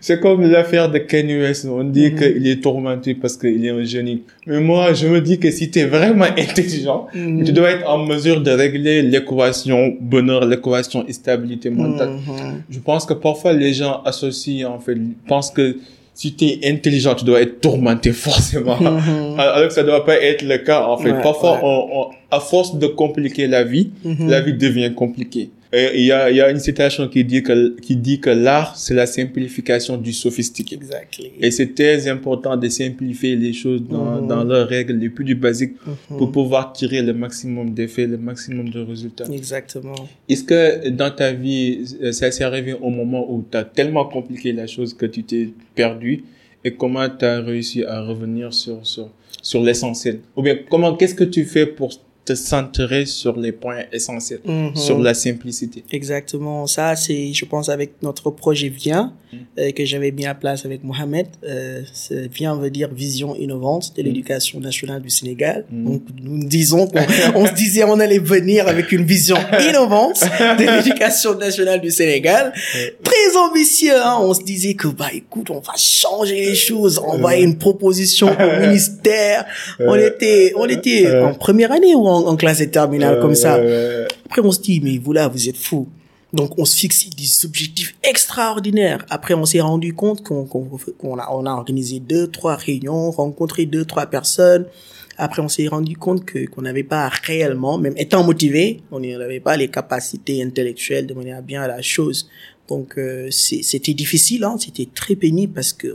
c'est 0.00 0.20
comme 0.20 0.42
l'affaire 0.50 0.90
de 0.90 0.98
Kanye 0.98 1.36
West. 1.40 1.66
On 1.70 1.84
dit 1.84 2.10
Mhm. 2.10 2.18
qu'il 2.18 2.46
est 2.46 2.60
tourmenté 2.62 3.14
parce 3.14 3.36
qu'il 3.36 3.64
est 3.64 3.70
un 3.70 3.84
génie. 3.84 4.22
Mais 4.46 4.60
moi, 4.60 4.92
je 4.94 5.06
me 5.06 5.20
dis 5.20 5.38
que 5.38 5.50
si 5.50 5.70
tu 5.70 5.78
es 5.80 5.86
vraiment 5.86 6.24
intelligent, 6.36 7.06
Mhm. 7.14 7.44
tu 7.44 7.52
dois 7.52 7.70
être 7.70 7.88
en 7.88 8.04
mesure 8.04 8.40
de 8.42 8.50
régler 8.50 9.02
l'équation 9.02 9.94
bonheur, 10.00 10.44
l'équation 10.46 11.04
stabilité 11.10 11.70
mentale. 11.70 12.10
Mhm. 12.10 12.62
Je 12.70 12.78
pense 12.80 13.04
que 13.06 13.14
parfois 13.14 13.52
les 13.52 13.72
gens 13.72 14.02
associent, 14.04 14.72
en 14.74 14.80
fait, 14.80 14.96
pensent 15.26 15.50
que 15.50 15.76
si 16.14 16.34
tu 16.34 16.44
es 16.44 16.60
intelligent, 16.70 17.14
tu 17.14 17.24
dois 17.24 17.40
être 17.40 17.60
tourmenté 17.60 18.12
forcément. 18.26 18.76
Mhm. 18.80 19.38
Alors 19.38 19.68
que 19.68 19.72
ça 19.74 19.82
ne 19.82 19.88
doit 19.88 20.04
pas 20.04 20.16
être 20.20 20.42
le 20.42 20.58
cas, 20.58 20.82
en 20.86 20.98
fait. 20.98 21.12
Ouais, 21.12 21.22
parfois, 21.22 21.54
ouais. 21.54 21.60
on, 21.62 22.00
on- 22.00 22.06
à 22.30 22.40
force 22.40 22.76
de 22.78 22.86
compliquer 22.86 23.46
la 23.46 23.62
vie, 23.64 23.90
Mhm. 24.04 24.28
la 24.30 24.40
vie 24.40 24.54
devient 24.54 24.92
compliquée. 24.94 25.50
Et 25.74 26.00
il 26.00 26.04
y 26.04 26.12
a, 26.12 26.30
il 26.30 26.36
y 26.36 26.40
a 26.42 26.50
une 26.50 26.58
citation 26.58 27.08
qui 27.08 27.24
dit 27.24 27.42
que, 27.42 27.80
qui 27.80 27.96
dit 27.96 28.20
que 28.20 28.28
l'art, 28.28 28.76
c'est 28.76 28.92
la 28.92 29.06
simplification 29.06 29.96
du 29.96 30.12
sophistiqué. 30.12 30.74
Exactly. 30.76 31.30
Et 31.40 31.50
c'est 31.50 31.74
très 31.74 32.08
important 32.08 32.58
de 32.58 32.68
simplifier 32.68 33.36
les 33.36 33.54
choses 33.54 33.82
dans, 33.82 34.20
Mhm. 34.20 34.26
dans 34.28 34.44
leurs 34.44 34.68
règles 34.68 34.94
les 34.98 35.08
plus 35.08 35.34
basiques 35.34 35.76
Mhm. 35.86 36.18
pour 36.18 36.30
pouvoir 36.30 36.74
tirer 36.74 37.00
le 37.00 37.14
maximum 37.14 37.72
d'effets, 37.72 38.06
le 38.06 38.18
maximum 38.18 38.68
de 38.68 38.80
résultats. 38.80 39.24
Exactement. 39.32 39.94
Est-ce 40.28 40.44
que 40.44 40.88
dans 40.90 41.10
ta 41.10 41.32
vie, 41.32 41.78
euh, 42.02 42.12
ça 42.12 42.30
s'est 42.30 42.44
arrivé 42.44 42.74
au 42.74 42.90
moment 42.90 43.24
où 43.32 43.42
tu 43.50 43.56
as 43.56 43.64
tellement 43.64 44.04
compliqué 44.04 44.52
la 44.52 44.66
chose 44.66 44.92
que 44.92 45.06
tu 45.06 45.22
t'es 45.24 45.48
perdu 45.74 46.24
et 46.64 46.72
comment 46.72 47.08
tu 47.08 47.24
as 47.24 47.40
réussi 47.40 47.82
à 47.84 48.02
revenir 48.02 48.52
sur, 48.52 48.86
sur, 48.86 49.08
sur 49.42 49.62
l'essentiel? 49.62 50.20
Ou 50.36 50.42
bien, 50.42 50.58
comment, 50.70 50.94
qu'est-ce 50.96 51.14
que 51.14 51.24
tu 51.24 51.44
fais 51.44 51.64
pour 51.66 51.90
te 52.24 52.34
centrer 52.36 53.04
sur 53.06 53.36
les 53.38 53.50
points 53.52 53.82
essentiels, 53.92 54.40
Mhm. 54.44 54.76
sur 54.76 54.98
la 54.98 55.12
simplicité? 55.14 55.82
Exactement. 55.90 56.66
Ça, 56.68 56.94
c'est, 56.94 57.32
je 57.32 57.44
pense, 57.44 57.68
avec 57.68 57.94
notre 58.02 58.30
projet 58.30 58.68
Vient, 58.68 59.12
euh, 59.58 59.70
que 59.72 59.84
j'avais 59.84 60.12
mis 60.12 60.28
en 60.28 60.34
place 60.34 60.64
avec 60.64 60.84
Mohamed. 60.84 61.26
Euh, 61.44 61.82
Vient 62.32 62.54
veut 62.54 62.70
dire 62.70 62.88
vision 62.94 63.34
innovante 63.34 63.92
de 63.96 64.02
l'éducation 64.02 64.60
nationale 64.60 65.02
du 65.02 65.10
Sénégal. 65.10 65.64
Mm. 65.70 65.84
Donc, 65.84 66.02
nous 66.22 66.44
disons 66.44 66.86
qu'on 66.86 67.00
on 67.34 67.46
se 67.46 67.52
disait 67.54 67.82
on 67.84 67.98
allait 67.98 68.18
venir 68.18 68.68
avec 68.68 68.92
une 68.92 69.04
vision 69.04 69.36
innovante 69.68 70.22
de 70.58 70.76
l'éducation 70.76 71.34
nationale 71.36 71.80
du 71.80 71.90
Sénégal. 71.90 72.52
Très 73.02 73.36
ambitieux, 73.36 73.96
hein. 73.96 74.18
On 74.20 74.32
se 74.34 74.42
disait 74.42 74.74
que, 74.74 74.88
bah, 74.88 75.08
écoute, 75.12 75.50
on 75.50 75.58
va 75.60 75.72
changer 75.76 76.36
les 76.40 76.54
choses. 76.54 77.00
On 77.04 77.18
va 77.18 77.36
une 77.36 77.58
proposition 77.58 78.28
au 78.30 78.60
ministère. 78.66 79.44
On 79.80 79.94
était, 79.96 80.52
on 80.56 80.66
était 80.66 81.10
en 81.20 81.34
première 81.34 81.72
année 81.72 81.94
ou 81.94 82.06
en, 82.06 82.11
en 82.16 82.36
classe 82.36 82.58
de 82.60 82.64
terminale 82.66 83.20
comme 83.20 83.34
ça. 83.34 83.56
Euh, 83.56 84.06
Après, 84.26 84.40
on 84.42 84.52
se 84.52 84.60
dit, 84.60 84.80
mais 84.80 84.98
vous 84.98 85.12
là, 85.12 85.28
vous 85.28 85.48
êtes 85.48 85.56
fous. 85.56 85.88
Donc, 86.32 86.58
on 86.58 86.64
se 86.64 86.76
fixe 86.76 87.10
des 87.10 87.44
objectifs 87.44 87.94
extraordinaires. 88.02 89.04
Après, 89.10 89.34
on 89.34 89.44
s'est 89.44 89.60
rendu 89.60 89.92
compte 89.92 90.22
qu'on 90.22 90.46
a, 91.18 91.28
on 91.30 91.46
a 91.46 91.50
organisé 91.52 92.00
deux, 92.00 92.26
trois 92.26 92.54
réunions, 92.56 93.10
rencontré 93.10 93.66
deux, 93.66 93.84
trois 93.84 94.06
personnes. 94.06 94.64
Après, 95.18 95.42
on 95.42 95.48
s'est 95.48 95.68
rendu 95.68 95.94
compte 95.96 96.24
que 96.24 96.46
qu'on 96.46 96.62
n'avait 96.62 96.84
pas 96.84 97.08
réellement, 97.08 97.76
même 97.76 97.92
étant 97.98 98.24
motivé, 98.24 98.80
on 98.90 98.98
n'avait 98.98 99.40
pas 99.40 99.58
les 99.58 99.68
capacités 99.68 100.42
intellectuelles 100.42 101.06
de 101.06 101.12
mener 101.12 101.32
à 101.34 101.42
bien 101.42 101.66
la 101.66 101.82
chose. 101.82 102.28
Donc, 102.66 102.96
euh, 102.96 103.28
c'était 103.30 103.92
difficile, 103.92 104.44
hein, 104.44 104.56
c'était 104.58 104.88
très 104.94 105.14
pénible 105.14 105.52
parce 105.52 105.74
que 105.74 105.88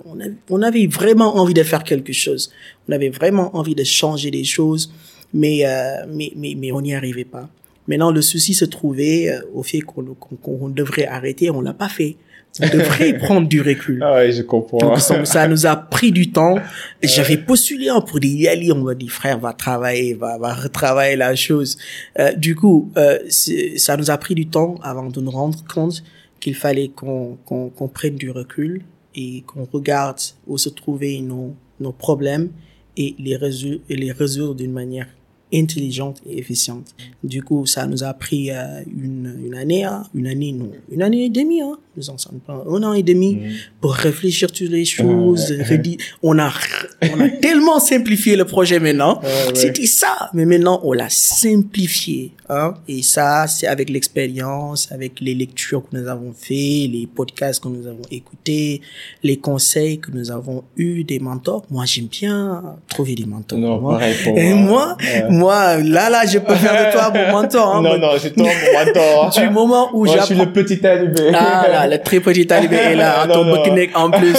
on 0.50 0.62
avait 0.62 0.86
vraiment 0.86 1.38
envie 1.38 1.56
de 1.56 1.64
faire 1.64 1.84
quelque 1.84 2.14
chose. 2.14 2.52
On 2.88 2.92
avait 2.92 3.10
vraiment 3.10 3.56
envie 3.58 3.74
de 3.74 3.84
changer 3.84 4.30
les 4.30 4.44
choses, 4.44 4.92
mais 5.34 5.66
euh, 5.66 6.06
mais 6.10 6.32
mais 6.36 6.56
mais 6.58 6.72
on 6.72 6.82
n'y 6.82 6.96
arrivait 6.96 7.26
pas. 7.26 7.50
Maintenant, 7.88 8.12
le 8.12 8.22
souci 8.22 8.54
se 8.54 8.66
trouvait 8.66 9.30
euh, 9.30 9.42
au 9.54 9.64
fait 9.64 9.82
qu'on 9.82 10.04
qu'on 10.20 10.36
qu'on 10.36 10.70
devrait 10.70 11.08
arrêter, 11.08 11.50
on 11.50 11.62
l'a 11.62 11.74
pas 11.74 11.90
fait. 11.90 12.18
On 12.62 12.68
devrait 12.68 13.14
prendre 13.18 13.48
du 13.48 13.62
recul. 13.62 14.02
Ah 14.04 14.14
ouais, 14.16 14.32
je 14.32 14.42
comprends. 14.42 14.78
Donc 14.80 15.00
ça, 15.00 15.24
ça 15.26 15.48
nous 15.48 15.66
a 15.66 15.76
pris 15.76 16.12
du 16.12 16.32
temps. 16.32 16.58
J'avais 17.04 17.38
postulé 17.38 17.90
hein, 17.90 18.02
pour 18.02 18.24
y 18.24 18.48
aller. 18.48 18.72
On 18.72 18.84
m'a 18.84 18.96
dit 18.96 19.08
frère 19.08 19.40
va 19.40 19.54
travailler, 19.54 20.14
va 20.14 20.38
va 20.38 20.54
retravailler 20.54 21.16
la 21.16 21.36
chose. 21.36 21.78
Euh, 22.20 22.34
du 22.34 22.56
coup, 22.56 22.92
euh, 22.98 23.20
ça 23.30 23.96
nous 23.98 24.10
a 24.12 24.18
pris 24.18 24.36
du 24.36 24.48
temps 24.48 24.76
avant 24.82 25.10
de 25.10 25.22
nous 25.22 25.32
rendre 25.32 25.64
compte 25.66 26.04
qu'il 26.40 26.56
fallait 26.56 26.90
qu'on 26.90 27.38
qu'on 27.46 27.70
qu'on 27.70 27.88
prenne 27.88 28.16
du 28.16 28.32
recul 28.32 28.82
et 29.16 29.44
qu'on 29.48 29.68
regarde 29.72 30.20
où 30.48 30.58
se 30.58 30.70
trouvaient 30.70 31.20
nos 31.22 31.56
nos 31.80 31.92
problèmes 31.92 32.50
et 32.96 33.16
les 33.20 33.36
résoudre 33.36 33.80
et 33.90 33.96
les 33.96 34.12
résoudre 34.12 34.56
d'une 34.56 34.74
manière 34.74 35.08
intelligente 35.54 36.22
et 36.30 36.40
efficiente. 36.40 36.96
Du 37.24 37.42
coup, 37.42 37.66
ça 37.66 37.88
nous 37.88 38.04
a 38.04 38.14
pris 38.14 38.52
euh, 38.52 38.82
une, 38.86 39.40
une 39.46 39.56
année, 39.56 39.84
hein, 39.84 40.04
une 40.14 40.28
année, 40.28 40.52
non, 40.52 40.72
une 40.92 41.02
année 41.02 41.26
et 41.26 41.30
demie, 41.30 41.62
hein, 41.62 41.78
nous 41.96 42.10
en 42.10 42.18
sommes 42.18 42.40
pas, 42.40 42.64
un 42.70 42.84
an 42.84 42.94
et 42.94 43.04
demi 43.04 43.40
pour 43.82 43.94
réfléchir 43.94 44.50
sur 44.54 44.70
les 44.70 44.86
choses. 44.86 45.54
On 46.24 46.38
a, 46.40 46.52
on 47.14 47.20
a 47.20 47.30
tellement 47.30 47.80
simplifié 47.80 48.36
le 48.36 48.46
projet 48.46 48.80
maintenant. 48.80 49.22
C'était 49.54 49.86
ça, 49.86 50.30
mais 50.34 50.46
maintenant 50.46 50.80
on 50.84 50.94
l'a 50.94 51.10
simplifié, 51.10 52.32
hein? 52.50 52.74
Et 52.88 53.02
ça, 53.02 53.46
c'est 53.48 53.68
avec 53.68 53.90
l'expérience, 53.90 54.92
avec 54.92 55.20
les 55.22 55.34
lectures 55.36 55.84
que 55.90 55.98
nous 55.98 56.08
avons 56.08 56.34
fait, 56.34 56.88
les 56.92 57.08
podcasts 57.14 57.62
que 57.64 57.68
nous 57.70 57.88
avons 57.88 58.02
écoutés, 58.12 58.82
les 59.24 59.38
conseils 59.38 60.00
que 60.00 60.12
nous 60.12 60.32
avons 60.32 60.64
eus 60.78 61.04
des 61.04 61.20
mentors. 61.20 61.64
Moi, 61.70 61.86
j'aime 61.86 62.06
bien 62.08 62.64
trouver 62.88 63.16
des 63.16 63.26
mentors. 63.26 63.58
Non, 63.60 63.80
moi. 63.80 63.94
pareil 63.94 64.16
pour 64.24 64.38
Et 64.38 64.54
moi. 64.54 64.98
moi, 65.30 65.78
là, 65.78 66.10
là, 66.10 66.26
je 66.26 66.40
peux 66.40 66.56
faire 66.56 66.88
de 66.88 66.92
toi 66.92 67.12
mon 67.14 67.32
mentor. 67.42 67.76
Hein, 67.76 67.82
non, 67.82 67.90
Moi, 67.90 67.98
non, 67.98 68.10
c'est 68.20 68.34
toi 68.34 68.46
mon 68.46 68.86
mentor. 68.86 69.30
Du 69.38 69.50
moment 69.50 69.90
où 69.94 70.06
Moi, 70.06 70.16
je 70.18 70.24
suis 70.24 70.36
j'apprends. 70.36 70.46
le 70.46 70.54
petit 70.64 70.80
talibé. 70.80 71.32
Ah 71.34 71.66
là, 71.70 71.88
le 71.88 72.02
très 72.02 72.20
petit 72.20 72.46
talibé 72.48 72.76
est 72.76 72.96
là, 72.96 73.26
Non, 73.28 73.34
ton 73.34 73.44
non. 73.46 73.56
bokinek 73.56 73.92
en 73.98 74.10
plus. 74.12 74.38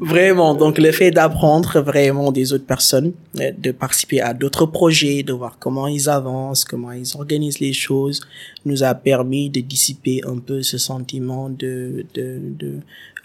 vraiment, 0.00 0.54
donc 0.54 0.78
le 0.78 0.92
fait 0.92 1.10
d'apprendre 1.10 1.80
vraiment 1.80 2.32
des 2.32 2.52
autres 2.52 2.66
personnes, 2.66 3.12
de 3.34 3.72
participer 3.72 4.20
à 4.20 4.34
d'autres 4.34 4.66
projets, 4.66 5.22
de 5.22 5.32
voir 5.32 5.56
comment 5.58 5.86
ils 5.86 6.01
avancent, 6.08 6.64
comment 6.64 6.92
ils 6.92 7.10
organisent 7.16 7.60
les 7.60 7.72
choses, 7.72 8.20
nous 8.64 8.82
a 8.82 8.94
permis 8.94 9.50
de 9.50 9.60
dissiper 9.60 10.20
un 10.26 10.38
peu 10.38 10.62
ce 10.62 10.78
sentiment 10.78 11.48
de 11.50 12.04
de 12.14 12.38
de, 12.58 12.72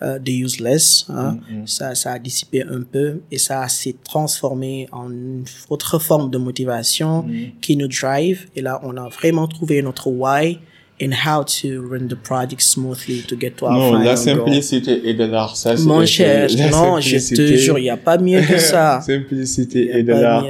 euh, 0.02 0.20
de 0.20 0.32
useless. 0.32 1.06
Hein. 1.10 1.38
Ça 1.66 1.96
ça 1.96 2.14
a 2.14 2.20
dissipé 2.20 2.64
un 2.64 2.82
peu 2.82 3.22
et 3.32 3.38
ça 3.38 3.68
s'est 3.68 3.96
transformé 4.04 4.88
en 4.92 5.10
une 5.12 5.44
autre 5.70 6.00
forme 6.00 6.30
de 6.30 6.38
motivation 6.38 7.26
qui 7.62 7.76
nous 7.78 7.88
drive. 7.88 8.46
Et 8.56 8.62
là, 8.62 8.80
on 8.84 8.96
a 8.98 9.08
vraiment 9.10 9.48
trouvé 9.48 9.82
notre 9.82 10.10
why 10.10 10.60
in 11.00 11.12
how 11.12 11.44
to 11.44 11.80
run 11.92 12.08
the 12.08 12.16
project 12.16 12.60
smoothly 12.62 13.22
to 13.22 13.36
get 13.40 13.52
to 13.52 13.66
our 13.68 13.74
Non, 13.74 13.92
final 13.92 14.04
la 14.06 14.16
goal. 14.16 14.18
simplicité 14.18 15.08
est 15.08 15.14
de 15.14 15.26
l'art. 15.26 15.56
Ça, 15.56 15.78
c'est- 15.78 15.84
Mon 15.86 16.04
cher, 16.08 16.50
non, 16.72 17.00
je 17.00 17.36
te 17.36 17.56
jure, 17.56 17.78
il 17.78 17.84
n'y 17.84 17.90
a 17.92 17.98
pas 17.98 18.18
mieux 18.18 18.42
que 18.42 18.58
ça. 18.58 19.00
simplicité 19.06 19.92
et 19.96 20.02
de 20.02 20.12
l'art. 20.14 20.44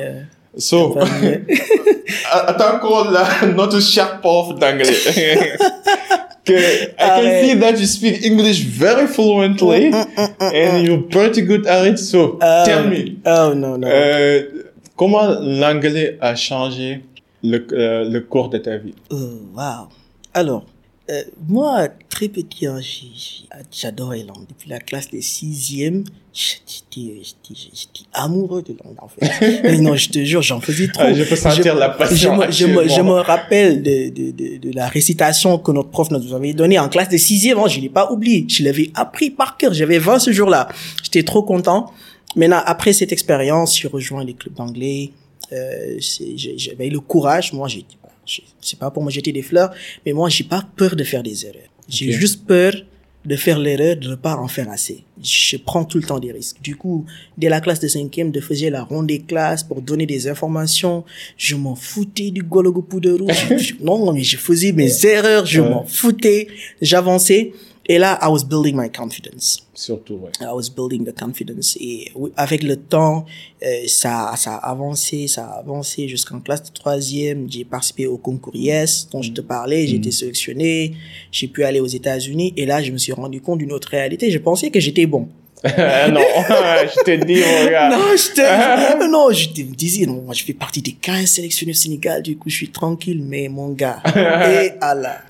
So, 0.57 0.97
attends 2.31 2.75
encore 2.75 3.11
là, 3.11 3.27
notre 3.55 3.79
cher 3.79 4.19
prof 4.21 4.55
d'anglais. 4.57 4.95
I 6.49 6.93
can 6.97 7.41
see 7.43 7.55
that 7.59 7.77
you 7.79 7.85
speak 7.85 8.23
English 8.23 8.61
very 8.63 9.05
fluently 9.07 9.91
and 10.39 10.85
you're 10.85 11.01
pretty 11.09 11.41
good 11.41 11.67
at 11.67 11.85
it. 11.85 11.99
So, 11.99 12.39
tell 12.65 12.87
me, 12.87 13.17
Oh 13.25 13.53
non, 13.53 13.77
non. 13.77 13.87
euh, 13.87 14.43
comment 14.95 15.27
l'anglais 15.41 16.17
a 16.21 16.35
changé 16.35 17.03
le, 17.43 17.67
euh, 17.73 18.09
le 18.09 18.21
cours 18.21 18.49
de 18.49 18.57
ta 18.59 18.77
vie? 18.77 18.95
Oh, 19.11 19.15
wow. 19.55 19.89
Alors, 20.33 20.63
euh, 21.09 21.23
moi, 21.47 21.87
très 22.09 22.27
petit, 22.27 22.65
hein, 22.65 22.79
j'adorais 23.71 24.23
langue. 24.23 24.45
Depuis 24.49 24.69
la 24.69 24.79
classe 24.79 25.09
de 25.09 25.19
sixième, 25.21 26.03
j'étais 26.33 27.21
amoureux 28.13 28.61
de 28.61 28.75
langue, 28.83 28.95
en 29.01 29.07
fait. 29.07 29.61
Mais 29.63 29.77
non, 29.79 29.95
je 29.95 30.09
te 30.09 30.23
jure, 30.23 30.41
j'en 30.41 30.59
faisais 30.61 30.87
trop. 30.87 31.03
Ah, 31.05 31.13
je 31.13 31.23
peux 31.23 31.35
sentir 31.35 31.75
la 31.75 31.89
passion 31.89 32.33
Je 32.41 32.45
me, 32.47 32.51
je 32.51 32.65
me, 32.65 32.73
je 32.73 32.79
actuellement. 32.89 33.15
me 33.15 33.21
rappelle 33.21 33.81
de, 33.83 34.09
de, 34.09 34.31
de, 34.31 34.57
de 34.57 34.71
la 34.75 34.87
récitation 34.87 35.57
que 35.59 35.71
notre 35.71 35.89
prof 35.89 36.11
nous 36.11 36.33
avait 36.33 36.53
donnée 36.53 36.79
en 36.79 36.89
classe 36.89 37.09
de 37.09 37.17
sixième. 37.17 37.57
hein, 37.59 37.67
je 37.67 37.79
l'ai 37.79 37.89
pas 37.89 38.11
oublié. 38.11 38.45
Je 38.49 38.63
l'avais 38.63 38.91
appris 38.95 39.29
par 39.29 39.57
cœur. 39.57 39.73
J'avais 39.73 39.99
20 39.99 40.19
ce 40.19 40.31
jour-là. 40.31 40.67
J'étais 41.03 41.23
trop 41.23 41.43
content. 41.43 41.91
Maintenant, 42.35 42.61
après 42.65 42.93
cette 42.93 43.11
expérience, 43.11 43.77
j'ai 43.79 43.87
rejoint 43.87 44.23
les 44.23 44.33
clubs 44.33 44.53
d'anglais. 44.55 45.11
Euh, 45.53 45.97
j'avais 46.57 46.89
le 46.89 46.99
courage. 46.99 47.53
Moi, 47.53 47.67
j'ai, 47.67 47.79
j'ai- 47.89 47.97
c'est 48.61 48.79
pas 48.79 48.91
pour 48.91 49.03
me 49.03 49.09
jeter 49.11 49.31
des 49.31 49.41
fleurs, 49.41 49.71
mais 50.05 50.13
moi, 50.13 50.29
j'ai 50.29 50.43
pas 50.43 50.63
peur 50.75 50.95
de 50.95 51.03
faire 51.03 51.23
des 51.23 51.45
erreurs. 51.45 51.69
J'ai 51.89 52.11
juste 52.11 52.45
peur 52.45 52.73
de 53.25 53.35
faire 53.35 53.59
l'erreur, 53.59 53.97
de 53.97 54.09
ne 54.11 54.15
pas 54.15 54.35
en 54.37 54.47
faire 54.47 54.69
assez. 54.69 55.03
Je 55.21 55.57
prends 55.57 55.83
tout 55.83 55.97
le 55.97 56.03
temps 56.05 56.19
des 56.19 56.31
risques. 56.31 56.61
Du 56.61 56.77
coup, 56.77 57.05
dès 57.37 57.49
la 57.49 57.59
classe 57.59 57.81
de 57.81 57.87
cinquième, 57.89 58.31
je 58.33 58.39
faisais 58.39 58.69
la 58.69 58.83
ronde 58.83 59.07
des 59.07 59.19
classes 59.19 59.63
pour 59.63 59.81
donner 59.81 60.05
des 60.05 60.29
informations. 60.29 61.03
Je 61.37 61.55
m'en 61.55 61.75
foutais 61.75 62.29
du 62.31 62.41
gologo 62.43 62.81
poudreux. 62.81 63.27
Je- 63.29 63.57
je- 63.57 63.73
non, 63.81 64.13
mais 64.13 64.23
je 64.23 64.37
faisais 64.37 64.71
mes 64.71 65.05
erreurs, 65.05 65.45
je 65.45 65.59
m'en 65.61 65.83
foutais. 65.85 66.47
J'avançais. 66.81 67.51
Et 67.89 67.97
là, 67.97 68.19
I 68.21 68.27
was 68.27 68.43
building 68.43 68.75
my 68.75 68.91
confidence. 68.91 69.65
Surtout, 69.73 70.15
ouais. 70.15 70.31
I 70.41 70.51
was 70.53 70.69
building 70.69 71.05
the 71.05 71.17
confidence. 71.17 71.77
Et 71.79 72.11
avec 72.35 72.63
le 72.63 72.75
temps 72.75 73.25
euh, 73.63 73.83
ça 73.87 74.33
ça 74.35 74.55
a 74.55 74.71
avancé 74.71 75.27
ça 75.27 75.45
a 75.45 75.59
avancé 75.59 76.07
jusqu'en 76.07 76.39
classe 76.41 76.63
de 76.63 76.73
troisième. 76.73 77.49
J'ai 77.49 77.63
participé 77.63 78.07
au 78.07 78.17
concours 78.17 78.55
IES 78.55 79.07
dont 79.11 79.21
je 79.21 79.31
te 79.31 79.41
parlais. 79.41 79.87
J'ai 79.87 79.97
été 79.97 80.11
sélectionné. 80.11 80.95
J'ai 81.31 81.47
pu 81.47 81.63
aller 81.63 81.79
aux 81.79 81.87
États-Unis. 81.87 82.53
Et 82.57 82.65
là 82.65 82.83
je 82.83 82.91
me 82.91 82.97
suis 82.97 83.13
rendu 83.13 83.39
compte 83.39 83.59
d'une 83.59 83.71
autre 83.71 83.89
réalité. 83.89 84.31
Je 84.31 84.39
pensais 84.39 84.69
que 84.69 84.79
j'étais 84.79 85.05
bon. 85.05 85.29
Non, 85.63 85.71
je 86.93 87.03
te 87.03 87.25
dis, 87.25 87.39
mon 87.41 87.71
gars. 87.71 87.89
non 87.89 88.15
je 88.15 88.33
te 88.33 89.09
non 89.11 89.31
je 89.31 89.49
te 89.49 89.61
disais 89.61 90.05
non 90.05 90.21
moi 90.21 90.33
je 90.35 90.43
fais 90.43 90.53
partie 90.53 90.81
des 90.83 90.91
15 90.91 91.25
sélectionnés 91.25 91.71
au 91.71 91.75
Sénégal. 91.75 92.21
Du 92.21 92.35
coup 92.37 92.49
je 92.49 92.55
suis 92.55 92.69
tranquille 92.69 93.23
mais 93.23 93.47
mon 93.47 93.69
gars. 93.69 94.01
Et 94.15 94.71
Allah 94.81 95.21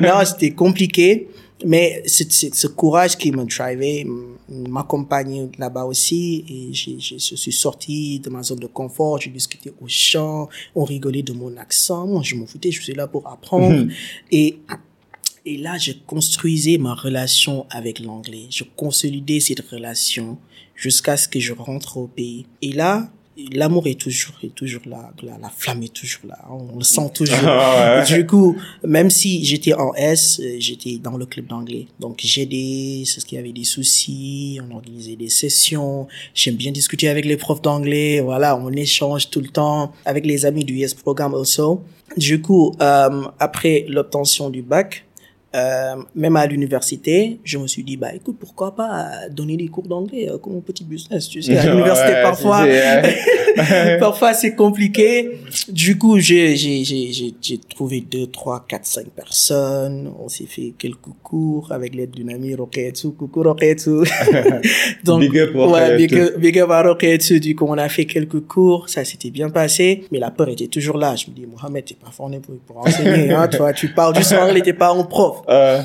non 0.00 0.24
c'était 0.24 0.50
compliqué 0.50 1.28
mais 1.64 2.02
c'est 2.06 2.30
c'est 2.32 2.54
ce 2.54 2.66
courage 2.66 3.16
qui 3.16 3.30
me 3.32 3.44
drivait 3.44 4.06
m'accompagnait 4.48 5.48
là-bas 5.58 5.84
aussi 5.84 6.44
et 6.48 6.72
j'ai 6.72 6.96
j'ai- 6.98 7.18
je 7.18 7.34
suis 7.36 7.52
sorti 7.52 8.18
de 8.20 8.30
ma 8.30 8.42
zone 8.42 8.58
de 8.58 8.66
confort 8.66 9.20
j'ai 9.20 9.30
discuté 9.30 9.72
au 9.80 9.86
champ 9.88 10.48
on 10.74 10.84
rigolait 10.84 11.22
de 11.22 11.32
mon 11.32 11.56
accent 11.56 12.06
moi 12.06 12.22
je 12.22 12.34
m'en 12.34 12.46
foutais 12.46 12.70
je 12.70 12.80
suis 12.82 12.94
là 12.94 13.06
pour 13.06 13.26
apprendre 13.28 13.86
et 14.32 14.58
et 15.46 15.56
là, 15.56 15.78
je 15.78 15.92
construisais 16.06 16.76
ma 16.76 16.92
relation 16.94 17.64
avec 17.70 17.98
l'anglais. 17.98 18.44
Je 18.50 18.62
consolidais 18.76 19.40
cette 19.40 19.60
relation 19.60 20.36
jusqu'à 20.76 21.16
ce 21.16 21.26
que 21.28 21.40
je 21.40 21.54
rentre 21.54 21.96
au 21.96 22.06
pays. 22.08 22.44
Et 22.60 22.72
là, 22.72 23.10
l'amour 23.52 23.86
est 23.86 24.00
toujours, 24.00 24.34
est 24.42 24.54
toujours 24.54 24.82
là. 24.86 25.10
La, 25.22 25.38
la 25.38 25.50
flamme 25.50 25.82
est 25.82 25.92
toujours 25.92 26.22
là. 26.28 26.38
On 26.50 26.78
le 26.78 26.84
sent 26.84 27.10
toujours. 27.14 27.38
Ah 27.62 28.00
ouais. 28.00 28.06
Du 28.06 28.26
coup, 28.26 28.56
même 28.84 29.10
si 29.10 29.44
j'étais 29.44 29.74
en 29.74 29.92
S, 29.94 30.40
euh, 30.40 30.56
j'étais 30.58 30.98
dans 30.98 31.16
le 31.16 31.26
club 31.26 31.46
d'anglais. 31.46 31.86
Donc, 31.98 32.20
j'aidais, 32.22 33.02
c'est 33.04 33.20
ce 33.20 33.26
qu'il 33.26 33.36
y 33.36 33.38
avait 33.38 33.52
des 33.52 33.64
soucis, 33.64 34.60
on 34.66 34.74
organisait 34.74 35.16
des 35.16 35.28
sessions. 35.28 36.06
J'aime 36.34 36.56
bien 36.56 36.70
discuter 36.70 37.08
avec 37.08 37.24
les 37.24 37.36
profs 37.36 37.62
d'anglais. 37.62 38.20
Voilà, 38.20 38.56
on 38.56 38.70
échange 38.72 39.30
tout 39.30 39.40
le 39.40 39.48
temps 39.48 39.92
avec 40.04 40.24
les 40.26 40.46
amis 40.46 40.64
du 40.64 40.74
Yes 40.74 40.94
Programme 40.94 41.34
aussi. 41.34 41.60
Du 42.16 42.40
coup, 42.40 42.74
euh, 42.80 43.22
après 43.38 43.84
l'obtention 43.88 44.50
du 44.50 44.62
bac, 44.62 45.04
euh, 45.54 45.96
même 46.14 46.36
à 46.36 46.46
l'université, 46.46 47.40
je 47.44 47.58
me 47.58 47.66
suis 47.66 47.82
dit, 47.82 47.96
bah 47.96 48.14
écoute, 48.14 48.36
pourquoi 48.38 48.74
pas 48.74 49.28
donner 49.30 49.56
des 49.56 49.68
cours 49.68 49.86
d'anglais 49.86 50.28
euh, 50.28 50.38
comme 50.38 50.56
un 50.56 50.60
petit 50.60 50.84
business, 50.84 51.28
tu 51.28 51.42
sais, 51.42 51.56
à 51.56 51.66
l'université 51.72 52.10
Ouais, 52.10 52.22
parfois. 52.22 52.66
Parfois, 54.00 54.34
c'est 54.34 54.54
compliqué. 54.54 55.40
Du 55.68 55.98
coup, 55.98 56.18
j'ai, 56.18 56.56
j'ai, 56.56 56.84
j'ai, 56.84 57.34
j'ai, 57.40 57.58
trouvé 57.58 58.00
deux, 58.00 58.26
trois, 58.26 58.64
quatre, 58.66 58.86
cinq 58.86 59.06
personnes. 59.08 60.12
On 60.18 60.28
s'est 60.28 60.46
fait 60.46 60.72
quelques 60.78 61.10
cours 61.22 61.72
avec 61.72 61.94
l'aide 61.94 62.12
d'une 62.12 62.30
amie, 62.30 62.54
Roketu. 62.54 63.10
Coucou, 63.10 63.42
Roketu. 63.42 63.90
Donc, 65.04 65.20
Big 65.20 65.38
up, 65.38 65.54
ouais, 65.54 65.96
big 65.96 66.14
up, 66.14 66.38
big 66.38 66.58
up 66.58 66.70
à 66.70 66.82
Roketu. 66.82 67.40
Du 67.40 67.54
coup, 67.54 67.66
on 67.68 67.78
a 67.78 67.88
fait 67.88 68.06
quelques 68.06 68.40
cours. 68.40 68.88
Ça 68.88 69.04
s'était 69.04 69.30
bien 69.30 69.50
passé. 69.50 70.04
Mais 70.10 70.18
la 70.18 70.30
peur 70.30 70.48
était 70.48 70.68
toujours 70.68 70.96
là. 70.96 71.16
Je 71.16 71.26
me 71.30 71.34
dis, 71.34 71.46
Mohamed, 71.46 71.84
t'es 71.84 71.94
pas 71.94 72.10
formé 72.10 72.40
pour, 72.40 72.56
pour 72.66 72.78
enseigner, 72.78 73.32
hein. 73.32 73.48
Toi, 73.48 73.72
tu 73.72 73.88
parles 73.88 74.14
du 74.14 74.34
anglais, 74.34 74.62
t'es 74.62 74.72
pas 74.72 74.92
un 74.92 75.02
prof. 75.02 75.39
Euh, 75.48 75.82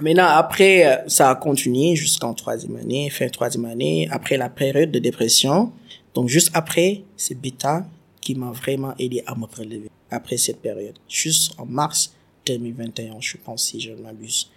Maintenant, 0.00 0.28
après, 0.28 0.86
euh, 0.86 1.08
ça 1.08 1.30
a 1.30 1.34
continué 1.34 1.96
jusqu'en 1.96 2.32
troisième 2.32 2.76
année, 2.76 3.10
fin 3.10 3.28
troisième 3.28 3.64
année, 3.64 4.08
après 4.12 4.36
la 4.36 4.48
période 4.48 4.92
de 4.92 5.00
dépression. 5.00 5.72
Donc, 6.14 6.28
juste 6.28 6.50
après, 6.54 7.02
c'est 7.16 7.34
Beta 7.34 7.84
qui 8.20 8.36
m'a 8.36 8.52
vraiment 8.52 8.94
aidé 8.98 9.24
à 9.26 9.34
me 9.34 9.44
relever 9.44 9.90
après 10.08 10.36
cette 10.36 10.60
période. 10.62 10.94
Juste 11.08 11.52
en 11.58 11.66
mars 11.66 12.14
2021, 12.46 13.16
je 13.20 13.38
pense, 13.38 13.64
si 13.64 13.80
je 13.80 13.90
ne 13.90 14.02
m'abuse. 14.02 14.48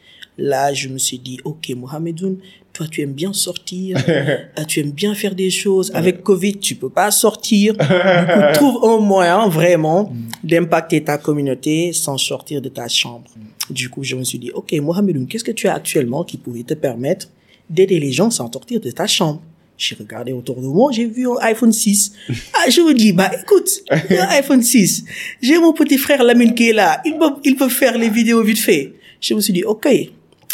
Là, 0.41 0.73
je 0.73 0.87
me 0.87 0.97
suis 0.97 1.19
dit, 1.19 1.37
OK, 1.45 1.69
Mohamedoun, 1.69 2.37
toi, 2.73 2.87
tu 2.89 3.01
aimes 3.01 3.13
bien 3.13 3.31
sortir, 3.31 3.97
euh, 4.09 4.37
tu 4.67 4.79
aimes 4.79 4.91
bien 4.91 5.13
faire 5.13 5.35
des 5.35 5.51
choses. 5.51 5.91
Avec 5.93 6.23
Covid, 6.23 6.57
tu 6.57 6.73
peux 6.73 6.89
pas 6.89 7.11
sortir. 7.11 7.73
Du 7.73 7.85
coup, 7.85 8.53
trouve 8.55 8.83
un 8.83 8.97
moyen 8.97 9.47
vraiment 9.47 10.11
d'impacter 10.43 11.03
ta 11.03 11.19
communauté 11.19 11.93
sans 11.93 12.17
sortir 12.17 12.59
de 12.59 12.69
ta 12.69 12.87
chambre. 12.87 13.29
Du 13.69 13.87
coup, 13.89 14.03
je 14.03 14.15
me 14.15 14.23
suis 14.23 14.39
dit, 14.39 14.49
OK, 14.51 14.73
Mohamedoun, 14.73 15.27
qu'est-ce 15.27 15.43
que 15.43 15.51
tu 15.51 15.67
as 15.67 15.75
actuellement 15.75 16.23
qui 16.23 16.37
pourrait 16.37 16.63
te 16.63 16.73
permettre 16.73 17.27
d'aider 17.69 17.99
les 17.99 18.11
gens 18.11 18.31
sans 18.31 18.51
sortir 18.51 18.81
de 18.81 18.89
ta 18.89 19.05
chambre? 19.05 19.41
J'ai 19.77 19.95
regardé 19.95 20.31
autour 20.31 20.59
de 20.59 20.67
moi, 20.67 20.91
j'ai 20.91 21.05
vu 21.05 21.27
un 21.27 21.37
iPhone 21.41 21.71
6. 21.71 22.13
Ah, 22.53 22.69
je 22.69 22.81
me 22.81 22.93
dis, 22.95 23.13
bah, 23.13 23.31
écoute, 23.41 23.83
un 23.89 24.27
iPhone 24.29 24.61
6. 24.61 25.05
J'ai 25.41 25.59
mon 25.59 25.73
petit 25.73 25.99
frère 25.99 26.23
Lamine 26.23 26.55
qui 26.55 26.69
est 26.69 26.73
là. 26.73 26.99
Il 27.05 27.17
peut, 27.17 27.31
il 27.43 27.55
peut 27.55 27.69
faire 27.69 27.95
les 27.97 28.09
vidéos 28.09 28.43
vite 28.43 28.59
fait. 28.59 28.93
Je 29.19 29.35
me 29.35 29.39
suis 29.39 29.53
dit, 29.53 29.63
OK, 29.63 29.87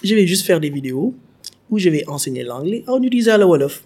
je 0.03 0.15
vais 0.15 0.27
juste 0.27 0.45
faire 0.45 0.59
des 0.59 0.69
vidéos 0.69 1.15
où 1.69 1.79
je 1.79 1.89
vais 1.89 2.07
enseigner 2.07 2.43
l'anglais 2.43 2.83
en 2.87 3.01
utilisant 3.01 3.37
le 3.37 3.45
Wolof. 3.45 3.83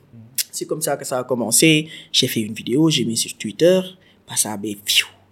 C'est 0.51 0.65
comme 0.65 0.81
ça 0.81 0.97
que 0.97 1.05
ça 1.05 1.19
a 1.19 1.23
commencé. 1.23 1.87
J'ai 2.11 2.27
fait 2.27 2.41
une 2.41 2.53
vidéo, 2.53 2.89
j'ai 2.89 3.05
mis 3.05 3.17
sur 3.17 3.35
Twitter. 3.37 3.79
Bah, 4.27 4.35
ça 4.35 4.53
a 4.53 4.57
ben. 4.57 4.75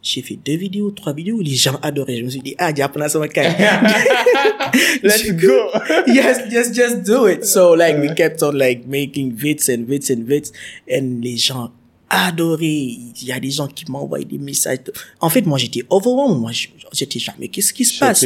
J'ai 0.01 0.21
fait 0.21 0.37
deux 0.37 0.55
vidéos, 0.55 0.91
trois 0.91 1.11
vidéos, 1.13 1.41
les 1.41 1.55
gens 1.55 1.77
adoraient. 1.81 2.15
Je 2.15 2.23
me 2.23 2.29
suis 2.29 2.39
dit, 2.39 2.55
ah, 2.57 2.73
Japan, 2.73 3.09
ça 3.09 3.19
va 3.19 3.27
let's 5.03 5.31
go. 5.33 5.69
yes, 6.07 6.49
just, 6.49 6.73
just 6.73 7.03
do 7.03 7.27
it. 7.27 7.43
So, 7.43 7.75
like, 7.75 7.97
we 7.97 8.13
kept 8.15 8.41
on, 8.41 8.53
like, 8.53 8.87
making 8.87 9.35
vids 9.35 9.67
and 9.69 9.87
vids 9.87 10.09
and 10.09 10.25
vids. 10.25 10.53
And 10.89 11.21
les 11.21 11.35
gens 11.35 11.71
adoraient. 12.09 12.65
Il 13.21 13.27
y 13.27 13.33
a 13.33 13.41
des 13.41 13.51
gens 13.51 13.67
qui 13.67 13.91
m'envoyaient 13.91 14.23
des 14.23 14.37
messages. 14.37 14.79
En 15.19 15.29
fait, 15.29 15.45
moi, 15.45 15.57
j'étais 15.57 15.83
overwhelmed. 15.89 16.39
Moi, 16.39 16.51
j'étais 16.93 17.19
jamais, 17.19 17.49
qu'est-ce 17.49 17.73
qui 17.73 17.83
se 17.83 17.99
passe? 17.99 18.25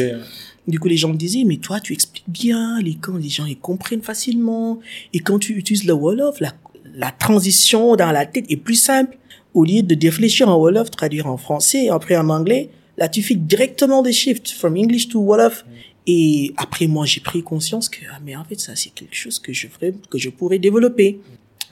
Du 0.66 0.78
coup, 0.78 0.88
les 0.88 0.96
gens 0.96 1.10
me 1.10 1.16
disaient, 1.16 1.44
mais 1.44 1.58
toi, 1.58 1.80
tu 1.80 1.92
expliques 1.92 2.28
bien, 2.28 2.80
les, 2.80 2.94
quand 2.94 3.16
les 3.16 3.28
gens, 3.28 3.44
ils 3.44 3.58
comprennent 3.58 4.02
facilement. 4.02 4.80
Et 5.12 5.20
quand 5.20 5.38
tu 5.38 5.52
utilises 5.56 5.84
le 5.84 5.92
Wolof, 5.92 6.40
la, 6.40 6.52
la 6.94 7.10
transition 7.10 7.96
dans 7.96 8.10
la 8.12 8.24
tête 8.26 8.46
est 8.48 8.56
plus 8.56 8.76
simple. 8.76 9.18
Au 9.52 9.64
lieu 9.64 9.82
de 9.82 10.06
réfléchir 10.06 10.48
en 10.48 10.56
Wolof, 10.56 10.90
traduire 10.90 11.26
en 11.26 11.36
français, 11.36 11.88
après 11.88 12.16
en 12.16 12.28
anglais, 12.28 12.70
là, 12.96 13.08
tu 13.08 13.22
fais 13.22 13.34
directement 13.34 14.02
des 14.02 14.12
shifts 14.12 14.50
from 14.50 14.76
English 14.76 15.08
to 15.08 15.20
Wolof. 15.20 15.64
Et 16.06 16.52
après, 16.56 16.86
moi, 16.86 17.06
j'ai 17.06 17.20
pris 17.20 17.42
conscience 17.42 17.88
que, 17.88 18.00
ah, 18.12 18.18
mais 18.24 18.36
en 18.36 18.44
fait, 18.44 18.58
ça, 18.60 18.74
c'est 18.74 18.90
quelque 18.90 19.14
chose 19.14 19.38
que 19.38 19.52
je 19.52 19.68
ferais, 19.68 19.94
que 20.10 20.18
je 20.18 20.28
pourrais 20.30 20.58
développer. 20.58 21.20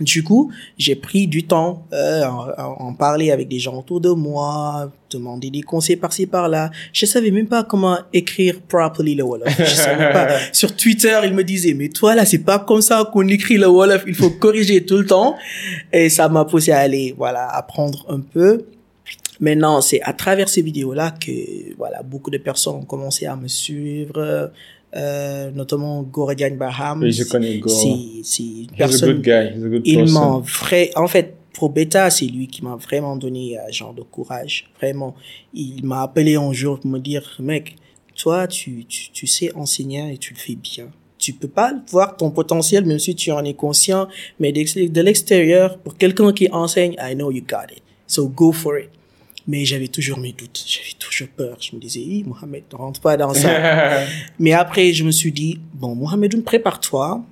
Du 0.03 0.23
coup, 0.23 0.53
j'ai 0.79 0.97
pris 0.97 1.27
du 1.27 1.45
temps, 1.45 1.87
euh, 1.93 2.25
en, 2.25 2.95
parler 2.95 3.31
avec 3.31 3.49
des 3.49 3.59
gens 3.59 3.79
autour 3.79 4.01
de 4.01 4.11
moi, 4.11 4.91
demander 5.11 5.51
des 5.51 5.63
conseils 5.63 5.97
par-ci 5.97 6.27
par-là. 6.27 6.71
Je 6.93 7.07
savais 7.07 7.31
même 7.31 7.47
pas 7.47 7.65
comment 7.65 7.99
écrire 8.13 8.61
properly 8.63 9.15
le 9.15 9.25
Wolof. 9.25 9.55
Je 9.59 9.65
savais 9.65 10.13
pas. 10.13 10.29
Sur 10.53 10.75
Twitter, 10.75 11.19
ils 11.25 11.35
me 11.35 11.45
disaient, 11.45 11.75
mais 11.75 11.89
toi 11.89 12.15
là, 12.15 12.25
c'est 12.25 12.45
pas 12.45 12.59
comme 12.59 12.83
ça 12.83 13.09
qu'on 13.13 13.27
écrit 13.29 13.59
le 13.59 13.69
Wolof. 13.69 14.05
Il 14.07 14.15
faut 14.15 14.31
corriger 14.31 14.85
tout 14.85 14.99
le 14.99 15.07
temps. 15.07 15.37
Et 15.93 16.09
ça 16.09 16.29
m'a 16.29 16.45
poussé 16.45 16.73
à 16.73 16.79
aller, 16.79 17.15
voilà, 17.17 17.49
apprendre 17.49 18.05
un 18.09 18.21
peu. 18.21 18.65
Maintenant, 19.41 19.81
c'est 19.81 20.01
à 20.03 20.13
travers 20.13 20.49
ces 20.49 20.63
vidéos-là 20.63 21.11
que, 21.11 21.75
voilà, 21.77 22.03
beaucoup 22.03 22.31
de 22.31 22.39
personnes 22.39 22.77
ont 22.77 22.85
commencé 22.85 23.27
à 23.27 23.35
me 23.35 23.49
suivre, 23.49 24.53
euh, 24.95 25.51
notamment 25.51 26.03
Gordian 26.03 26.55
Baham. 26.57 27.03
Oui, 27.03 27.13
je 27.13 27.25
connais 27.25 27.59
Gore. 27.59 27.73
C'est, 27.73 28.23
c'est 28.23 28.43
une 28.43 28.65
He's 28.65 28.73
a 28.73 28.77
personne 28.77 29.13
good 29.15 29.23
guy. 29.23 29.57
He's 29.57 29.65
a 29.65 29.69
good 29.69 29.83
il 29.85 30.11
m'en 30.11 30.41
vrai 30.41 30.91
en 30.97 31.09
fait 31.09 31.35
pour 31.53 31.71
Beta, 31.71 32.11
c'est 32.11 32.27
lui 32.27 32.49
qui 32.49 32.65
m'a 32.65 32.77
vraiment 32.77 33.17
donné 33.17 33.59
un 33.59 33.71
genre 33.71 33.95
de 33.95 34.03
courage. 34.03 34.71
Vraiment, 34.79 35.15
il 35.53 35.85
m'a 35.85 36.03
appelé 36.03 36.37
un 36.37 36.53
jour 36.53 36.81
pour 36.81 36.91
me 36.91 36.99
dire, 36.99 37.37
mec, 37.41 37.77
toi, 38.15 38.47
tu, 38.47 38.85
tu, 38.87 39.11
tu 39.13 39.27
sais 39.27 39.55
enseigner 39.55 40.15
et 40.15 40.19
tu 40.19 40.35
le 40.35 40.39
fais 40.39 40.55
bien. 40.55 40.91
Tu 41.19 41.35
peux 41.35 41.49
pas 41.49 41.75
voir 41.91 42.17
ton 42.17 42.31
potentiel, 42.31 42.85
même 42.85 42.99
si 42.99 43.15
tu 43.15 43.31
en 43.31 43.45
es 43.45 43.55
conscient, 43.55 44.09
mais 44.41 44.51
de 44.51 45.01
l'extérieur, 45.01 45.79
pour 45.79 45.97
quelqu'un 45.97 46.33
qui 46.33 46.49
enseigne, 46.51 46.97
I 46.99 47.15
know 47.15 47.31
you 47.31 47.43
got 47.47 47.71
it. 47.71 47.83
So 48.07 48.29
go 48.29 48.51
for 48.51 48.79
it. 48.79 48.91
Mais 49.47 49.65
j'avais 49.65 49.89
toujours 49.89 50.19
mes 50.19 50.33
doutes, 50.33 50.65
j'avais 50.67 50.95
toujours 50.99 51.29
peur. 51.29 51.57
Je 51.61 51.75
me 51.75 51.81
disais, 51.81 52.23
Mohamed, 52.27 52.65
ne 52.73 52.77
rentre 52.77 53.01
pas 53.01 53.17
dans 53.17 53.35
ça. 53.35 54.05
mais 54.39 54.53
après, 54.53 54.93
je 54.93 55.05
me 55.05 55.11
suis 55.11 55.33
dit, 55.33 55.59
bon, 55.75 55.95
Mohamed, 55.95 56.45
prépare-toi. 56.45 57.25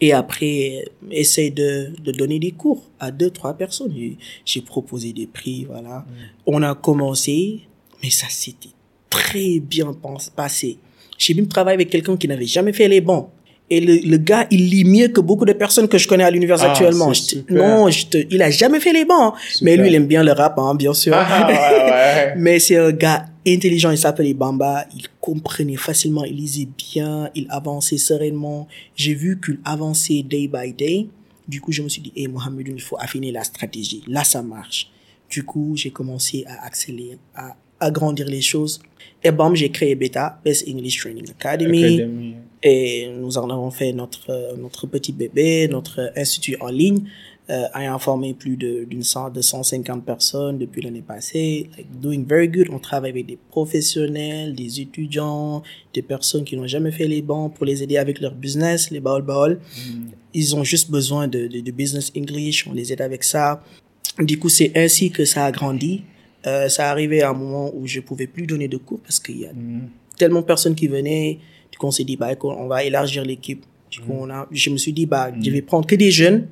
Et 0.00 0.12
après, 0.12 0.84
essaye 1.10 1.50
de, 1.50 1.92
de 2.02 2.12
donner 2.12 2.38
des 2.38 2.50
cours 2.50 2.82
à 3.00 3.10
deux, 3.10 3.30
trois 3.30 3.54
personnes. 3.54 3.94
J'ai 4.44 4.60
proposé 4.60 5.12
des 5.12 5.26
prix, 5.26 5.64
voilà. 5.64 6.04
On 6.44 6.62
a 6.62 6.74
commencé, 6.74 7.62
mais 8.02 8.10
ça 8.10 8.28
s'était 8.28 8.70
très 9.08 9.60
bien 9.60 9.96
passé. 10.34 10.78
J'ai 11.16 11.34
même 11.34 11.48
travaillé 11.48 11.76
avec 11.76 11.90
quelqu'un 11.90 12.16
qui 12.16 12.28
n'avait 12.28 12.46
jamais 12.46 12.72
fait 12.72 12.88
les 12.88 13.00
bons. 13.00 13.30
Et 13.68 13.80
le, 13.80 13.96
le, 14.08 14.16
gars, 14.18 14.46
il 14.52 14.68
lit 14.70 14.84
mieux 14.84 15.08
que 15.08 15.20
beaucoup 15.20 15.44
de 15.44 15.52
personnes 15.52 15.88
que 15.88 15.98
je 15.98 16.06
connais 16.06 16.22
à 16.22 16.30
l'université 16.30 16.68
Ah, 16.68 16.72
actuellement. 16.72 17.12
Je 17.12 17.22
te- 17.22 17.52
non, 17.52 17.90
je 17.90 18.06
te, 18.06 18.18
il 18.30 18.40
a 18.40 18.48
jamais 18.50 18.78
fait 18.78 18.92
les 18.92 19.04
bons. 19.04 19.32
Mais 19.62 19.76
lui, 19.76 19.88
il 19.88 19.94
aime 19.96 20.06
bien 20.06 20.22
le 20.22 20.30
rap, 20.32 20.56
hein, 20.58 20.74
bien 20.76 20.94
sûr. 20.94 21.14
Ah, 21.16 21.46
ouais, 21.48 21.54
ouais. 21.90 22.34
Mais 22.38 22.58
c'est 22.60 22.76
un 22.76 22.92
gars 22.92 23.26
intelligent, 23.46 23.90
il 23.90 23.98
s'appelait 23.98 24.34
Bamba, 24.34 24.84
il 24.96 25.04
comprenait 25.20 25.76
facilement, 25.76 26.24
il 26.24 26.36
lisait 26.36 26.68
bien, 26.94 27.28
il 27.34 27.46
avançait 27.50 27.96
sereinement. 27.98 28.68
J'ai 28.94 29.14
vu 29.14 29.40
qu'il 29.44 29.58
avançait 29.64 30.22
day 30.22 30.48
by 30.48 30.72
day. 30.72 31.06
Du 31.48 31.60
coup, 31.60 31.70
je 31.72 31.82
me 31.82 31.88
suis 31.88 32.02
dit, 32.02 32.12
hey, 32.16 32.28
Mohamed, 32.28 32.68
il 32.68 32.80
faut 32.80 32.96
affiner 33.00 33.30
la 33.32 33.42
stratégie. 33.44 34.02
Là, 34.08 34.22
ça 34.24 34.42
marche. 34.42 34.90
Du 35.28 35.42
coup, 35.44 35.72
j'ai 35.76 35.90
commencé 35.90 36.44
à 36.46 36.66
accélérer, 36.66 37.18
à 37.34 37.56
agrandir 37.80 38.26
les 38.26 38.40
choses. 38.40 38.80
Et 39.22 39.30
bam, 39.32 39.54
j'ai 39.56 39.70
créé 39.70 39.94
Beta, 39.96 40.40
Best 40.44 40.68
English 40.68 40.98
Training 41.00 41.28
Academy. 41.30 41.94
Academy. 41.94 42.34
Et 42.68 43.08
nous 43.16 43.38
en 43.38 43.48
avons 43.48 43.70
fait 43.70 43.92
notre, 43.92 44.28
euh, 44.30 44.56
notre 44.56 44.88
petit 44.88 45.12
bébé, 45.12 45.68
notre 45.68 46.12
institut 46.16 46.56
en 46.60 46.66
ligne, 46.66 47.04
euh, 47.48 47.62
ayant 47.76 48.00
formé 48.00 48.34
plus 48.34 48.56
de, 48.56 48.82
d'une 48.82 49.04
cent, 49.04 49.30
de 49.30 49.40
150 49.40 50.04
personnes 50.04 50.58
depuis 50.58 50.82
l'année 50.82 51.04
passée. 51.06 51.70
Like, 51.76 52.00
doing 52.00 52.24
very 52.26 52.48
good. 52.48 52.66
On 52.72 52.80
travaille 52.80 53.12
avec 53.12 53.26
des 53.26 53.38
professionnels, 53.50 54.56
des 54.56 54.80
étudiants, 54.80 55.62
des 55.94 56.02
personnes 56.02 56.42
qui 56.42 56.56
n'ont 56.56 56.66
jamais 56.66 56.90
fait 56.90 57.06
les 57.06 57.22
bancs 57.22 57.54
pour 57.54 57.66
les 57.66 57.84
aider 57.84 57.98
avec 57.98 58.20
leur 58.20 58.34
business, 58.34 58.90
les 58.90 58.98
baol 58.98 59.22
baol. 59.22 59.60
Ils 60.34 60.56
ont 60.56 60.64
juste 60.64 60.90
besoin 60.90 61.28
de, 61.28 61.46
de, 61.46 61.60
de 61.60 61.70
business 61.70 62.10
English. 62.16 62.66
On 62.66 62.72
les 62.72 62.92
aide 62.92 63.00
avec 63.00 63.22
ça. 63.22 63.62
Du 64.18 64.40
coup, 64.40 64.48
c'est 64.48 64.72
ainsi 64.74 65.12
que 65.12 65.24
ça 65.24 65.44
a 65.44 65.52
grandi. 65.52 66.02
Euh, 66.48 66.68
ça 66.68 66.90
arrivait 66.90 67.22
à 67.22 67.30
un 67.30 67.34
moment 67.34 67.70
où 67.76 67.86
je 67.86 68.00
pouvais 68.00 68.26
plus 68.26 68.44
donner 68.44 68.66
de 68.66 68.76
cours 68.76 68.98
parce 68.98 69.20
qu'il 69.20 69.38
y 69.38 69.46
a 69.46 69.52
tellement 70.18 70.40
de 70.40 70.46
personnes 70.46 70.74
qui 70.74 70.88
venaient. 70.88 71.38
Du 71.76 71.78
coup, 71.78 71.86
on 71.88 71.90
s'est 71.90 72.04
dit, 72.04 72.16
bah, 72.16 72.32
écoute, 72.32 72.54
on 72.58 72.68
va 72.68 72.84
élargir 72.84 73.22
l'équipe. 73.22 73.62
Du 73.90 74.00
coup, 74.00 74.14
on 74.18 74.30
a, 74.30 74.46
je 74.50 74.70
me 74.70 74.78
suis 74.78 74.94
dit, 74.94 75.04
bah, 75.04 75.30
je 75.42 75.50
vais 75.50 75.60
prendre 75.62 75.86
que 75.86 75.94
des 75.94 76.10
jeunes 76.10 76.46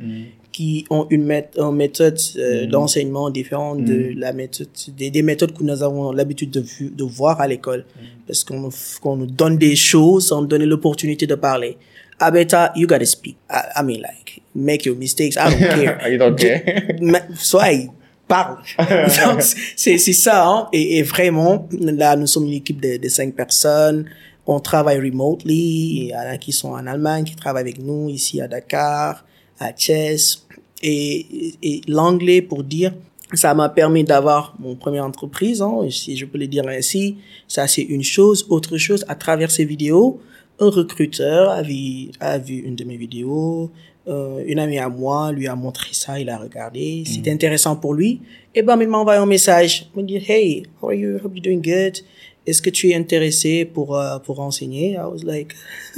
qui 0.53 0.85
ont 0.91 1.07
une, 1.11 1.27
mét- 1.27 1.57
une 1.59 1.75
méthode 1.75 2.19
euh, 2.37 2.67
d'enseignement 2.67 3.31
différente 3.31 3.85
de 3.85 4.13
la 4.17 4.33
méthode, 4.35 4.69
des, 4.97 5.11
des 5.11 5.23
méthodes 5.23 5.53
que 5.57 5.65
nous 5.65 5.83
avons 5.83 6.13
l'habitude 6.13 6.51
de, 6.51 6.63
de 6.81 7.05
voir 7.05 7.41
à 7.41 7.49
l'école. 7.49 7.87
Parce 8.27 8.45
qu'on 8.45 8.69
qu'on 9.01 9.17
nous 9.17 9.27
donne 9.27 9.57
des 9.59 9.75
choses 9.77 10.27
sans 10.29 10.43
nous 10.43 10.47
donner 10.47 10.67
l'opportunité 10.67 11.27
de 11.27 11.35
parler. 11.37 11.77
Ah, 12.21 12.31
beta, 12.31 12.71
you 12.77 12.87
gotta 12.87 13.05
speak. 13.07 13.37
I, 13.51 13.81
I 13.81 13.83
mean, 13.83 14.01
like, 14.03 14.43
make 14.55 14.85
your 14.85 14.95
mistakes. 14.97 15.37
I 15.37 15.49
don't 15.51 15.59
care. 15.85 16.09
You 16.13 16.19
don't 16.19 16.37
care. 16.37 16.63
Soit 17.35 17.73
il 17.73 17.89
parle. 18.29 18.59
Donc, 18.79 19.43
c'est 19.77 19.99
c'est 19.99 20.13
ça, 20.13 20.47
hein. 20.47 20.69
Et, 20.73 20.99
et 20.99 21.03
vraiment, 21.03 21.69
là, 21.81 22.15
nous 22.15 22.29
sommes 22.29 22.47
une 22.47 22.53
équipe 22.53 22.81
de, 22.81 22.97
de 22.99 23.09
cinq 23.09 23.35
personnes. 23.35 24.05
On 24.47 24.61
travaille 24.61 24.99
remotely. 24.99 25.55
Il 25.55 26.07
y 26.09 26.15
en 26.15 26.21
a 26.21 26.37
qui 26.37 26.53
sont 26.53 26.71
en 26.71 26.87
Allemagne, 26.87 27.25
qui 27.25 27.37
travaillent 27.37 27.63
avec 27.63 27.79
nous 27.79 28.09
ici 28.09 28.41
à 28.41 28.49
Dakar, 28.49 29.25
à 29.59 29.75
Chess. 29.77 30.47
Et, 30.83 31.55
et 31.63 31.81
l'anglais, 31.89 32.43
pour 32.43 32.63
dire, 32.63 32.93
ça 33.33 33.55
m'a 33.55 33.69
permis 33.69 34.05
d'avoir 34.05 34.55
mon 34.59 34.77
première 34.77 35.05
entreprise, 35.05 35.63
hein, 35.63 35.81
si 35.91 36.17
je 36.17 36.27
peux 36.27 36.39
le 36.39 36.47
dire 36.47 36.67
ainsi. 36.69 37.17
Ça, 37.49 37.67
c'est 37.67 37.83
une 37.83 38.03
chose. 38.03 38.47
Autre 38.51 38.77
chose, 38.77 39.05
à 39.09 39.15
travers 39.15 39.51
ces 39.51 39.65
vidéos, 39.65 40.21
un 40.61 40.69
recruteur 40.69 41.51
a 41.51 41.63
vu, 41.63 42.11
a 42.21 42.39
vu 42.39 42.57
une 42.57 42.77
de 42.77 42.85
mes 42.85 42.97
vidéos. 42.97 43.71
Euh, 44.07 44.45
une 44.47 44.59
amie 44.59 44.79
à 44.79 44.91
moi 44.91 45.33
lui 45.33 45.49
a 45.49 45.57
montré 45.57 45.89
ça, 45.93 46.21
il 46.21 46.29
a 46.29 46.37
regardé. 46.37 47.05
C'était 47.07 47.31
intéressant 47.31 47.77
pour 47.77 47.95
lui. 47.95 48.21
Et 48.55 48.63
ben, 48.63 48.79
il 48.81 48.89
m'a 48.89 48.99
envoyé 48.99 49.19
un 49.19 49.27
message. 49.27 49.89
Il 49.95 50.01
m'a 50.01 50.07
dit, 50.07 50.23
Hey, 50.27 50.65
how 50.81 50.89
are 50.89 50.95
you? 50.95 51.19
Hope 51.25 51.33
you're 51.35 51.43
doing 51.43 51.63
good. 51.63 51.99
Est-ce 52.47 52.61
que 52.61 52.69
tu 52.71 52.91
es 52.91 52.95
intéressé 52.95 53.65
pour, 53.65 53.97
euh, 53.97 54.19
pour 54.19 54.39
enseigner? 54.41 54.93
I 54.93 55.07
was 55.11 55.23
like, 55.25 55.55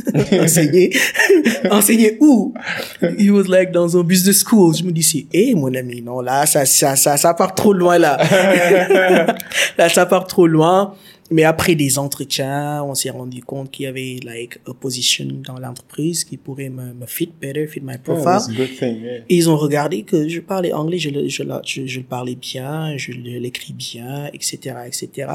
enseigner? 0.41 0.91
enseigner 1.71 2.17
où? 2.21 2.55
He 3.19 3.31
was 3.31 3.49
like, 3.49 3.73
dans 3.73 3.97
un 3.97 4.03
business 4.05 4.41
school. 4.45 4.75
Je 4.77 4.85
me 4.85 4.93
dis, 4.93 5.03
c'est, 5.03 5.27
eh, 5.33 5.55
mon 5.55 5.75
ami, 5.75 6.03
non, 6.03 6.21
là, 6.21 6.47
ça, 6.47 6.65
ça, 6.65 6.95
ça, 6.97 7.17
ça 7.17 7.35
part 7.35 7.55
trop 7.55 7.73
loin, 7.73 7.99
là. 7.99 8.17
là, 9.79 9.89
ça 9.89 10.07
part 10.07 10.27
trop 10.27 10.47
loin. 10.47 10.95
Mais 11.29 11.43
après 11.43 11.75
des 11.75 11.99
entretiens, 11.99 12.85
on 12.85 12.95
s'est 12.95 13.11
rendu 13.11 13.43
compte 13.43 13.73
qu'il 13.73 13.83
y 13.85 13.89
avait, 13.89 14.21
like, 14.25 14.61
a 14.69 14.73
position 14.75 15.27
dans 15.45 15.59
l'entreprise 15.59 16.23
qui 16.23 16.37
pourrait 16.37 16.69
me, 16.69 16.95
me 16.95 17.07
fit 17.07 17.31
better, 17.43 17.67
fit 17.67 17.81
my 17.81 17.95
Oh, 17.97 18.13
profile. 18.15 18.25
that's 18.25 18.49
a 18.49 18.53
good 18.53 18.77
thing, 18.79 19.03
yeah. 19.03 19.19
Ils 19.29 19.51
ont 19.51 19.57
regardé 19.57 20.05
que 20.05 20.29
je 20.29 20.39
parlais 20.41 20.73
anglais, 20.73 20.99
je 20.99 21.11
le, 21.11 21.27
je, 21.29 21.43
je, 21.65 21.87
je 21.87 21.99
le 21.99 22.05
parlais 22.05 22.37
bien, 22.37 22.97
je 22.97 23.11
l'écris 23.11 23.73
bien, 23.73 24.31
etc., 24.33 24.77
etc. 24.87 25.29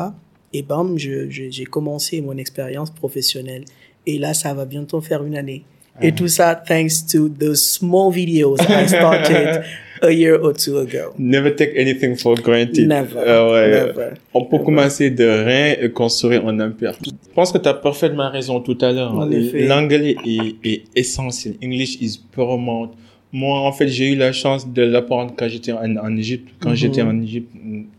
Et 0.53 0.61
bam, 0.63 0.97
j'ai 0.97 1.65
commencé 1.65 2.21
mon 2.21 2.37
expérience 2.37 2.91
professionnelle. 2.91 3.63
Et 4.05 4.17
là, 4.17 4.33
ça 4.33 4.53
va 4.53 4.65
bientôt 4.65 4.99
faire 5.01 5.23
une 5.23 5.37
année. 5.37 5.63
Et 6.01 6.13
tout 6.13 6.27
ça, 6.27 6.55
thanks 6.55 7.05
to 7.11 7.29
the 7.29 7.53
small 7.53 8.11
videos 8.11 8.57
I 8.67 8.87
started 8.87 9.61
a 10.01 10.09
year 10.11 10.39
or 10.41 10.53
two 10.53 10.77
ago. 10.79 11.13
Never 11.19 11.53
take 11.53 11.73
anything 11.77 12.15
for 12.15 12.35
granted. 12.41 12.87
Never, 12.87 13.19
Ah 13.27 13.51
ouais. 13.51 13.69
never. 13.69 14.09
On 14.33 14.45
peut 14.45 14.59
commencer 14.59 15.11
de 15.11 15.25
rien 15.25 15.75
et 15.79 15.91
construire 15.91 16.47
un 16.47 16.59
empire. 16.59 16.93
Je 17.05 17.11
pense 17.35 17.51
que 17.51 17.59
tu 17.59 17.67
as 17.69 17.75
parfaitement 17.75 18.31
raison 18.31 18.61
tout 18.61 18.77
à 18.81 18.91
l'heure. 18.91 19.13
L'anglais 19.13 20.15
est, 20.25 20.55
est 20.63 20.83
essentiel. 20.95 21.55
English 21.63 21.97
is 22.01 22.19
paramount. 22.35 22.91
Moi, 23.33 23.59
en 23.59 23.71
fait, 23.71 23.87
j'ai 23.87 24.11
eu 24.11 24.15
la 24.15 24.33
chance 24.33 24.67
de 24.67 24.81
l'apprendre 24.81 25.33
quand 25.37 25.47
j'étais 25.47 25.71
en, 25.71 25.95
en 25.97 26.17
Égypte. 26.17 26.49
Quand 26.59 26.71
Mhm. 26.71 26.75
j'étais 26.75 27.01
en 27.01 27.21
Égypte, 27.21 27.49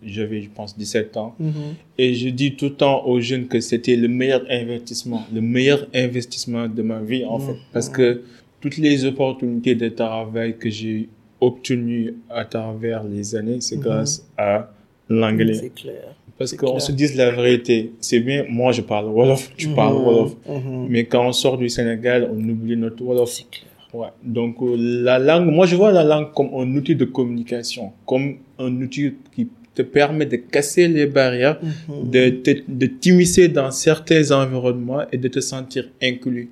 j'avais, 0.04 0.42
je 0.42 0.48
pense, 0.54 0.76
17 0.76 1.16
ans. 1.16 1.34
Mhm. 1.38 1.52
Et 1.98 2.14
je 2.14 2.28
dis 2.28 2.54
tout 2.54 2.66
le 2.66 2.74
temps 2.74 3.04
aux 3.06 3.20
jeunes 3.20 3.46
que 3.46 3.60
c'était 3.60 3.96
le 3.96 4.08
meilleur 4.08 4.42
investissement, 4.50 5.22
le 5.32 5.40
meilleur 5.40 5.86
investissement 5.94 6.68
de 6.68 6.82
ma 6.82 7.00
vie, 7.00 7.24
en 7.24 7.38
fait. 7.38 7.56
Parce 7.72 7.88
que 7.88 8.22
toutes 8.60 8.76
les 8.76 9.04
opportunités 9.06 9.74
de 9.74 9.88
travail 9.88 10.56
que 10.58 10.68
j'ai 10.68 11.08
obtenues 11.40 12.14
à 12.30 12.44
travers 12.44 13.02
les 13.04 13.34
années, 13.34 13.58
c'est 13.60 13.78
grâce 13.80 14.26
à 14.36 14.70
l'anglais. 15.08 15.54
C'est 15.54 15.74
clair. 15.74 16.14
Parce 16.38 16.54
qu'on 16.54 16.78
se 16.78 16.92
dise 16.92 17.14
la 17.16 17.30
vérité. 17.30 17.92
C'est 18.00 18.20
bien, 18.20 18.44
moi 18.48 18.72
je 18.72 18.80
parle 18.82 19.06
Wolof, 19.06 19.52
tu 19.56 19.68
parles 19.68 19.94
Mhm. 19.96 20.04
Wolof. 20.04 20.36
Mhm. 20.48 20.86
Mais 20.88 21.04
quand 21.04 21.26
on 21.26 21.32
sort 21.32 21.56
du 21.58 21.68
Sénégal, 21.68 22.28
on 22.32 22.38
oublie 22.48 22.76
notre 22.76 23.02
Wolof. 23.02 23.30
C'est 23.30 23.48
clair. 23.50 23.71
Ouais. 23.94 24.08
Donc 24.22 24.56
euh, 24.62 24.74
la 24.78 25.18
langue, 25.18 25.50
moi 25.50 25.66
je 25.66 25.76
vois 25.76 25.92
la 25.92 26.04
langue 26.04 26.32
comme 26.34 26.48
un 26.54 26.74
outil 26.76 26.94
de 26.96 27.04
communication, 27.04 27.92
comme 28.06 28.36
un 28.58 28.72
outil 28.80 29.12
qui 29.34 29.48
te 29.74 29.82
permet 29.82 30.26
de 30.26 30.36
casser 30.36 30.86
les 30.88 31.06
barrières, 31.06 31.58
Mhm. 31.62 32.10
de 32.10 32.22
de 32.68 32.86
t'immiscer 32.86 33.48
dans 33.48 33.70
certains 33.70 34.30
environnements 34.30 35.02
et 35.12 35.18
de 35.18 35.28
te 35.28 35.40
sentir 35.40 35.88
inclus 36.02 36.48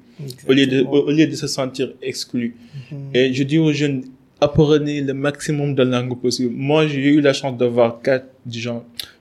au 0.49 0.53
lieu 0.53 0.67
de, 0.67 0.83
au, 0.85 1.11
lieu 1.11 1.27
de 1.27 1.35
se 1.35 1.47
sentir 1.47 1.93
exclu. 2.03 2.55
Mhm. 2.91 2.99
Et 3.15 3.33
je 3.33 3.43
dis 3.43 3.59
aux 3.59 3.73
jeunes, 3.73 4.05
apprenez 4.41 5.01
le 5.03 5.15
maximum 5.15 5.75
de 5.75 5.83
langues 5.83 6.19
possible. 6.21 6.53
Moi, 6.55 6.87
j'ai 6.89 7.09
eu 7.17 7.21
la 7.21 7.33
chance 7.33 7.57
de 7.59 7.65
voir 7.67 8.01
quatre. 8.03 8.27
Je- 8.51 8.71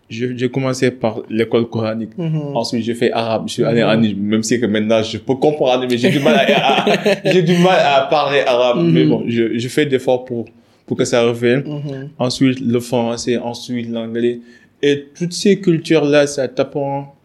J'ai 0.10 0.50
commencé 0.50 0.90
par 0.90 1.22
l'école 1.30 1.70
coranique. 1.70 2.18
Mhm. 2.18 2.56
Ensuite, 2.56 2.84
j'ai 2.84 2.96
fait 2.96 3.12
arabe. 3.12 3.44
Je 3.48 3.54
suis 3.54 3.64
allé 3.64 3.84
en 3.84 4.02
Égypte, 4.02 4.20
même 4.20 4.42
si 4.42 4.60
que 4.60 4.66
maintenant 4.66 5.04
je 5.04 5.20
peux 5.20 5.36
comprendre, 5.36 5.86
mais 5.88 5.98
j'ai 6.00 6.10
du 6.10 6.20
mal 6.20 6.36
à, 6.36 6.84
à- 6.90 7.16
j'ai 7.32 7.44
du 7.44 7.54
mal 7.60 7.80
à 7.80 8.02
parler 8.10 8.42
arabe. 8.42 8.80
Mhm. 8.80 8.92
Mais 8.92 9.06
bon, 9.06 9.24
je, 9.28 9.58
je 9.60 9.68
fais 9.68 9.86
d'efforts 9.86 10.26
pour, 10.26 10.46
pour 10.88 10.98
que 10.98 11.06
ça 11.06 11.22
revienne. 11.24 11.64
Mhm. 11.64 12.10
Ensuite, 12.18 12.60
le 12.60 12.80
français, 12.80 13.38
ensuite 13.38 13.88
l'anglais. 13.92 14.40
Et 14.82 15.06
toutes 15.16 15.34
ces 15.34 15.60
cultures-là, 15.60 16.26
ça 16.26 16.48
t'apprend 16.48 17.16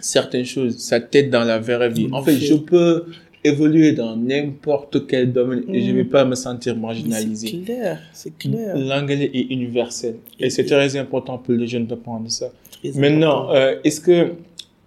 certaines 0.00 0.44
choses. 0.44 0.76
Ça 0.78 1.00
t'aide 1.00 1.30
dans 1.30 1.44
la 1.44 1.58
vraie 1.58 1.88
vie. 1.88 2.08
En 2.12 2.22
fait, 2.22 2.36
je 2.36 2.54
peux 2.54 3.04
évoluer 3.44 3.92
dans 3.92 4.16
n'importe 4.16 5.06
quel 5.06 5.32
domaine 5.32 5.64
et 5.72 5.80
je 5.82 5.90
Mhm. 5.90 5.96
vais 5.96 6.04
pas 6.04 6.24
me 6.24 6.34
sentir 6.34 6.72
C'est 6.74 6.80
marginalisé. 6.80 7.60
clair, 7.64 8.00
c'est 8.12 8.36
clair. 8.38 8.76
L'anglais 8.76 9.30
est 9.32 9.52
universel. 9.52 10.16
Et 10.40 10.46
Et- 10.46 10.50
c'est 10.50 10.64
très 10.64 10.96
important 10.96 11.36
pour 11.38 11.52
les 11.54 11.66
jeunes 11.66 11.86
d'apprendre 11.86 12.30
ça. 12.30 12.50
Maintenant, 12.96 13.50
euh, 13.52 13.76
est-ce 13.84 14.00
que, 14.00 14.32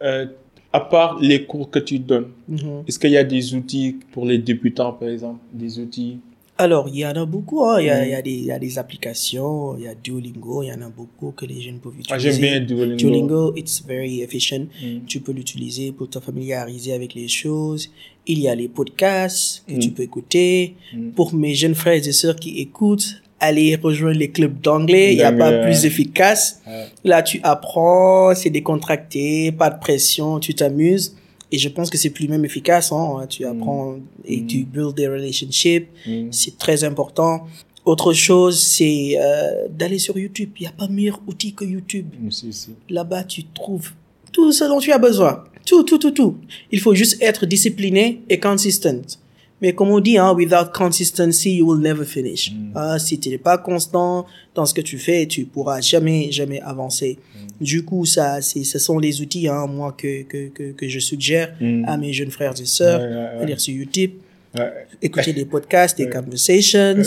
euh, 0.04 0.26
à 0.74 0.80
part 0.82 1.20
les 1.22 1.44
cours 1.46 1.70
que 1.70 1.80
tu 1.80 2.00
donnes, 2.00 2.28
Mhm. 2.48 2.84
est-ce 2.88 2.98
qu'il 3.00 3.12
y 3.12 3.18
a 3.18 3.24
des 3.24 3.54
outils 3.56 3.96
pour 4.12 4.26
les 4.26 4.38
débutants, 4.40 4.92
par 4.94 5.10
exemple, 5.10 5.40
des 5.54 5.80
outils 5.80 6.18
Alors, 6.60 6.88
il 6.90 6.96
y 6.98 7.06
en 7.06 7.12
a 7.16 7.26
beaucoup. 7.26 7.64
hein. 7.66 7.80
Il 7.80 7.86
y, 7.86 7.90
a, 7.90 8.02
Mm. 8.02 8.06
il 8.06 8.10
y, 8.10 8.16
a 8.16 8.22
des- 8.22 8.32
il 8.32 8.46
y 8.46 8.52
a 8.52 8.60
des 8.60 8.78
applications, 8.80 9.76
il 9.78 9.84
y 9.84 9.88
a 9.88 9.94
Duolingo, 9.96 10.64
il 10.64 10.68
y 10.68 10.72
en 10.72 10.82
a 10.82 10.90
beaucoup 10.90 11.32
que 11.32 11.46
les 11.46 11.62
jeunes 11.62 11.80
peuvent 11.80 11.94
utiliser. 12.00 12.14
Ah, 12.14 12.18
j'aime 12.18 12.38
bien 12.42 12.60
Duolingo. 12.62 12.96
Duolingo, 12.98 13.54
it's 13.56 13.84
very 13.88 14.22
efficient. 14.22 14.66
Mm. 14.82 15.06
Tu 15.08 15.20
peux 15.20 15.32
l'utiliser 15.34 15.92
pour 15.92 16.10
te 16.10 16.20
familiariser 16.20 16.94
avec 16.94 17.14
les 17.14 17.28
choses. 17.28 17.90
Il 18.26 18.40
y 18.40 18.48
a 18.48 18.56
les 18.56 18.68
podcasts 18.68 19.64
que 19.68 19.74
Mm. 19.76 19.80
tu 19.80 19.92
peux 19.92 20.04
écouter. 20.04 20.76
Mm. 20.94 21.12
Pour 21.12 21.34
mes 21.34 21.54
jeunes 21.54 21.76
frères 21.76 22.06
et 22.08 22.12
sœurs 22.12 22.36
qui 22.38 22.60
écoutent, 22.60 23.22
allez 23.40 23.76
rejoindre 23.76 24.18
les 24.18 24.32
clubs 24.32 24.60
d'anglais. 24.60 25.14
Il 25.14 25.18
n'y 25.18 25.24
a 25.24 25.32
pas 25.32 25.52
plus 25.64 25.86
efficace. 25.86 26.62
Là, 27.04 27.22
tu 27.22 27.40
apprends, 27.44 28.34
c'est 28.34 28.50
décontracté, 28.50 29.52
pas 29.52 29.70
de 29.70 29.80
pression, 29.80 30.40
tu 30.40 30.56
t'amuses. 30.56 31.16
Et 31.52 31.58
je 31.58 31.70
pense 31.70 31.90
que 31.90 31.98
c'est 31.98 32.10
plus 32.10 32.28
même 32.28 32.44
efficace. 32.46 32.92
Hein. 32.92 33.26
Tu 33.30 33.46
apprends 33.46 33.98
et 34.26 34.46
tu 34.46 34.66
build 34.66 34.96
des 34.96 35.08
relationships. 35.08 35.88
Mm. 36.06 36.28
C'est 36.32 36.58
très 36.58 36.84
important. 36.84 37.48
Autre 37.86 38.12
chose, 38.12 38.62
c'est 38.62 39.16
euh, 39.18 39.68
d'aller 39.70 39.98
sur 39.98 40.18
YouTube. 40.18 40.52
Il 40.60 40.64
n'y 40.64 40.68
a 40.68 40.74
pas 40.74 40.88
meilleur 40.88 41.22
outil 41.26 41.54
que 41.54 41.64
YouTube. 41.64 42.08
Mm, 42.20 42.32
si, 42.32 42.54
si. 42.54 42.70
Là-bas, 42.90 43.24
tu 43.24 43.46
trouves 43.46 43.92
tout 44.34 44.52
ce 44.52 44.66
dont 44.66 44.80
tu 44.80 44.92
as 44.92 44.98
besoin. 44.98 45.46
Tout, 45.66 45.84
tout, 45.84 45.98
tout, 45.98 46.12
tout. 46.12 46.36
Il 46.72 46.80
faut 46.82 46.96
juste 46.96 47.22
être 47.22 47.46
discipliné 47.46 48.22
et 48.30 48.40
consistent. 48.40 49.20
Mais 49.62 49.74
comme 49.74 49.90
on 49.90 50.00
dit, 50.00 50.18
hein, 50.20 50.34
without 50.36 50.72
consistency, 50.74 51.56
you 51.58 51.68
will 51.72 51.82
never 51.82 52.06
finish. 52.06 52.52
Ah, 52.76 53.00
si 53.00 53.20
tu 53.20 53.30
n'es 53.30 53.40
pas 53.40 53.58
constant 53.58 54.26
dans 54.54 54.66
ce 54.68 54.74
que 54.74 54.82
tu 54.82 54.98
fais, 55.00 55.26
tu 55.26 55.46
pourras 55.46 55.82
jamais, 55.82 56.32
jamais 56.32 56.62
avancer. 56.62 57.18
Du 57.60 57.84
coup, 57.84 58.06
ça, 58.06 58.40
c'est, 58.42 58.64
ce 58.64 58.78
sont 58.78 59.00
les 59.00 59.20
outils, 59.22 59.48
hein, 59.48 59.66
moi, 59.68 59.96
que, 59.98 60.22
que, 60.24 60.50
que, 60.50 60.72
que 60.74 60.88
je 60.88 61.00
suggère 61.00 61.56
Mm. 61.60 61.86
à 61.88 61.98
mes 61.98 62.14
jeunes 62.14 62.30
frères 62.30 62.54
et 62.62 62.66
sœurs. 62.66 63.02
Ouais. 63.02 63.42
Aller 63.44 63.58
sur 63.58 63.74
YouTube, 63.74 64.12
Ouais. 64.56 64.72
écouter 65.02 65.34
des 65.34 65.46
podcasts, 65.46 65.98
des 65.98 66.08
conversations, 66.10 67.02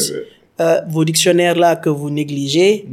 euh, 0.61 0.81
vos 0.89 1.05
dictionnaires 1.05 1.57
là 1.57 1.75
que 1.77 1.89
vous 1.89 2.11
négligez. 2.11 2.85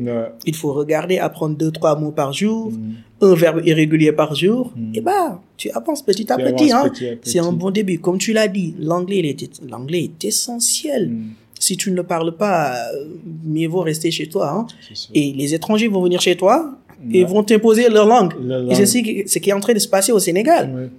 Il 0.46 0.56
faut 0.56 0.72
regarder, 0.74 1.18
apprendre 1.18 1.58
deux, 1.58 1.72
trois 1.72 2.00
mots 2.00 2.12
par 2.12 2.32
jour, 2.32 2.72
Mm. 2.72 2.94
Un 3.22 3.34
verbe 3.36 3.62
irrégulier 3.66 4.12
par 4.12 4.36
jour. 4.36 4.72
Mm. 4.76 4.92
Et 4.96 5.02
bah, 5.02 5.42
tu 5.58 5.70
avances 5.72 6.02
petit 6.04 6.32
à 6.32 6.38
Tu 6.38 6.44
petit, 6.44 6.72
hein. 6.72 6.90
petit. 6.90 7.18
C'est 7.24 7.40
un 7.40 7.52
bon 7.52 7.72
début. 7.72 8.00
Comme 8.00 8.18
tu 8.18 8.34
l'as 8.34 8.48
dit, 8.48 8.76
l'anglais, 8.80 9.20
est, 9.20 9.62
l'anglais 9.68 10.04
est 10.06 10.26
essentiel. 10.26 11.10
Mm. 11.10 11.24
Si 11.60 11.76
tu 11.76 11.90
ne 11.92 11.96
le 11.96 12.04
parles 12.04 12.36
pas, 12.38 12.76
euh, 12.76 13.06
mieux 13.46 13.68
vaut 13.68 13.82
rester 13.82 14.12
chez 14.12 14.28
toi, 14.28 14.52
hein. 14.52 14.68
Et 15.16 15.34
les 15.34 15.56
étrangers 15.56 15.88
vont 15.88 16.02
venir 16.04 16.22
chez 16.22 16.36
toi 16.36 16.76
et 17.12 17.24
Ouais. 17.24 17.30
vont 17.30 17.44
t'imposer 17.44 17.90
leur 17.90 18.06
langue. 18.06 18.34
La 18.40 18.60
Et 18.60 18.62
langue. 18.62 18.74
c'est 18.76 18.86
ce 18.86 18.98
qui, 19.00 19.24
ce 19.28 19.40
qui 19.40 19.50
est 19.50 19.54
en 19.54 19.60
train 19.60 19.74
de 19.74 19.80
se 19.80 19.88
passer 19.88 20.12
au 20.12 20.20
Sénégal. 20.20 20.72
Ouais. 20.76 20.90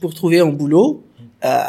Pour 0.00 0.12
trouver 0.14 0.40
un 0.40 0.48
boulot, 0.50 1.02
euh, 1.44 1.62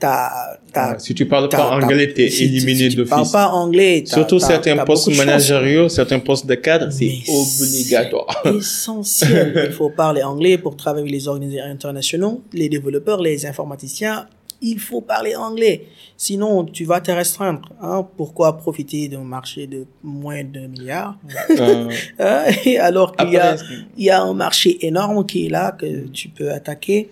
t'as, 0.00 0.30
t'as, 0.72 0.98
Si 0.98 1.14
tu 1.14 1.26
parles 1.26 1.48
pas 1.48 1.70
anglais, 1.70 2.12
t'es 2.12 2.28
si- 2.30 2.44
éliminé 2.44 2.90
si 2.90 2.96
tu 2.96 3.04
parles 3.04 3.20
d'office. 3.20 3.32
pas 3.32 3.48
anglais, 3.50 4.02
t'as- 4.06 4.14
Surtout 4.14 4.38
t'as- 4.38 4.46
certains 4.48 4.76
t'as 4.76 4.84
postes 4.84 5.08
de 5.10 5.16
managériaux, 5.16 5.88
certains 5.88 6.18
postes 6.18 6.46
de 6.46 6.54
cadre, 6.56 6.90
c'est 6.90 7.12
obligatoire. 7.28 8.42
essentiel. 8.56 9.62
Il 9.66 9.72
faut 9.72 9.90
parler 9.90 10.22
anglais 10.22 10.58
pour 10.58 10.76
travailler 10.76 11.02
avec 11.02 11.12
les 11.12 11.28
organisateurs 11.28 11.70
internationaux, 11.70 12.42
les 12.52 12.68
développeurs, 12.68 13.20
les 13.20 13.46
informaticiens. 13.46 14.26
Il 14.62 14.78
faut 14.78 15.00
parler 15.00 15.34
anglais. 15.36 15.86
Sinon, 16.18 16.64
tu 16.66 16.84
vas 16.84 17.00
te 17.00 17.10
restreindre. 17.10 17.62
Hein? 17.80 18.06
Pourquoi 18.18 18.58
profiter 18.58 19.08
d'un 19.08 19.20
marché 19.22 19.66
de 19.66 19.86
moins 20.02 20.44
d'un 20.44 20.68
milliard? 20.68 21.16
Euh, 21.58 21.88
hein? 22.18 22.44
Alors 22.80 23.16
qu'il 23.16 23.30
y 23.30 23.38
a, 23.38 23.56
il 23.96 24.04
y 24.04 24.10
a 24.10 24.20
un 24.20 24.34
marché 24.34 24.84
énorme 24.86 25.24
qui 25.24 25.46
est 25.46 25.48
là, 25.48 25.72
que 25.72 26.06
tu 26.08 26.28
peux 26.28 26.50
attaquer. 26.52 27.08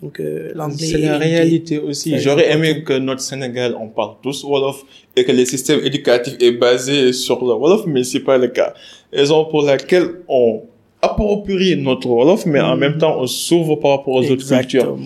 Donc, 0.00 0.20
euh, 0.20 0.52
l'anglais. 0.54 0.86
C'est 0.86 0.98
la 0.98 1.18
réalité 1.18 1.78
aussi. 1.78 2.18
J'aurais 2.18 2.50
aimé 2.50 2.82
que 2.82 2.94
notre 2.94 3.20
Sénégal, 3.20 3.76
on 3.78 3.88
parle 3.88 4.14
tous 4.22 4.42
Wolof 4.44 4.84
et 5.16 5.24
que 5.24 5.32
le 5.32 5.44
système 5.44 5.80
éducatif 5.84 6.34
est 6.40 6.52
basé 6.52 7.12
sur 7.12 7.44
le 7.44 7.52
Wolof, 7.52 7.86
mais 7.86 8.02
c'est 8.04 8.20
pas 8.20 8.38
le 8.38 8.48
cas. 8.48 8.72
Raison 9.12 9.44
pour 9.44 9.62
laquelle 9.62 10.08
on 10.28 10.62
approprie 11.02 11.76
notre 11.76 12.08
Wolof, 12.08 12.46
mais 12.46 12.60
en 12.60 12.76
même 12.76 12.96
temps, 12.96 13.20
on 13.20 13.26
s'ouvre 13.26 13.76
par 13.76 13.98
rapport 13.98 14.14
aux 14.14 14.30
autres 14.30 14.48
cultures. 14.48 14.96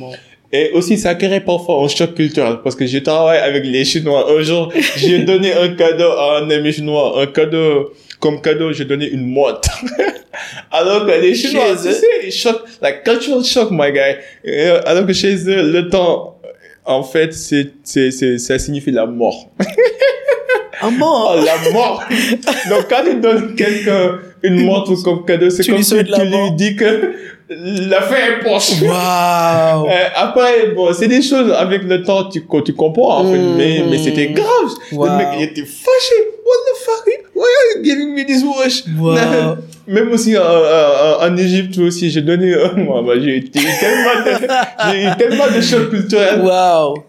Et 0.53 0.71
aussi, 0.73 0.97
ça 0.97 1.15
crée 1.17 1.41
parfois 1.41 1.83
un 1.83 1.89
choc 1.89 2.15
culturel 2.15 2.59
parce 2.63 2.77
que 2.77 2.87
je 2.87 2.99
travaille 2.99 3.39
avec 3.39 3.65
les 3.65 3.85
Chinois. 3.85 4.31
Un 4.31 4.43
jour, 4.43 4.73
j'ai 4.97 5.25
donné 5.25 5.53
un 5.53 5.71
cadeau 5.71 6.11
à 6.11 6.39
un 6.41 6.51
ami 6.51 6.73
chinois. 6.73 7.21
Un 7.21 7.27
cadeau, 7.27 7.91
comme 8.27 8.41
cadeau, 8.43 8.73
j'ai 8.73 8.85
donné 8.85 9.09
une 9.09 9.27
motte. 9.33 9.67
Alors 10.73 11.07
que 11.07 11.13
les 11.13 11.35
Chinois, 11.35 11.77
tu 11.81 11.93
sais, 11.93 12.31
choc, 12.31 12.57
like 12.83 13.05
cultural 13.05 13.45
shock, 13.45 13.69
my 13.71 13.93
guy. 13.93 14.17
Euh, 14.49 14.81
alors 14.85 15.07
que 15.07 15.13
chez 15.13 15.35
eux, 15.49 15.63
le 15.73 15.89
temps, 15.89 16.39
en 16.85 17.03
fait, 17.05 17.33
c'est, 17.33 17.69
c'est, 17.85 18.11
c'est, 18.11 18.37
ça 18.39 18.59
signifie 18.59 18.91
la 18.91 19.07
mort. 19.07 19.49
Ah 20.79 20.91
bon? 20.91 21.07
Oh, 21.09 21.35
la 21.43 21.73
mort! 21.73 22.05
Donc, 22.69 22.85
quand 22.91 23.03
tu 23.09 23.15
donnes 23.19 23.55
quelqu'un 23.55 24.19
une 24.43 24.63
montre 24.67 24.95
comme 25.03 25.25
cadeau, 25.25 25.49
c'est 25.49 25.65
comme 25.67 25.83
si 25.83 25.95
tu 26.05 26.11
la 26.11 26.25
lui 26.25 26.31
mort. 26.31 26.51
dis 26.53 26.77
que 26.77 27.15
la 27.49 28.03
fin 28.03 28.17
est 28.17 28.45
proche. 28.45 28.83
Waouh! 28.83 29.87
Euh, 29.91 30.09
après, 30.17 30.73
bon, 30.77 30.93
c'est 30.93 31.09
des 31.09 31.23
choses 31.23 31.51
avec 31.51 31.83
le 31.85 32.03
temps 32.03 32.29
tu, 32.29 32.45
tu 32.67 32.75
comprends 32.75 33.21
en 33.21 33.33
fait, 33.33 33.39
Mm. 33.39 33.57
mais, 33.57 33.85
mais 33.91 33.97
c'était 33.99 34.27
grave. 34.29 34.71
Wow. 34.93 35.07
Le 35.07 35.17
mec 35.17 35.27
il 35.39 35.43
était 35.45 35.65
fâché. 35.65 36.15
Why 37.37 37.43
are 37.45 37.67
you 37.77 37.85
giving 37.85 38.15
me 38.15 38.25
this 38.25 38.43
wash? 38.43 38.85
Wow. 38.99 39.59
Même 39.87 40.11
aussi 40.11 40.37
en, 40.37 40.43
en, 40.43 41.27
en 41.33 41.37
Égypte 41.37 41.79
aussi, 41.79 42.11
j'ai 42.11 42.23
donné, 42.23 42.53
euh, 42.55 42.75
moi, 42.77 43.03
bah, 43.07 43.13
j'ai 43.23 43.37
été 43.37 43.61
tellement 43.61 44.25
de, 44.25 44.33
j'ai 44.91 45.05
eu 45.05 45.17
tellement 45.19 45.47
de 45.55 45.61
chocs 45.61 45.91
culturels. 45.91 46.43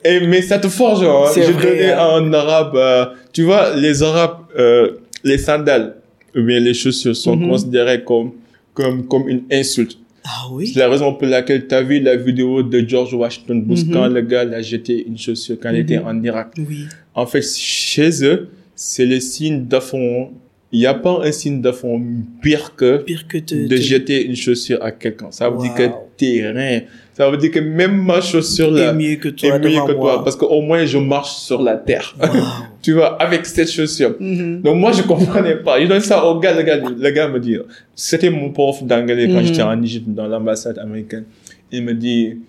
Et, 0.04 0.20
mais 0.28 0.42
ça 0.42 0.60
te 0.60 0.68
forge, 0.68 1.02
hein. 1.04 1.32
J'ai 1.34 1.54
donné 1.54 1.92
hein. 1.92 2.08
en 2.22 2.34
arabe, 2.34 2.76
euh, 2.76 3.06
tu 3.34 3.44
vois, 3.44 3.74
les 3.76 4.04
arabes, 4.04 4.40
euh, 4.60 4.92
les 5.24 5.38
sandales, 5.38 5.96
ou 6.36 6.42
bien 6.44 6.60
les 6.60 6.74
chaussures 6.74 7.16
sont 7.16 7.36
Mhm. 7.38 7.50
considérées 7.50 8.04
comme, 8.04 8.32
comme, 8.74 9.08
comme 9.08 9.28
une 9.30 9.44
insulte. 9.52 9.98
Ah 10.26 10.48
oui? 10.52 10.68
C'est 10.68 10.80
la 10.80 10.90
raison 10.90 11.14
pour 11.14 11.26
laquelle 11.28 11.68
tu 11.68 11.74
as 11.74 11.82
vu 11.82 12.00
la 12.02 12.16
vidéo 12.18 12.62
de 12.62 12.84
George 12.88 13.14
Washington 13.14 13.62
Bush 13.64 13.86
Mhm. 13.86 13.94
quand 13.94 14.08
le 14.08 14.22
gars 14.22 14.44
l'a 14.44 14.62
jeté 14.62 15.06
une 15.08 15.18
chaussure 15.18 15.56
quand 15.62 15.70
il 15.72 15.80
était 15.80 15.98
en 16.00 16.22
Irak. 16.22 16.50
Oui. 16.58 16.86
En 17.16 17.26
fait, 17.26 17.42
chez 17.42 18.12
eux, 18.26 18.50
c'est 18.78 19.06
le 19.06 19.20
signe 19.20 19.66
d'affront. 19.66 20.30
Il 20.72 20.80
n'y 20.80 20.86
a 20.86 20.94
pas 20.94 21.22
un 21.24 21.32
signe 21.32 21.62
d'affront 21.62 22.02
pire 22.42 22.76
que 22.76 22.98
Pire 22.98 23.26
que 23.28 23.38
te, 23.38 23.56
de 23.56 23.68
te- 23.78 23.82
jeter 23.82 24.26
une 24.26 24.36
chaussure 24.36 24.80
à 24.84 24.92
quelqu'un. 24.92 25.28
Ça 25.32 25.50
veut 25.50 25.58
dire 25.60 25.72
Wow. 25.72 25.78
que 25.78 25.88
t'es 26.18 26.44
rien. 26.54 26.82
Ça 27.14 27.30
veut 27.32 27.38
dire 27.38 27.52
que 27.52 27.60
même 27.60 27.96
ma 28.04 28.20
chaussure 28.22 28.78
est 28.78 28.82
là 28.88 28.94
mieux 28.94 29.16
que 29.16 29.30
toi 29.30 29.50
est 29.56 29.60
mieux 29.60 29.80
que 29.88 29.94
toi. 29.94 30.24
Parce 30.26 30.36
qu'au 30.36 30.62
moins, 30.62 30.84
je 30.86 30.98
marche 30.98 31.32
sur 31.38 31.62
la 31.62 31.76
terre. 31.78 32.14
Wow. 32.22 32.28
tu 32.84 32.92
vois, 32.94 33.16
avec 33.22 33.46
cette 33.46 33.72
chaussure. 33.72 34.16
Mhm. 34.20 34.62
Donc 34.62 34.76
moi 34.76 34.92
je 34.92 35.04
comprenais 35.04 35.56
pas. 35.56 35.82
Je 35.82 35.88
donne 35.88 36.02
ça 36.02 36.26
au 36.26 36.38
gars, 36.40 36.54
le 36.54 36.64
gars, 36.64 36.78
le 36.78 37.10
gars 37.12 37.30
me 37.30 37.40
dit, 37.40 37.56
c'était 37.96 38.30
mon 38.30 38.50
prof 38.52 38.84
d'anglais 38.84 39.28
quand 39.30 39.42
j'étais 39.44 39.62
en 39.64 39.82
Égypte 39.82 40.10
dans 40.10 40.28
l'ambassade 40.28 40.78
américaine. 40.80 41.24
Il 41.72 41.84
me 41.86 41.94
dit, 41.94 42.40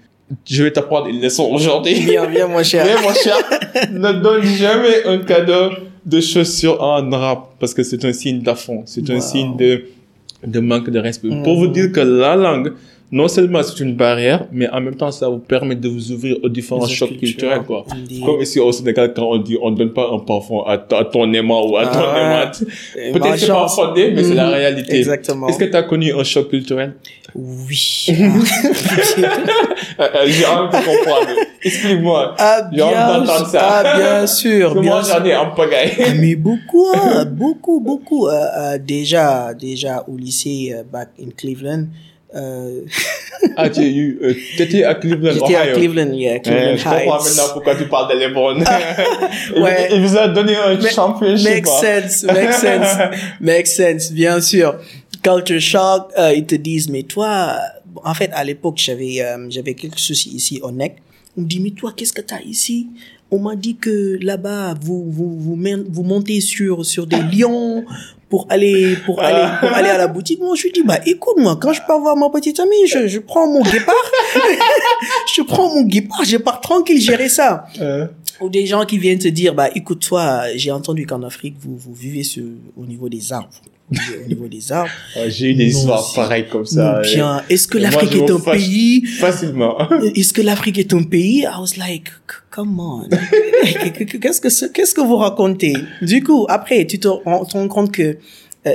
je 0.45 0.65
vais 0.65 0.73
t'apprendre 0.73 1.07
une 1.07 1.21
leçon 1.23 1.45
aujourd'hui. 1.53 1.95
Bien, 2.05 2.27
bien, 2.29 2.49
mon 2.49 2.63
cher. 2.65 2.85
Mais 2.85 3.01
mon 3.01 3.15
cher, 3.15 3.37
ne 3.93 4.13
donne 4.21 4.43
jamais 4.45 5.05
un 5.07 5.19
cadeau 5.19 5.71
de 6.05 6.21
chaussures 6.21 6.81
en 6.83 7.11
arabe 7.13 7.41
parce 7.61 7.75
que 7.75 7.83
c'est 7.83 8.05
un 8.05 8.13
signe 8.13 8.41
d'affront, 8.43 8.83
c'est 8.87 9.09
un 9.11 9.21
signe 9.21 9.57
de, 9.57 9.85
de 10.47 10.61
manque 10.61 10.91
de 10.91 10.99
respect. 10.99 11.29
Pour 11.45 11.57
vous 11.59 11.69
dire 11.69 11.93
que 11.93 12.01
la 12.01 12.37
langue, 12.37 12.73
non 13.11 13.27
seulement 13.29 13.63
c'est 13.63 13.81
une 13.81 13.95
barrière, 13.95 14.47
mais 14.53 14.69
en 14.69 14.81
même 14.81 14.95
temps 14.95 15.11
ça 15.11 15.29
vous 15.29 15.39
permet 15.39 15.75
de 15.77 15.89
vous 15.89 16.13
ouvrir 16.13 16.37
aux 16.43 16.49
différents 16.49 16.87
chocs 16.87 17.17
culturels, 17.17 17.63
quoi. 17.67 17.85
Indeed. 17.91 18.25
Comme 18.25 18.41
ici 18.43 18.61
au 18.61 18.71
Sénégal, 18.73 19.13
quand 19.15 19.25
on 19.31 19.39
dit 19.39 19.57
on 19.63 19.71
donne 19.71 19.93
pas 19.93 20.09
un 20.13 20.19
parfum 20.19 20.63
à, 20.67 20.77
ton 20.77 21.33
aimant 21.33 21.67
ou 21.69 21.77
à 21.77 21.87
ton 21.87 21.99
Ah. 22.03 22.53
Et 22.97 23.13
Peut-être 23.13 23.39
c'est 23.39 23.47
pas 23.49 23.69
fondé, 23.69 24.11
mais 24.15 24.23
c'est 24.23 24.35
la 24.35 24.47
Mhm. 24.47 24.53
réalité. 24.55 24.97
Exactement. 24.99 25.49
Est-ce 25.49 25.59
que 25.59 25.65
tu 25.65 25.77
as 25.77 25.83
connu 25.85 26.13
un 26.13 26.25
choc 26.25 26.49
culturel? 26.51 26.95
Oui. 27.35 28.07
Euh, 30.01 30.05
euh, 30.15 30.27
J'ai 30.27 30.47
envie 30.47 30.69
de 30.69 30.85
comprendre. 30.85 31.29
Explique-moi. 31.63 32.35
Ah, 32.39 32.71
J'ai 32.73 32.83
envie 32.83 32.95
bien, 32.95 33.19
d'entendre 33.19 33.49
ça. 33.49 33.61
ah, 33.85 33.97
bien 33.99 34.27
sûr. 34.29 34.67
Parce 34.69 34.75
que 34.75 34.81
bien 34.81 34.93
moi, 34.93 35.03
j'en 35.03 35.25
ai 35.25 35.35
en 35.37 35.51
pagaille? 35.51 35.93
Ah, 35.99 36.11
mais 36.17 36.37
beaucoup, 36.37 36.87
hein, 36.95 37.25
beaucoup, 37.25 37.81
beaucoup. 37.81 38.29
Euh, 38.29 38.33
euh, 38.59 38.79
déjà, 38.79 39.55
déjà 39.55 40.05
au 40.07 40.17
lycée, 40.17 40.73
euh, 40.73 40.85
back 40.91 41.09
in 41.21 41.31
Cleveland. 41.37 41.87
Euh, 42.35 42.83
Ah, 43.57 43.71
tu 43.71 43.81
eu, 43.83 44.19
euh, 44.23 44.35
t'étais 44.57 44.85
à 44.85 44.95
Cleveland, 44.95 45.33
J'étais 45.33 45.55
à. 45.55 45.67
Cleveland, 45.73 46.13
yeah, 46.13 46.35
Eh, 46.37 46.41
Cleveland 46.41 46.77
je 46.77 46.85
comprends 46.85 47.23
maintenant 47.25 47.43
pourquoi 47.55 47.75
tu 47.77 47.85
parles 47.87 48.13
de 48.13 48.19
LeBron. 48.21 48.59
Ouais. 49.63 49.89
il 49.93 50.03
vous 50.03 50.17
a 50.17 50.29
donné 50.29 50.55
un 50.57 50.77
Ma- 50.77 50.91
championship. 50.91 51.49
Make 51.49 51.67
hein. 51.67 52.03
sense, 52.09 52.25
make 52.25 52.53
sense, 52.53 52.99
make 53.41 53.67
sense, 53.67 54.13
bien 54.13 54.41
sûr. 54.41 54.77
Culture 55.23 55.61
shock, 55.61 56.11
euh, 56.19 56.33
ils 56.35 56.45
te 56.45 56.55
disent, 56.55 56.89
mais 56.91 57.03
toi, 57.05 57.57
en 58.05 58.15
fait, 58.15 58.31
à 58.35 58.45
l'époque, 58.45 58.77
j'avais, 58.77 59.21
euh, 59.23 59.47
j'avais 59.49 59.75
quelques 59.75 59.99
soucis 59.99 60.31
ici 60.31 60.61
au 60.63 60.71
nec. 60.71 60.97
On 61.37 61.41
me 61.43 61.47
dit, 61.47 61.61
mais 61.61 61.71
toi, 61.71 61.93
qu'est-ce 61.97 62.13
que 62.13 62.21
t'as 62.23 62.41
ici? 62.43 62.89
On 63.31 63.39
m'a 63.39 63.57
dit 63.57 63.77
que 63.77 64.19
là-bas, 64.23 64.75
vous, 64.81 65.11
vous, 65.11 65.39
vous, 65.39 65.57
vous 65.89 66.03
montez 66.03 66.41
sur, 66.41 66.85
sur 66.85 67.07
des 67.07 67.21
lions 67.33 67.85
pour 68.29 68.47
aller, 68.51 68.97
pour 69.07 69.21
aller, 69.21 69.49
pour 69.61 69.71
aller 69.73 69.89
à 69.89 69.97
la 69.99 70.07
boutique. 70.07 70.39
Moi, 70.41 70.55
je 70.55 70.65
lui 70.65 70.73
dis, 70.73 70.83
bah, 70.85 70.99
écoute-moi, 71.07 71.57
quand 71.61 71.73
je 71.73 71.81
pars 71.87 71.99
voir 71.99 72.17
ma 72.17 72.29
petite 72.29 72.61
amie, 72.61 72.87
je, 72.87 73.07
je 73.09 73.19
prends 73.21 73.47
mon 73.47 73.63
guépard, 73.63 73.95
je 75.37 75.43
prends 75.43 75.75
mon 75.75 75.83
guépard, 75.83 76.25
je 76.25 76.37
pars 76.37 76.61
tranquille 76.61 77.01
gérer 77.01 77.29
ça. 77.29 77.65
Euh, 77.81 78.07
Ou 78.41 78.49
des 78.51 78.67
gens 78.67 78.85
qui 78.85 78.99
viennent 78.99 79.19
te 79.19 79.29
dire, 79.29 79.55
bah, 79.55 79.71
écoute, 79.75 80.01
toi, 80.07 80.43
j'ai 80.57 80.71
entendu 80.71 81.07
qu'en 81.07 81.23
Afrique, 81.23 81.57
vous, 81.61 81.77
vous 81.77 81.95
vivez 81.95 82.23
sur, 82.23 82.45
au 82.77 82.85
niveau 82.85 83.09
des 83.09 83.33
arbres. 83.33 83.49
Au 83.91 84.29
niveau 84.29 84.47
des 84.49 84.71
arbres. 84.71 84.91
Ouais, 85.17 85.31
J'ai 85.31 85.51
eu 85.51 85.55
des 85.55 85.65
Non, 85.73 85.79
histoires 85.79 86.13
pareilles 86.15 86.47
comme 86.51 86.67
ça. 86.67 87.01
Bien. 87.01 87.43
Est-ce 87.49 87.67
que 87.67 87.79
moi, 87.79 87.89
l'Afrique 87.91 88.15
est 88.15 88.31
un 88.31 88.39
pays? 88.41 89.07
Facilement. 89.07 89.79
Est-ce 90.15 90.35
que 90.35 90.43
l'Afrique 90.43 90.79
est 90.79 90.93
un 90.93 91.03
pays? 91.03 91.41
I 91.45 91.59
was 91.59 91.79
like, 91.79 92.11
come 92.59 92.81
on. 92.81 93.09
qu'est-ce 94.23 94.41
que, 94.41 94.49
ce- 94.51 94.67
qu'est-ce 94.67 94.95
que 94.95 95.01
vous 95.01 95.17
racontez? 95.17 95.75
Du 96.03 96.23
coup, 96.25 96.45
après, 96.49 96.87
tu 96.87 96.99
te 96.99 97.07
rends, 97.09 97.45
te 97.45 97.53
rends 97.53 97.69
compte 97.69 97.93
que, 97.93 98.17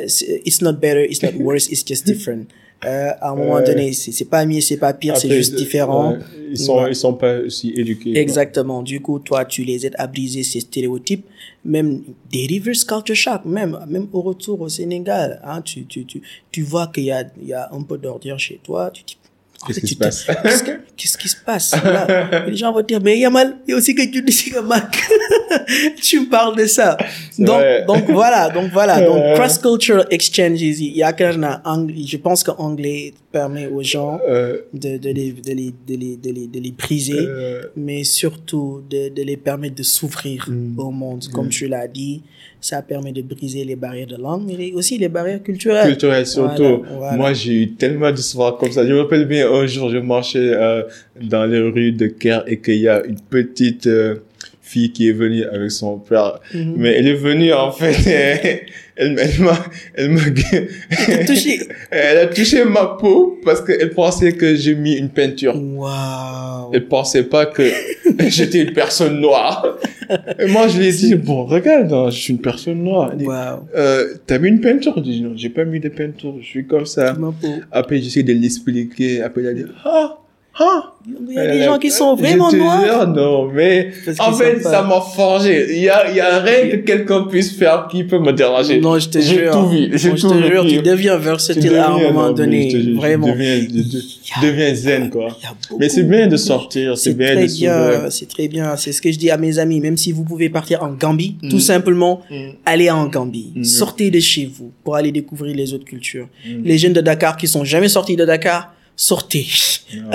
c'est- 0.07 0.41
it's 0.45 0.61
not 0.61 0.73
better, 0.73 1.05
it's 1.09 1.21
not 1.21 1.33
worse, 1.39 1.67
it's 1.69 1.83
just 1.85 2.05
different. 2.05 2.45
Euh, 2.85 3.11
à 3.21 3.29
un 3.31 3.35
moment 3.35 3.61
donné, 3.61 3.93
c'est, 3.93 4.11
c'est 4.11 4.25
pas 4.25 4.45
mieux, 4.45 4.59
c'est 4.61 4.75
pas 4.77 4.93
pire, 4.93 5.15
c'est 5.15 5.27
Après, 5.27 5.37
juste 5.37 5.55
différent. 5.55 6.17
ils 6.49 6.57
sont, 6.57 6.77
Ouais. 6.81 6.89
ils 6.91 6.95
sont 6.95 7.13
pas 7.13 7.37
aussi 7.39 7.71
éduqués. 7.75 8.11
quoi. 8.11 8.21
Exactement. 8.21 8.83
Du 8.83 8.99
coup, 8.99 9.19
toi, 9.19 9.45
tu 9.45 9.63
les 9.63 9.85
aides 9.85 9.95
à 9.97 10.05
briser 10.07 10.43
ces 10.43 10.59
stéréotypes. 10.61 11.25
Même 11.63 12.01
des 12.29 12.45
reverse 12.51 12.83
culture 12.83 13.15
shock, 13.15 13.45
même, 13.45 13.79
même 13.87 14.07
au 14.11 14.21
retour 14.21 14.59
au 14.61 14.67
Sénégal, 14.69 15.39
hein, 15.45 15.61
tu, 15.61 15.85
tu, 15.85 16.05
tu, 16.05 16.21
tu 16.51 16.61
vois 16.61 16.87
qu'il 16.93 17.05
y 17.05 17.11
a, 17.11 17.23
il 17.41 17.47
y 17.47 17.53
a 17.53 17.69
un 17.71 17.81
peu 17.83 17.97
d'ordure 17.97 18.37
chez 18.39 18.59
toi, 18.61 18.91
tu 18.93 19.03
dis, 19.05 19.17
en 19.61 19.67
Qu'est-ce 19.67 19.79
qui 19.79 19.87
se 19.87 19.95
passe? 19.95 20.27
Qu'est-ce 20.95 21.17
que- 21.17 21.23
qu'est-ce 21.23 21.35
qui 21.35 21.39
se 21.39 21.43
passe 21.43 21.73
là? 21.83 22.45
Les 22.47 22.55
gens 22.55 22.71
vont 22.71 22.81
dire, 22.81 22.99
mais 23.01 23.17
Yamal, 23.17 23.57
il 23.67 23.71
y 23.71 23.73
a 23.73 23.77
aussi 23.77 23.93
que 23.95 24.03
tu 24.11 24.21
dis 24.21 24.51
que 24.51 24.59
Mac. 24.59 24.95
Tu 26.01 26.19
me 26.21 26.29
parles 26.29 26.55
de 26.57 26.65
ça. 26.65 26.97
Donc, 27.39 27.57
vrai. 27.59 27.85
donc 27.85 28.09
voilà, 28.09 28.49
donc 28.49 28.71
voilà. 28.71 29.01
Donc, 29.01 29.35
cross-cultural 29.35 30.05
exchanges, 30.11 30.61
il 30.61 30.95
y 30.97 31.03
a 31.03 31.13
je 31.17 32.17
pense 32.17 32.43
que 32.43 32.51
anglais 32.57 33.13
permet 33.31 33.67
aux 33.67 33.81
gens 33.83 34.19
Euh, 34.27 34.57
de, 34.73 34.97
de 34.97 35.09
les, 35.09 35.31
de 35.31 35.51
les, 35.53 35.73
de 35.87 35.95
les, 35.95 36.15
de 36.17 36.29
les, 36.31 36.47
de 36.47 36.59
les 36.59 36.71
briser 36.71 37.17
euh, 37.19 37.63
mais 37.75 38.03
surtout 38.03 38.81
de, 38.89 39.09
de 39.09 39.23
les 39.23 39.37
permettre 39.37 39.75
de 39.75 39.83
s'ouvrir 39.83 40.45
Mm. 40.47 40.79
au 40.79 40.91
monde. 40.91 41.23
Comme 41.33 41.49
tu 41.49 41.67
l'as 41.67 41.87
dit, 41.87 42.21
ça 42.61 42.81
permet 42.81 43.11
de 43.11 43.21
briser 43.21 43.63
les 43.65 43.75
barrières 43.75 44.07
de 44.07 44.15
langue, 44.17 44.43
mais 44.45 44.71
aussi 44.73 44.97
les 44.97 45.09
barrières 45.09 45.41
culturelles. 45.43 45.87
culturel 45.87 46.25
surtout. 46.27 46.63
Voilà, 46.83 46.97
voilà. 46.97 47.17
Moi, 47.17 47.33
j'ai 47.33 47.53
eu 47.63 47.71
tellement 47.73 48.11
d'histoires 48.11 48.57
comme 48.57 48.71
ça. 48.71 48.85
Je 48.85 48.93
me 48.93 49.01
rappelle 49.01 49.25
bien 49.25 49.51
un 49.51 49.65
jour, 49.65 49.89
je 49.89 49.97
marchais 49.97 50.39
euh, 50.39 50.82
dans 51.21 51.45
les 51.45 51.59
rues 51.59 51.91
de 51.91 52.07
Caire 52.07 52.43
et 52.47 52.59
qu'il 52.59 52.77
y 52.77 52.87
a 52.87 53.03
une 53.05 53.19
petite 53.19 53.87
euh, 53.87 54.15
fille 54.63 54.91
qui 54.91 55.09
est 55.09 55.13
venue 55.13 55.43
avec 55.43 55.71
son 55.71 55.99
père. 55.99 56.39
Mhm. 56.53 56.73
Mais 56.77 56.93
elle 56.97 57.07
est 57.07 57.13
venue, 57.13 57.53
en 57.53 57.71
fait, 57.71 57.95
elle, 58.95 59.19
elle 59.19 59.41
m'a, 59.41 59.57
elle 59.93 60.09
m'a, 60.09 60.21
touché. 61.27 61.59
elle 61.91 62.17
a 62.17 62.27
touché 62.27 62.63
ma 62.63 62.85
peau 62.99 63.39
parce 63.43 63.61
qu'elle 63.61 63.91
pensait 63.91 64.33
que 64.33 64.55
j'ai 64.55 64.73
mis 64.73 64.93
une 64.93 65.09
peinture. 65.09 65.55
Waouh. 65.55 66.71
Elle 66.73 66.87
pensait 66.87 67.23
pas 67.23 67.45
que 67.45 67.63
j'étais 68.27 68.63
une 68.63 68.73
personne 68.73 69.19
noire. 69.19 69.77
Et 70.39 70.47
moi, 70.47 70.67
je 70.67 70.79
lui 70.79 70.87
ai 70.87 70.91
dit, 70.91 71.15
bon, 71.15 71.45
regarde, 71.45 71.91
hein, 71.91 72.09
je 72.09 72.17
suis 72.17 72.33
une 72.33 72.41
personne 72.41 72.83
noire. 72.83 73.09
Elle 73.11 73.19
dit, 73.19 73.25
Waouh. 73.25 73.67
euh, 73.75 74.15
t'as 74.25 74.39
mis 74.39 74.49
une 74.49 74.61
peinture? 74.61 74.93
Je 74.97 75.01
dis, 75.01 75.21
non, 75.21 75.33
j'ai 75.35 75.49
pas 75.49 75.65
mis 75.65 75.79
de 75.79 75.89
peinture, 75.89 76.35
je 76.39 76.45
suis 76.45 76.65
comme 76.65 76.85
ça. 76.85 77.13
Ma 77.13 77.31
peau. 77.31 77.53
Après, 77.71 78.01
j'essaie 78.01 78.23
de 78.23 78.33
l'expliquer. 78.33 79.21
Après, 79.21 79.41
elle 79.41 79.47
a 79.47 79.53
dit, 79.53 79.65
ah, 79.83 80.22
ah. 80.59 80.89
Il 81.27 81.33
y 81.33 81.37
a 81.37 81.47
des 81.51 81.63
gens 81.63 81.79
qui 81.79 81.91
sont 81.91 82.15
vraiment 82.15 82.49
Je 82.49 82.55
te 82.55 82.61
noirs. 82.61 82.83
jure, 82.85 83.07
non, 83.07 83.51
mais 83.51 83.91
en 84.19 84.31
fait, 84.31 84.61
ça 84.61 84.83
m'a 84.83 85.01
forgé. 85.01 85.65
Il 85.75 85.83
y 85.83 85.89
a, 85.89 86.09
il 86.09 86.15
y 86.15 86.19
a 86.21 86.39
rien 86.39 86.69
que 86.69 86.75
quelqu'un 86.77 87.23
puisse 87.23 87.51
faire 87.57 87.87
qui 87.91 88.05
peut 88.05 88.19
me 88.19 88.31
déranger. 88.31 88.79
Non, 88.79 88.97
je 88.99 89.09
te 89.09 89.19
J'ai 89.19 89.39
jure. 89.39 89.51
tout 89.51 89.67
vu, 89.67 89.89
je 89.97 90.09
tout 90.11 90.29
te 90.29 90.41
jure, 90.47 90.65
tu 90.65 90.81
deviens 90.81 91.17
versatile 91.17 91.75
à 91.75 91.89
un 91.89 91.97
moment 91.99 92.27
non, 92.27 92.31
donné. 92.33 92.69
je 92.69 92.77
te 92.77 92.81
jure, 92.83 92.95
Vraiment. 92.97 93.27
Je 93.27 93.31
deviens, 93.33 93.59
je, 93.61 94.45
deviens 94.47 94.75
zen, 94.75 95.09
quoi. 95.09 95.27
Beaucoup, 95.27 95.77
Mais 95.79 95.89
c'est 95.89 96.03
bien 96.03 96.27
de 96.27 96.37
sortir, 96.37 96.97
c'est 96.97 97.15
bien 97.15 97.33
très 97.35 97.47
de 97.47 97.53
bien, 97.53 98.09
c'est 98.09 98.29
très 98.29 98.47
bien. 98.47 98.77
C'est 98.77 98.93
ce 98.93 99.01
que 99.01 99.11
je 99.11 99.17
dis 99.17 99.29
à 99.31 99.37
mes 99.37 99.59
amis. 99.59 99.81
Même 99.81 99.97
si 99.97 100.11
vous 100.13 100.23
pouvez 100.23 100.49
partir 100.49 100.83
en 100.83 100.93
Gambie, 100.93 101.35
Mm. 101.41 101.49
tout 101.49 101.59
simplement, 101.59 102.21
Mm. 102.29 102.35
allez 102.65 102.89
en 102.91 103.07
Gambie. 103.07 103.51
Mm. 103.55 103.63
Sortez 103.65 104.09
de 104.11 104.19
chez 104.21 104.45
vous 104.45 104.71
pour 104.85 104.95
aller 104.95 105.11
découvrir 105.11 105.53
les 105.55 105.73
autres 105.73 105.83
cultures. 105.85 106.27
Mm. 106.47 106.63
Les 106.63 106.77
jeunes 106.77 106.93
de 106.93 107.01
Dakar 107.01 107.35
qui 107.35 107.47
sont 107.47 107.65
jamais 107.65 107.89
sortis 107.89 108.15
de 108.15 108.23
Dakar, 108.23 108.73
sortez. 108.95 109.45
Non. 109.95 110.09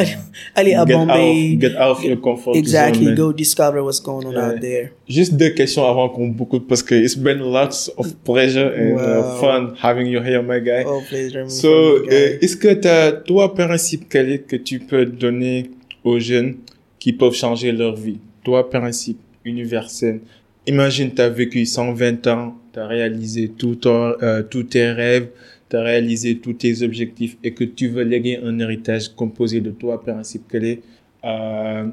Allez, 0.54 0.74
à 0.74 0.84
Get 0.86 0.92
Bombay. 0.94 1.54
out, 1.54 1.60
get 1.60 1.76
out 1.76 1.90
of 1.98 2.04
your 2.04 2.20
comfort 2.20 2.54
Exactly. 2.56 3.06
zone. 3.06 3.14
Go 3.14 3.32
discover 3.32 3.80
what's 3.82 4.00
going 4.00 4.26
on 4.26 4.34
Ouais. 4.34 4.54
out 4.54 4.60
there. 4.60 4.90
Juste 5.08 5.34
deux 5.34 5.50
questions 5.50 5.84
avant 5.84 6.08
qu'on 6.08 6.28
boucle 6.28 6.60
parce 6.60 6.82
que 6.82 6.94
it's 6.94 7.16
been 7.16 7.38
lots 7.40 7.90
of 7.96 8.14
pleasure 8.24 8.70
and 8.76 8.96
uh, 8.98 9.40
fun 9.40 9.74
having 9.82 10.06
you 10.06 10.20
here, 10.22 10.42
my 10.42 10.60
guy. 10.60 10.84
Oh, 10.86 11.00
pleasure. 11.08 11.48
So, 11.50 11.68
euh, 11.68 12.38
est-ce 12.40 12.56
que 12.56 12.72
t'as, 12.74 13.12
toi, 13.12 13.54
principe 13.54 14.06
quel 14.08 14.44
que 14.44 14.56
tu 14.56 14.78
peux 14.80 15.04
donner 15.06 15.70
aux 16.04 16.18
jeunes 16.18 16.56
qui 16.98 17.12
peuvent 17.12 17.34
changer 17.34 17.72
leur 17.72 17.96
vie? 17.96 18.18
Toi, 18.44 18.68
principe 18.70 19.18
universel. 19.44 20.20
Imagine, 20.66 21.10
t'as 21.12 21.28
vécu 21.30 21.64
120 21.64 22.26
ans, 22.26 22.54
t'as 22.72 22.86
réalisé 22.86 23.48
tout 23.56 23.74
ton, 23.76 24.12
euh, 24.22 24.42
tous 24.42 24.64
tes 24.64 24.90
rêves, 24.92 25.28
t'as 25.68 25.82
réalisé 25.82 26.38
tous 26.38 26.54
tes 26.54 26.82
objectifs 26.82 27.36
et 27.44 27.52
que 27.52 27.64
tu 27.64 27.88
veux 27.88 28.04
léguer 28.04 28.38
un 28.42 28.58
héritage 28.58 29.08
composé 29.10 29.60
de 29.60 29.70
toi, 29.70 30.02
principe 30.02 30.44
quel 30.50 30.64
est, 30.64 30.82
à, 31.22 31.84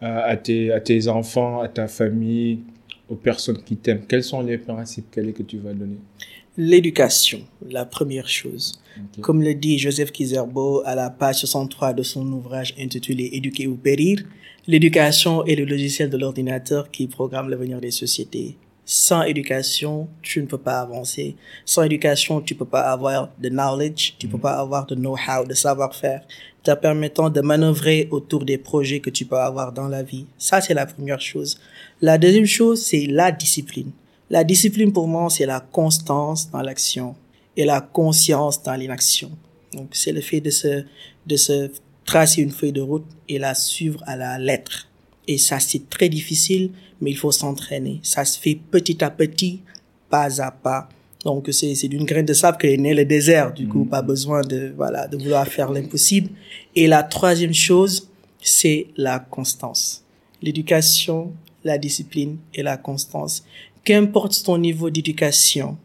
à, 0.00 0.22
à 0.22 0.36
tes, 0.36 0.72
à 0.72 0.80
tes 0.80 1.08
enfants, 1.08 1.60
à 1.60 1.68
ta 1.68 1.88
famille, 1.88 2.60
aux 3.08 3.14
personnes 3.14 3.62
qui 3.62 3.76
t'aiment. 3.76 4.04
Quels 4.06 4.24
sont 4.24 4.42
les 4.42 4.58
principes 4.58 5.06
quels 5.10 5.32
que 5.32 5.42
tu 5.42 5.58
vas 5.58 5.72
donner? 5.72 5.98
L'éducation, 6.58 7.40
la 7.68 7.84
première 7.84 8.28
chose. 8.28 8.80
Comme 9.20 9.42
le 9.42 9.54
dit 9.54 9.78
Joseph 9.78 10.10
Kizerbo 10.10 10.82
à 10.86 10.94
la 10.94 11.10
page 11.10 11.40
63 11.40 11.92
de 11.92 12.02
son 12.02 12.26
ouvrage 12.32 12.74
intitulé 12.78 13.28
Éduquer 13.34 13.66
ou 13.66 13.76
périr, 13.76 14.22
l'éducation 14.66 15.44
est 15.44 15.54
le 15.54 15.66
logiciel 15.66 16.08
de 16.08 16.16
l'ordinateur 16.16 16.90
qui 16.90 17.08
programme 17.08 17.50
l'avenir 17.50 17.78
des 17.80 17.90
sociétés. 17.90 18.56
Sans 18.88 19.24
éducation, 19.24 20.08
tu 20.22 20.40
ne 20.40 20.46
peux 20.46 20.58
pas 20.58 20.80
avancer. 20.80 21.34
Sans 21.64 21.82
éducation, 21.82 22.40
tu 22.40 22.54
peux 22.54 22.64
pas 22.64 22.82
avoir 22.82 23.30
de 23.36 23.48
knowledge, 23.48 24.14
tu 24.16 24.28
peux 24.28 24.38
pas 24.38 24.52
avoir 24.52 24.86
de 24.86 24.94
know-how, 24.94 25.44
de 25.44 25.54
savoir-faire, 25.54 26.22
te 26.62 26.72
permettant 26.72 27.28
de 27.28 27.40
manœuvrer 27.40 28.06
autour 28.12 28.44
des 28.44 28.58
projets 28.58 29.00
que 29.00 29.10
tu 29.10 29.24
peux 29.24 29.38
avoir 29.38 29.72
dans 29.72 29.88
la 29.88 30.04
vie. 30.04 30.26
Ça, 30.38 30.60
c'est 30.60 30.72
la 30.72 30.86
première 30.86 31.20
chose. 31.20 31.58
La 32.00 32.16
deuxième 32.16 32.46
chose, 32.46 32.80
c'est 32.80 33.06
la 33.06 33.32
discipline. 33.32 33.90
La 34.30 34.44
discipline, 34.44 34.92
pour 34.92 35.08
moi, 35.08 35.28
c'est 35.30 35.46
la 35.46 35.58
constance 35.58 36.48
dans 36.52 36.62
l'action 36.62 37.16
et 37.56 37.64
la 37.64 37.80
conscience 37.80 38.62
dans 38.62 38.74
l'inaction. 38.74 39.32
Donc, 39.72 39.88
c'est 39.94 40.12
le 40.12 40.20
fait 40.20 40.40
de 40.40 40.50
se, 40.50 40.84
de 41.26 41.36
se 41.36 41.72
tracer 42.04 42.40
une 42.40 42.52
feuille 42.52 42.72
de 42.72 42.80
route 42.80 43.06
et 43.28 43.40
la 43.40 43.56
suivre 43.56 44.00
à 44.06 44.14
la 44.14 44.38
lettre. 44.38 44.88
Et 45.26 45.38
ça, 45.38 45.58
c'est 45.58 45.90
très 45.90 46.08
difficile, 46.08 46.70
mais 47.00 47.10
il 47.10 47.16
faut 47.16 47.32
s'entraîner. 47.32 48.00
Ça 48.02 48.24
se 48.24 48.38
fait 48.38 48.54
petit 48.54 49.02
à 49.04 49.10
petit, 49.10 49.60
pas 50.08 50.40
à 50.40 50.50
pas. 50.50 50.88
Donc, 51.24 51.48
c'est, 51.50 51.74
c'est 51.74 51.88
d'une 51.88 52.04
graine 52.04 52.24
de 52.24 52.32
sable 52.32 52.58
que 52.58 52.66
est 52.66 52.76
né 52.76 52.94
le 52.94 53.04
désert. 53.04 53.52
Du 53.52 53.66
coup, 53.66 53.84
pas 53.84 54.02
besoin 54.02 54.42
de, 54.42 54.72
voilà, 54.76 55.08
de 55.08 55.16
vouloir 55.16 55.46
faire 55.48 55.72
l'impossible. 55.72 56.30
Et 56.74 56.86
la 56.86 57.02
troisième 57.02 57.54
chose, 57.54 58.08
c'est 58.40 58.86
la 58.96 59.18
constance. 59.18 60.04
L'éducation, 60.40 61.32
la 61.64 61.78
discipline 61.78 62.38
et 62.54 62.62
la 62.62 62.76
constance. 62.76 63.44
Qu'importe 63.84 64.42
ton 64.44 64.58
niveau 64.58 64.90
d'éducation, 64.90 65.76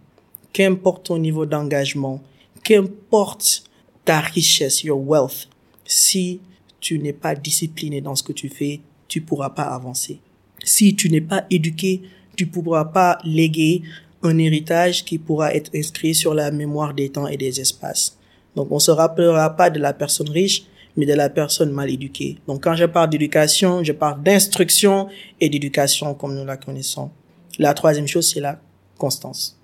qu'importe 0.54 1.08
ton 1.08 1.18
niveau 1.18 1.46
d'engagement, 1.46 2.22
qu'importe 2.64 3.64
ta 4.06 4.20
richesse, 4.20 4.84
your 4.84 5.00
wealth, 5.00 5.50
si 5.86 6.40
tu 6.80 7.00
n'es 7.00 7.14
pas 7.14 7.36
discipliné 7.36 8.02
dans 8.02 8.16
ce 8.16 8.24
que 8.24 8.34
tu 8.34 8.50
fais, 8.50 8.82
tu 9.08 9.22
pourras 9.22 9.52
pas 9.52 9.64
avancer. 9.64 10.20
Si 10.64 10.96
tu 10.96 11.10
n'es 11.10 11.22
pas 11.22 11.46
éduqué, 11.50 12.02
tu 12.36 12.48
pourras 12.48 12.86
pas 12.86 13.18
léguer 13.24 13.82
un 14.24 14.38
héritage 14.38 15.04
qui 15.04 15.18
pourra 15.18 15.54
être 15.54 15.72
inscrit 15.76 16.14
sur 16.14 16.34
la 16.34 16.52
mémoire 16.52 16.94
des 16.94 17.10
temps 17.10 17.28
et 17.28 17.38
des 17.38 17.60
espaces. 17.60 18.18
Donc, 18.56 18.72
on 18.72 18.80
se 18.80 18.92
rappellera 18.92 19.56
pas 19.56 19.70
de 19.70 19.80
la 19.80 19.94
personne 19.94 20.30
riche, 20.30 20.64
mais 20.98 21.06
de 21.06 21.14
la 21.14 21.30
personne 21.30 21.72
mal 21.72 21.90
éduquée. 21.90 22.38
Donc, 22.48 22.64
quand 22.64 22.76
je 22.76 22.86
parle 22.86 23.10
d'éducation, 23.10 23.84
je 23.84 23.94
parle 23.94 24.22
d'instruction 24.22 25.08
et 25.40 25.50
d'éducation 25.50 26.14
comme 26.14 26.36
nous 26.36 26.46
la 26.46 26.58
connaissons. 26.58 27.12
La 27.60 27.74
troisième 27.74 28.08
chose, 28.08 28.30
c'est 28.30 28.42
la 28.42 28.60
constance. 28.98 29.61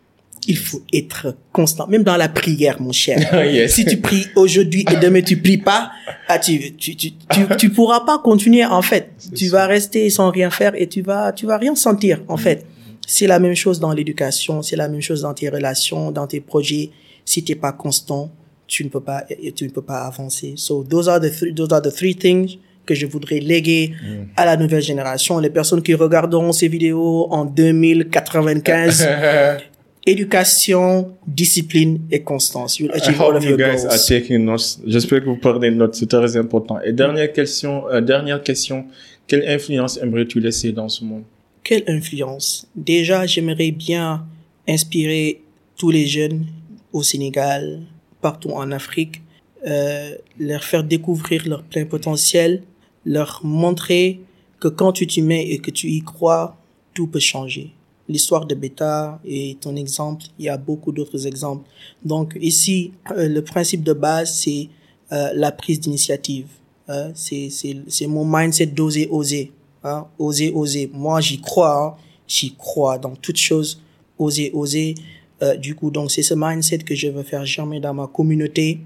Il 0.47 0.57
faut 0.57 0.81
être 0.93 1.35
constant, 1.51 1.87
même 1.87 2.03
dans 2.03 2.17
la 2.17 2.29
prière, 2.29 2.81
mon 2.81 2.91
cher. 2.91 3.17
Yes. 3.47 3.73
Si 3.73 3.85
tu 3.85 3.97
pries 3.97 4.27
aujourd'hui 4.35 4.85
et 4.91 4.95
demain 4.97 5.21
tu 5.21 5.37
pries 5.37 5.57
pas, 5.57 5.91
ah, 6.27 6.39
tu, 6.39 6.75
tu, 6.75 6.95
tu, 6.95 7.11
tu, 7.11 7.41
tu 7.57 7.69
pourras 7.69 8.01
pas 8.01 8.19
continuer, 8.19 8.65
en 8.65 8.81
fait. 8.81 9.09
Tu 9.35 9.47
vas 9.47 9.65
rester 9.65 10.09
sans 10.09 10.29
rien 10.31 10.49
faire 10.49 10.73
et 10.75 10.87
tu 10.87 11.01
vas, 11.01 11.31
tu 11.31 11.45
vas 11.45 11.57
rien 11.57 11.75
sentir, 11.75 12.21
en 12.27 12.37
fait. 12.37 12.65
C'est 13.05 13.27
la 13.27 13.39
même 13.39 13.55
chose 13.55 13.79
dans 13.79 13.93
l'éducation, 13.93 14.61
c'est 14.61 14.75
la 14.75 14.89
même 14.89 15.01
chose 15.01 15.21
dans 15.21 15.33
tes 15.33 15.47
relations, 15.49 16.11
dans 16.11 16.27
tes 16.27 16.41
projets. 16.41 16.91
Si 17.23 17.43
t'es 17.43 17.55
pas 17.55 17.71
constant, 17.71 18.31
tu 18.67 18.83
ne 18.83 18.89
peux 18.89 18.99
pas, 18.99 19.23
tu 19.55 19.63
ne 19.63 19.69
peux 19.69 19.81
pas 19.81 20.01
avancer. 20.01 20.53
So 20.57 20.83
those 20.83 21.07
are 21.07 21.19
the 21.19 21.31
three, 21.31 21.53
those 21.53 21.71
are 21.71 21.81
the 21.81 21.93
three 21.93 22.15
things 22.15 22.57
que 22.85 22.95
je 22.95 23.05
voudrais 23.05 23.39
léguer 23.39 23.93
à 24.35 24.45
la 24.45 24.57
nouvelle 24.57 24.81
génération, 24.81 25.39
les 25.39 25.49
personnes 25.49 25.83
qui 25.83 25.93
regarderont 25.93 26.51
ces 26.51 26.67
vidéos 26.67 27.27
en 27.29 27.45
2095. 27.45 29.07
Éducation, 30.07 31.17
discipline 31.27 31.99
et 32.09 32.23
constance. 32.23 32.79
You'll 32.79 32.91
I 32.95 32.99
achieve 32.99 33.21
all 33.21 33.35
of 33.35 33.43
you 33.43 33.49
your 33.49 33.57
guys 33.57 33.85
are 33.85 33.97
taking 33.97 34.45
notes. 34.45 34.79
J'espère 34.87 35.19
que 35.19 35.25
vous 35.25 35.37
prenez 35.37 35.69
notes, 35.69 35.95
c'est 35.95 36.09
très 36.09 36.37
important. 36.37 36.79
Et 36.81 36.93
dernière 36.93 37.31
question, 37.33 37.87
euh, 37.89 38.01
dernière 38.01 38.41
question, 38.41 38.85
quelle 39.27 39.47
influence 39.47 39.97
aimerais-tu 39.97 40.39
laisser 40.39 40.71
dans 40.71 40.89
ce 40.89 41.03
monde? 41.03 41.23
quelle 41.67 41.83
influence? 41.87 42.65
Déjà, 42.77 43.25
j'aimerais 43.25 43.71
bien 43.71 44.25
inspirer 44.69 45.41
tous 45.75 45.91
les 45.91 46.07
jeunes 46.07 46.45
au 46.93 47.03
Sénégal, 47.03 47.81
partout 48.21 48.51
en 48.51 48.71
Afrique, 48.71 49.21
euh, 49.65 50.15
leur 50.39 50.63
faire 50.63 50.85
découvrir 50.85 51.45
leur 51.45 51.63
plein 51.63 51.83
potentiel, 51.83 52.63
leur 53.05 53.41
montrer 53.43 54.21
que 54.61 54.69
quand 54.69 54.93
tu 54.93 55.07
t'y 55.07 55.21
mets 55.21 55.49
et 55.49 55.59
que 55.59 55.69
tu 55.69 55.87
y 55.87 56.01
crois, 56.01 56.55
tout 56.93 57.07
peut 57.07 57.19
changer. 57.19 57.71
L'histoire 58.09 58.45
de 58.45 58.55
Beta 58.55 59.19
est 59.25 59.59
ton 59.59 59.75
exemple. 59.75 60.25
Il 60.39 60.45
y 60.45 60.49
a 60.49 60.57
beaucoup 60.57 60.91
d'autres 60.91 61.27
exemples. 61.27 61.69
Donc 62.03 62.37
ici, 62.39 62.93
euh, 63.11 63.27
le 63.27 63.41
principe 63.41 63.83
de 63.83 63.93
base, 63.93 64.33
c'est 64.33 64.69
euh, 65.11 65.31
la 65.33 65.51
prise 65.51 65.79
d'initiative. 65.79 66.47
Hein. 66.89 67.11
c'est 67.13 67.49
c'est 67.49 68.07
mon 68.07 68.25
mindset 68.25 68.67
d'oser, 68.67 69.07
oser. 69.11 69.51
Hein. 69.83 70.07
Oser, 70.17 70.51
oser. 70.51 70.89
Moi, 70.93 71.19
j'y 71.21 71.41
crois. 71.41 71.97
Hein. 71.97 72.01
J'y 72.27 72.55
crois 72.55 72.97
dans 72.97 73.15
toute 73.15 73.37
chose. 73.37 73.81
Oser, 74.17 74.51
oser. 74.53 74.95
Euh, 75.41 75.55
du 75.55 75.75
coup, 75.75 75.91
donc 75.91 76.11
c'est 76.11 76.23
ce 76.23 76.33
mindset 76.33 76.79
que 76.79 76.95
je 76.95 77.07
veux 77.07 77.23
faire 77.23 77.45
germer 77.45 77.79
dans 77.79 77.93
ma 77.93 78.07
communauté. 78.07 78.79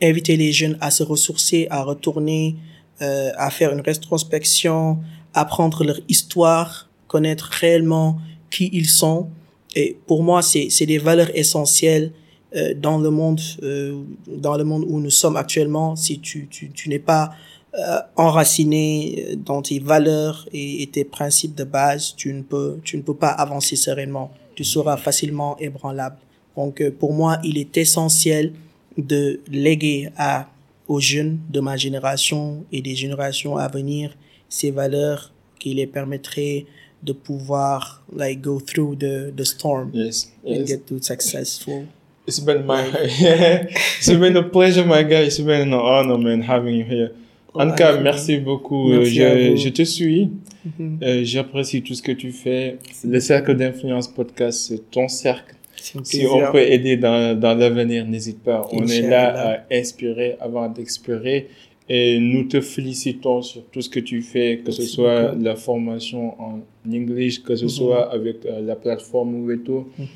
Inviter 0.00 0.36
les 0.36 0.52
jeunes 0.52 0.78
à 0.80 0.90
se 0.90 1.02
ressourcer, 1.02 1.66
à 1.70 1.82
retourner, 1.82 2.56
euh, 3.02 3.30
à 3.36 3.50
faire 3.50 3.72
une 3.72 3.80
rétrospection, 3.80 4.98
apprendre 5.34 5.84
leur 5.84 6.00
histoire, 6.08 6.88
connaître 7.08 7.44
réellement 7.44 8.18
qui 8.50 8.70
ils 8.72 8.88
sont. 8.88 9.28
Et 9.74 9.96
pour 10.06 10.22
moi, 10.22 10.42
c'est 10.42 10.86
des 10.86 10.98
valeurs 10.98 11.30
essentielles 11.34 12.12
euh, 12.56 12.74
dans 12.74 12.98
le 12.98 13.10
monde 13.10 13.40
euh, 13.62 14.02
dans 14.26 14.56
le 14.56 14.64
monde 14.64 14.84
où 14.88 15.00
nous 15.00 15.10
sommes 15.10 15.36
actuellement. 15.36 15.96
Si 15.96 16.20
tu 16.20 16.48
tu, 16.48 16.70
tu 16.70 16.88
n'es 16.88 16.98
pas 16.98 17.32
euh, 17.74 17.98
enraciné 18.16 19.36
dans 19.44 19.60
tes 19.60 19.78
valeurs 19.78 20.48
et, 20.52 20.82
et, 20.82 20.86
tes 20.86 21.04
principes 21.04 21.54
de 21.54 21.64
base, 21.64 22.14
tu 22.16 22.32
ne 22.32 22.42
peux 22.42 22.78
tu 22.82 22.96
ne 22.96 23.02
peux 23.02 23.14
pas 23.14 23.28
avancer 23.28 23.76
sereinement. 23.76 24.30
Tu 24.54 24.64
seras 24.64 24.96
facilement 24.96 25.56
ébranlable. 25.58 26.16
Donc 26.56 26.80
euh, 26.80 26.90
pour 26.90 27.12
moi, 27.12 27.38
il 27.44 27.58
est 27.58 27.76
essentiel 27.76 28.52
de 28.96 29.40
léguer 29.50 30.08
à 30.16 30.48
aux 30.88 31.00
jeunes 31.00 31.38
de 31.50 31.60
ma 31.60 31.76
génération 31.76 32.64
et 32.72 32.80
des 32.80 32.96
générations 32.96 33.56
à 33.58 33.68
venir 33.68 34.16
ces 34.48 34.70
valeurs 34.70 35.32
qui 35.58 35.74
les 35.74 35.86
permettraient 35.86 36.64
de 37.02 37.12
pouvoir 37.12 38.02
like 38.14 38.40
go 38.40 38.58
through 38.60 38.96
the 38.96 39.32
the 39.36 39.44
storm 39.44 39.90
yes, 39.92 40.32
and 40.46 40.66
get 40.66 40.86
to 40.86 40.98
successful. 41.00 41.84
It's 42.26 42.40
been 42.40 42.66
my 42.66 42.84
it's 42.94 44.08
been 44.08 44.36
a 44.36 44.42
pleasure, 44.42 44.84
my 44.84 45.02
guy. 45.02 45.22
It's 45.26 45.38
been 45.40 45.72
an 45.72 45.74
honor, 45.74 46.18
man, 46.18 46.42
having 46.42 46.74
you 46.74 46.84
here. 46.84 47.10
En 47.54 47.68
tout 47.70 47.76
cas, 47.76 47.98
merci 48.00 48.38
beaucoup. 48.38 48.88
Merci 48.88 49.14
je, 49.14 49.56
je 49.56 49.68
te 49.70 49.82
suis. 49.82 50.30
Mhm. 50.64 50.98
Euh, 51.02 51.24
J'apprécie 51.24 51.82
tout 51.82 51.94
ce 51.94 52.02
que 52.02 52.12
tu 52.12 52.30
fais. 52.32 52.78
Le 53.04 53.20
cercle 53.20 53.56
d'influence 53.56 54.08
podcast, 54.08 54.66
c'est 54.68 54.90
ton 54.90 55.08
cercle. 55.08 55.54
Si 56.02 56.26
on 56.26 56.52
peut 56.52 56.60
aider 56.60 56.96
dans, 56.96 57.38
dans 57.38 57.54
l'avenir, 57.54 58.04
n'hésite 58.06 58.42
pas. 58.42 58.66
On 58.72 58.86
est 58.86 59.02
là 59.02 59.52
à 59.52 59.74
inspirer 59.74 60.36
avant 60.40 60.68
d'expirer. 60.68 61.48
Et 61.88 62.18
nous 62.18 62.44
te 62.44 62.60
félicitons 62.60 63.40
sur 63.40 63.64
tout 63.72 63.80
ce 63.80 63.88
que 63.88 64.00
tu 64.00 64.20
fais, 64.20 64.60
que 64.62 64.70
ce 64.70 64.82
soit 64.82 65.28
beaucoup. 65.30 65.42
la 65.44 65.56
formation 65.56 66.38
en 66.40 66.60
English, 66.94 67.42
que 67.42 67.54
ce 67.56 67.64
Mhm. 67.64 67.68
soit 67.70 68.12
avec 68.12 68.44
euh, 68.46 68.60
la 68.60 68.76
plateforme 68.76 69.44
Oueto, 69.46 69.88
Mhm. 69.98 70.06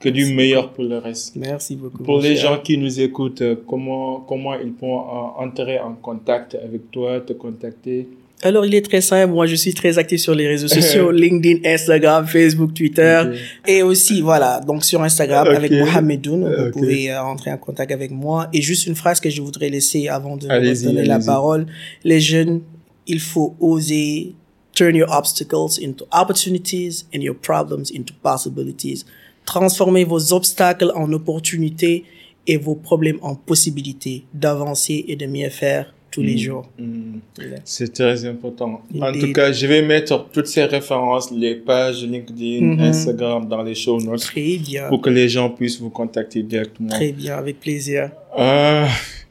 que 0.00 0.08
du 0.10 0.26
meilleur 0.34 0.72
pour 0.72 0.84
le 0.84 0.98
reste. 0.98 1.34
Merci 1.36 1.76
beaucoup. 1.76 2.02
Pour 2.02 2.20
les 2.20 2.36
cher. 2.36 2.52
gens 2.56 2.60
qui 2.62 2.76
nous 2.76 3.00
écoutent, 3.00 3.42
euh, 3.42 3.56
comment, 3.66 4.20
comment 4.20 4.54
ils 4.54 4.72
pourront 4.72 5.00
euh, 5.00 5.44
entrer 5.44 5.78
en 5.78 5.94
contact 5.94 6.54
avec 6.56 6.90
toi, 6.90 7.20
te 7.20 7.32
contacter? 7.32 8.08
Alors, 8.42 8.66
il 8.66 8.74
est 8.74 8.82
très 8.84 9.00
simple. 9.00 9.32
Moi, 9.32 9.46
je 9.46 9.54
suis 9.54 9.72
très 9.72 9.96
actif 9.96 10.20
sur 10.20 10.34
les 10.34 10.46
réseaux 10.46 10.68
sociaux, 10.78 11.10
LinkedIn, 11.10 11.66
Instagram, 11.66 12.26
Facebook, 12.26 12.74
Twitter. 12.74 13.22
Et 13.66 13.82
aussi, 13.82 14.20
voilà, 14.20 14.60
donc 14.60 14.84
sur 14.84 15.00
Instagram, 15.02 15.46
avec 15.48 15.70
Mohamedoun, 15.72 16.42
vous 16.54 16.70
pouvez 16.72 17.10
euh, 17.10 17.22
entrer 17.22 17.50
en 17.52 17.56
contact 17.56 17.90
avec 17.90 18.10
moi. 18.10 18.48
Et 18.52 18.60
juste 18.60 18.86
une 18.86 18.96
phrase 18.96 19.18
que 19.20 19.30
je 19.30 19.40
voudrais 19.40 19.70
laisser 19.70 20.08
avant 20.08 20.36
de 20.36 20.46
vous 20.46 20.84
donner 20.84 21.04
la 21.06 21.20
parole. 21.20 21.64
Les 22.02 22.20
jeunes, 22.20 22.60
il 23.06 23.20
faut 23.20 23.54
oser 23.60 24.34
turn 24.74 24.94
your 24.96 25.08
obstacles 25.10 25.78
into 25.78 26.04
opportunities 26.12 27.06
and 27.14 27.20
your 27.22 27.34
problems 27.34 27.90
into 27.90 28.12
possibilities. 28.22 29.04
Transformez 29.46 30.04
vos 30.04 30.32
obstacles 30.32 30.90
en 30.94 31.12
opportunités 31.12 32.04
et 32.46 32.56
vos 32.56 32.74
problèmes 32.74 33.18
en 33.22 33.34
possibilités 33.34 34.24
d'avancer 34.34 35.04
et 35.08 35.16
de 35.16 35.26
mieux 35.26 35.48
faire 35.50 35.94
tous 36.10 36.22
les 36.22 36.38
jours. 36.38 36.70
Hmm. 36.78 37.18
Voilà. 37.36 37.56
C'est 37.64 37.92
très 37.92 38.24
important. 38.24 38.82
En 38.94 39.02
Indeed. 39.02 39.20
tout 39.20 39.32
cas, 39.32 39.50
je 39.50 39.66
vais 39.66 39.82
mettre 39.82 40.28
toutes 40.32 40.46
ces 40.46 40.64
références, 40.64 41.30
les 41.32 41.56
pages 41.56 42.04
LinkedIn, 42.04 42.60
Mhm. 42.76 42.80
Instagram 42.80 43.48
dans 43.48 43.62
les 43.64 43.74
show 43.74 43.98
notes 44.00 44.20
Très 44.20 44.58
bien. 44.58 44.88
pour 44.88 45.00
que 45.00 45.10
les 45.10 45.28
gens 45.28 45.50
puissent 45.50 45.80
vous 45.80 45.90
contacter 45.90 46.42
directement. 46.44 46.90
Très 46.90 47.10
bien, 47.12 47.36
avec 47.36 47.58
plaisir. 47.58 48.10
Uh, 48.38 48.86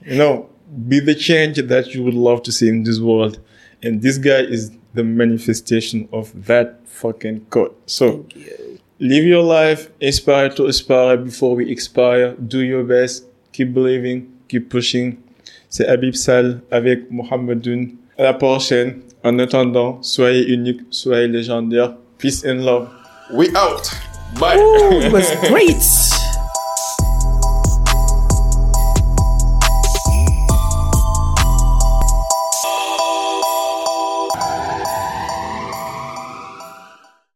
you 0.06 0.16
know, 0.18 0.48
be 0.70 1.00
the 1.00 1.18
change 1.18 1.66
that 1.68 1.94
you 1.94 2.04
would 2.04 2.16
love 2.16 2.42
to 2.42 2.52
see 2.52 2.68
in 2.68 2.84
this 2.84 3.00
world. 3.00 3.40
And 3.86 4.00
this 4.02 4.20
guy 4.20 4.42
is 4.50 4.72
the 4.94 5.04
manifestation 5.04 6.08
of 6.12 6.46
that 6.46 6.80
fucking 6.86 7.46
code. 7.50 7.72
So, 7.86 8.26
you. 8.36 8.80
live 9.00 9.26
your 9.26 9.44
life, 9.44 9.90
inspire 10.00 10.50
to 10.50 10.66
aspire 10.68 11.18
before 11.18 11.56
we 11.56 11.70
expire. 11.72 12.36
Do 12.36 12.60
your 12.60 12.84
best, 12.84 13.26
keep 13.52 13.74
believing, 13.74 14.32
keep 14.48 14.70
pushing. 14.70 15.18
C'est 15.70 15.88
Habib 15.88 16.14
Sal 16.16 16.62
avec 16.72 17.10
Mohamedoun. 17.12 17.98
À 18.18 18.24
la 18.24 18.34
prochaine. 18.34 19.02
En 19.24 19.40
attendant, 19.40 20.04
soyez 20.04 20.44
unique, 20.54 20.82
soyez 20.92 21.28
légendaire. 21.28 21.96
Peace 22.20 22.46
and 22.46 22.64
love. 22.64 22.90
We 23.34 23.48
out. 23.56 23.90
Bye. 24.40 24.58
Ooh, 24.58 25.02
it 25.02 25.12
was 25.12 25.32
great. 25.50 26.23